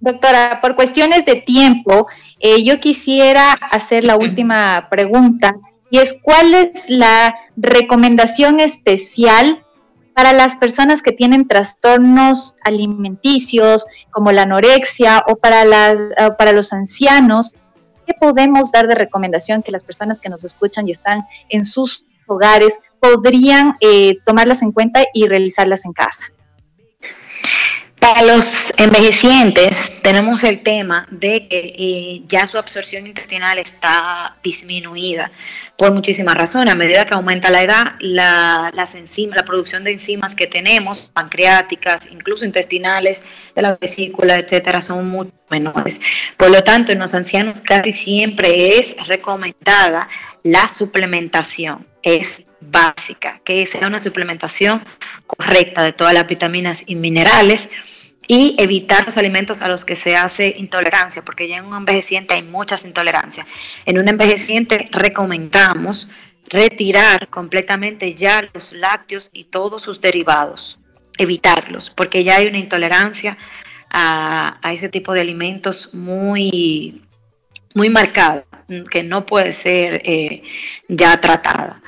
[0.00, 2.08] Doctora, por cuestiones de tiempo,
[2.42, 5.54] eh, yo quisiera hacer la última pregunta
[5.90, 9.64] y es cuál es la recomendación especial
[10.12, 16.00] para las personas que tienen trastornos alimenticios como la anorexia o para, las,
[16.36, 17.54] para los ancianos.
[18.06, 22.06] ¿Qué podemos dar de recomendación que las personas que nos escuchan y están en sus
[22.26, 26.26] hogares podrían eh, tomarlas en cuenta y realizarlas en casa?
[28.02, 35.30] Para los envejecientes tenemos el tema de que eh, ya su absorción intestinal está disminuida
[35.78, 36.74] por muchísimas razones.
[36.74, 41.12] A medida que aumenta la edad, la, las enzimas, la producción de enzimas que tenemos,
[41.14, 43.22] pancreáticas, incluso intestinales,
[43.54, 46.00] de la vesícula, etcétera, son mucho menores.
[46.36, 50.08] Por lo tanto, en los ancianos casi siempre es recomendada
[50.42, 51.86] la suplementación.
[52.02, 54.84] Es básica, que sea una suplementación
[55.26, 57.68] correcta de todas las vitaminas y minerales
[58.26, 62.34] y evitar los alimentos a los que se hace intolerancia, porque ya en un envejeciente
[62.34, 63.46] hay muchas intolerancias.
[63.84, 66.08] En un envejeciente recomendamos
[66.48, 70.78] retirar completamente ya los lácteos y todos sus derivados,
[71.18, 73.36] evitarlos, porque ya hay una intolerancia
[73.90, 77.02] a, ese tipo de alimentos muy,
[77.74, 78.44] muy marcada,
[78.90, 80.42] que no puede ser eh,
[80.88, 81.82] ya tratada.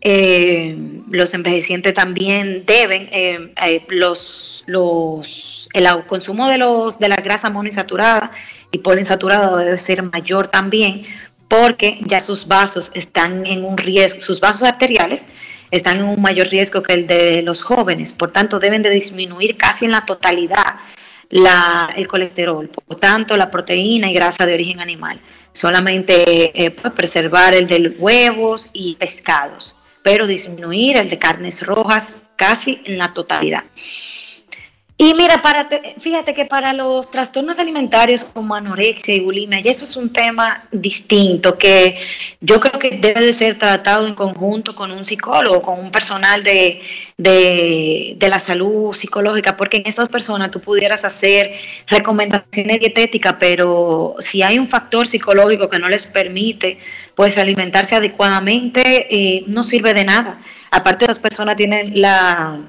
[0.00, 0.76] Eh,
[1.10, 8.30] los envejecientes también deben, eh, los, los, el consumo de, los, de la grasa monoinsaturada
[8.70, 11.04] y poliinsaturada debe ser mayor también
[11.48, 15.26] porque ya sus vasos están en un riesgo, sus vasos arteriales
[15.70, 19.56] están en un mayor riesgo que el de los jóvenes, por tanto deben de disminuir
[19.56, 20.76] casi en la totalidad
[21.30, 25.20] la, el colesterol, por tanto la proteína y grasa de origen animal,
[25.52, 29.74] solamente eh, pues, preservar el de huevos y pescados,
[30.06, 33.64] pero disminuir el de carnes rojas casi en la totalidad.
[34.96, 35.68] Y mira, para
[35.98, 40.68] fíjate que para los trastornos alimentarios como anorexia y bulimia, y eso es un tema
[40.70, 41.98] distinto que
[42.40, 46.44] yo creo que debe de ser tratado en conjunto con un psicólogo, con un personal
[46.44, 46.80] de,
[47.16, 51.52] de, de la salud psicológica, porque en estas personas tú pudieras hacer
[51.88, 56.78] recomendaciones dietéticas, pero si hay un factor psicológico que no les permite
[57.16, 60.38] pues alimentarse adecuadamente, eh, no sirve de nada.
[60.70, 62.60] Aparte, esas personas tienen la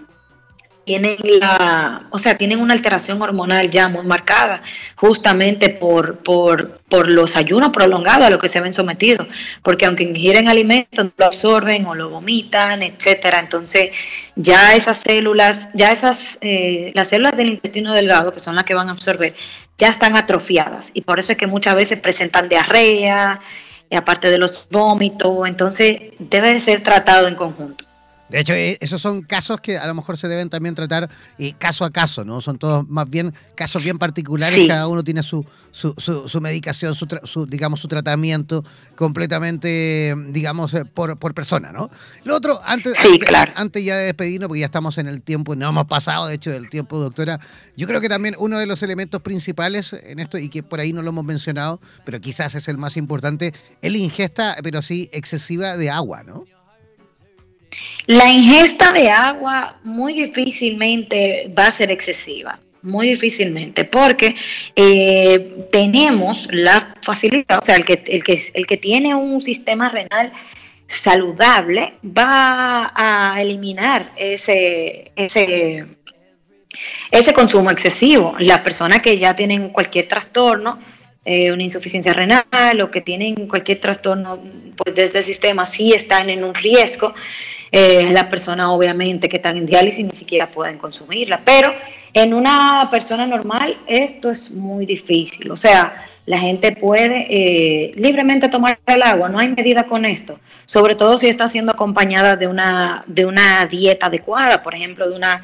[0.87, 4.61] tienen la, o sea, tienen una alteración hormonal ya muy marcada,
[4.95, 9.27] justamente por, por, por los ayunos prolongados a los que se ven sometidos,
[9.63, 13.39] porque aunque ingieren alimentos, lo absorben o lo vomitan, etcétera.
[13.39, 13.91] Entonces,
[14.37, 18.73] ya esas células, ya esas, eh, las células del intestino delgado, que son las que
[18.73, 19.35] van a absorber,
[19.77, 20.91] ya están atrofiadas.
[20.93, 23.41] Y por eso es que muchas veces presentan diarrea,
[23.95, 27.86] aparte de los vómitos, entonces debe de ser tratado en conjunto.
[28.29, 31.09] De hecho, eh, esos son casos que a lo mejor se deben también tratar
[31.39, 32.41] eh, caso a caso, ¿no?
[32.41, 37.45] Son todos más bien casos bien particulares, cada uno tiene su, su, su, medicación, su,
[37.45, 41.89] digamos, su tratamiento completamente, digamos, eh, por, por persona, ¿no?
[42.25, 42.93] Lo otro, antes,
[43.55, 46.51] antes, ya de despedirnos, porque ya estamos en el tiempo, no hemos pasado, de hecho,
[46.51, 47.39] del tiempo, doctora,
[47.77, 50.91] yo creo que también uno de los elementos principales en esto, y que por ahí
[50.91, 55.09] no lo hemos mencionado, pero quizás es el más importante, es la ingesta, pero sí
[55.13, 56.56] excesiva de agua, ¿no?
[58.07, 64.35] La ingesta de agua muy difícilmente va a ser excesiva, muy difícilmente, porque
[64.75, 69.89] eh, tenemos la facilidad, o sea, el que, el, que, el que tiene un sistema
[69.89, 70.31] renal
[70.87, 75.85] saludable va a eliminar ese, ese,
[77.11, 78.35] ese consumo excesivo.
[78.39, 80.79] Las personas que ya tienen cualquier trastorno,
[81.25, 84.41] eh, una insuficiencia renal o que tienen cualquier trastorno
[84.77, 87.13] pues desde el sistema sí están en un riesgo
[87.71, 91.73] eh, las personas obviamente que están en diálisis ni siquiera pueden consumirla, pero
[92.13, 98.49] en una persona normal esto es muy difícil, o sea, la gente puede eh, libremente
[98.49, 102.47] tomar el agua, no hay medida con esto, sobre todo si está siendo acompañada de
[102.47, 105.41] una, de una dieta adecuada, por ejemplo, de una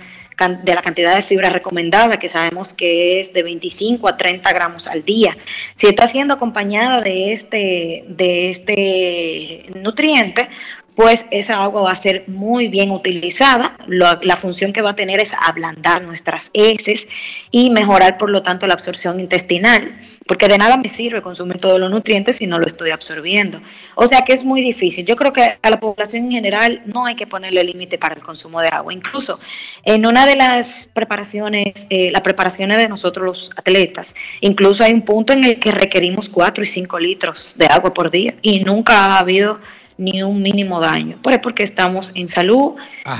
[0.63, 4.87] de la cantidad de fibra recomendada, que sabemos que es de 25 a 30 gramos
[4.87, 5.37] al día.
[5.75, 10.49] Si está siendo acompañada de este, de este nutriente,
[10.95, 13.77] pues esa agua va a ser muy bien utilizada.
[13.87, 17.07] la función que va a tener es ablandar nuestras heces
[17.51, 21.79] y mejorar, por lo tanto, la absorción intestinal, porque de nada me sirve consumir todos
[21.79, 23.61] los nutrientes si no lo estoy absorbiendo.
[23.95, 25.05] O sea que es muy difícil.
[25.05, 28.21] Yo creo que a la población en general no hay que ponerle límite para el
[28.21, 28.93] consumo de agua.
[28.93, 29.39] Incluso
[29.83, 35.01] en una de las preparaciones, eh, las preparaciones de nosotros los atletas, incluso hay un
[35.01, 39.15] punto en el que requerimos 4 y 5 litros de agua por día y nunca
[39.15, 39.59] ha habido
[39.97, 41.19] ni un mínimo daño.
[41.21, 42.75] Pues porque estamos en salud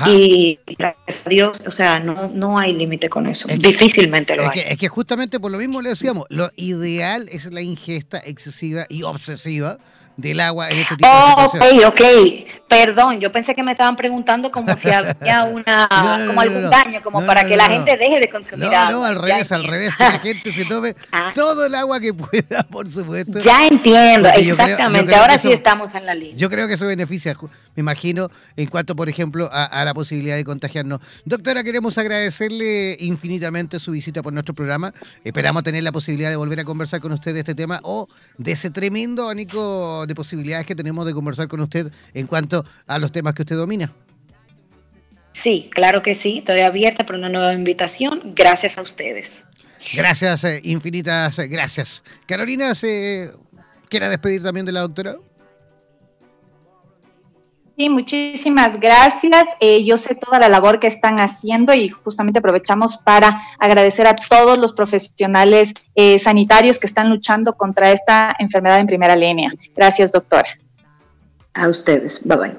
[0.06, 3.48] y gracias a Dios, o sea, no, no hay límite con eso.
[3.48, 4.60] Difícilmente lo hay.
[4.68, 9.02] es que justamente por lo mismo le decíamos, lo ideal es la ingesta excesiva y
[9.02, 9.78] obsesiva
[10.16, 12.54] del agua en este tipo oh, de Ok, ok.
[12.66, 15.86] Perdón, yo pensé que me estaban preguntando como si había una,
[16.26, 18.90] como algún daño, como para que la gente deje de consumir agua.
[18.90, 21.32] No, al revés, al revés, que la gente se tome ah.
[21.34, 23.38] todo el agua que pueda, por supuesto.
[23.40, 25.14] Ya entiendo, exactamente.
[25.14, 26.36] Ahora sí estamos en la línea.
[26.36, 27.36] Yo creo que eso beneficia,
[27.76, 31.00] me imagino, en cuanto, por ejemplo, a, la posibilidad de contagiarnos.
[31.24, 34.92] Doctora, queremos agradecerle infinitamente su visita por nuestro programa.
[35.22, 38.08] Esperamos tener la posibilidad de volver a conversar con usted de este tema o
[38.38, 42.98] de ese tremendo abanico de posibilidades que tenemos de conversar con usted en cuanto a
[42.98, 43.92] los temas que usted domina.
[45.32, 46.38] Sí, claro que sí.
[46.38, 48.34] Estoy abierta para una nueva invitación.
[48.34, 49.44] Gracias a ustedes.
[49.92, 52.02] Gracias, eh, infinitas gracias.
[52.26, 53.30] Carolina, ¿se
[53.88, 55.16] quiere despedir también de la doctora?
[57.76, 59.44] Sí, muchísimas gracias.
[59.58, 64.14] Eh, yo sé toda la labor que están haciendo y justamente aprovechamos para agradecer a
[64.14, 69.52] todos los profesionales eh, sanitarios que están luchando contra esta enfermedad en primera línea.
[69.74, 70.48] Gracias, doctora.
[71.52, 72.20] A ustedes.
[72.22, 72.56] Bye bye.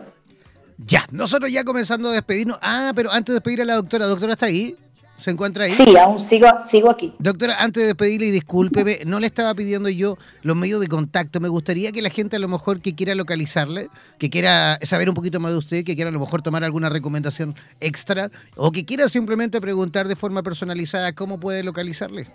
[0.78, 2.60] Ya, nosotros ya comenzando a despedirnos.
[2.62, 4.76] Ah, pero antes de despedir a la doctora, ¿doctora está ahí?
[5.18, 5.72] ¿Se encuentra ahí?
[5.72, 7.14] Sí, aún sigo, sigo aquí.
[7.20, 11.40] Doctora, antes de despedirle y discúlpeme, no le estaba pidiendo yo los medios de contacto.
[11.40, 13.88] Me gustaría que la gente a lo mejor que quiera localizarle,
[14.20, 16.90] que quiera saber un poquito más de usted, que quiera a lo mejor tomar alguna
[16.90, 22.28] recomendación extra o que quiera simplemente preguntar de forma personalizada cómo puede localizarle.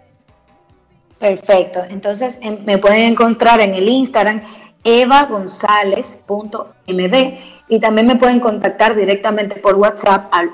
[1.19, 1.81] Perfecto.
[1.90, 4.43] Entonces em, me pueden encontrar en el Instagram
[4.85, 7.39] evagonzález.md
[7.69, 10.51] y también me pueden contactar directamente por WhatsApp al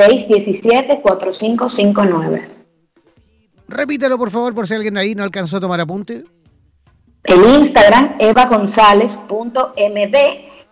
[0.00, 2.48] 809-617-4559.
[3.68, 6.24] Repítelo por favor por si alguien ahí no alcanzó a tomar apunte.
[7.24, 10.16] El Instagram evagonzález.md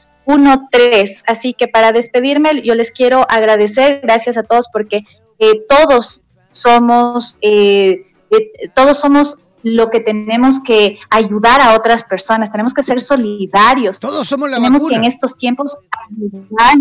[1.25, 5.01] Así que para despedirme, yo les quiero agradecer, gracias a todos, porque
[5.39, 6.21] eh, todos
[6.51, 12.83] somos, eh, eh, todos somos lo que tenemos que ayudar a otras personas, tenemos que
[12.83, 13.99] ser solidarios.
[13.99, 15.77] Todos somos la Tenemos que en estos tiempos
[16.09, 16.77] ayudar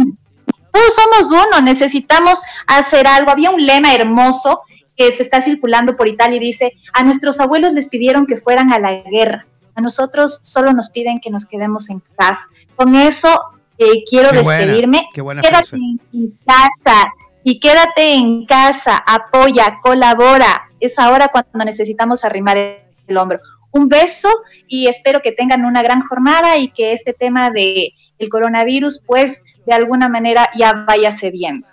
[0.72, 3.30] todos somos uno, necesitamos hacer algo.
[3.30, 4.62] Había un lema hermoso
[4.96, 8.72] que se está circulando por Italia y dice, a nuestros abuelos les pidieron que fueran
[8.72, 12.48] a la guerra, a nosotros solo nos piden que nos quedemos en casa.
[12.74, 13.40] Con eso
[13.78, 15.09] eh, quiero despedirme.
[15.14, 17.12] quédate en casa
[17.44, 20.70] y quédate en casa, apoya, colabora.
[20.82, 23.38] Es ahora cuando necesitamos arrimar el hombro.
[23.70, 24.28] Un beso
[24.66, 29.44] y espero que tengan una gran jornada y que este tema de el coronavirus, pues
[29.64, 31.66] de alguna manera ya vaya cediendo.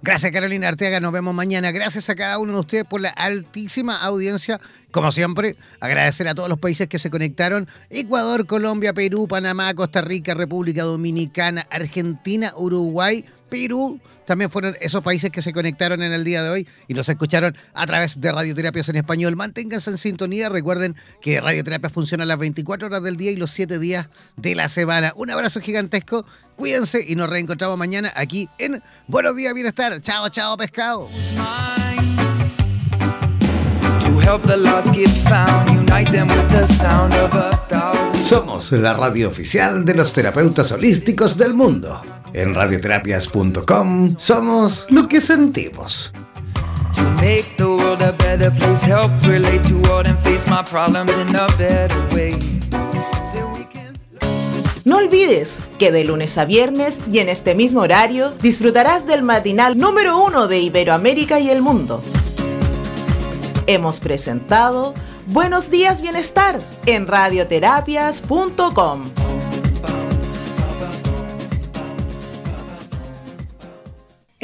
[0.00, 1.72] Gracias Carolina Arteaga, nos vemos mañana.
[1.72, 4.60] Gracias a cada uno de ustedes por la altísima audiencia.
[4.90, 7.66] Como siempre, agradecer a todos los países que se conectaron.
[7.90, 15.30] Ecuador, Colombia, Perú, Panamá, Costa Rica, República Dominicana, Argentina, Uruguay, Perú, también fueron esos países
[15.30, 18.88] que se conectaron en el día de hoy y nos escucharon a través de Radioterapias
[18.88, 19.36] en Español.
[19.36, 20.48] Manténganse en sintonía.
[20.48, 24.68] Recuerden que Radioterapia funciona las 24 horas del día y los 7 días de la
[24.68, 25.12] semana.
[25.16, 26.24] Un abrazo gigantesco.
[26.56, 30.00] Cuídense y nos reencontramos mañana aquí en Buenos Días Bienestar.
[30.00, 31.08] Chao, chao, pescado.
[38.24, 42.00] Somos la radio oficial de los terapeutas holísticos del mundo.
[42.34, 46.12] En radioterapias.com somos lo que sentimos.
[54.84, 59.78] No olvides que de lunes a viernes y en este mismo horario disfrutarás del matinal
[59.78, 62.02] número uno de Iberoamérica y el mundo
[63.66, 64.94] hemos presentado
[65.26, 69.10] Buenos días Bienestar en radioterapias.com.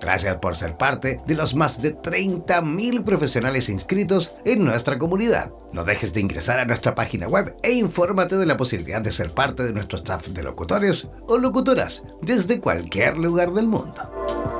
[0.00, 5.52] Gracias por ser parte de los más de 30.000 profesionales inscritos en nuestra comunidad.
[5.72, 9.30] No dejes de ingresar a nuestra página web e infórmate de la posibilidad de ser
[9.30, 14.59] parte de nuestro staff de locutores o locutoras desde cualquier lugar del mundo.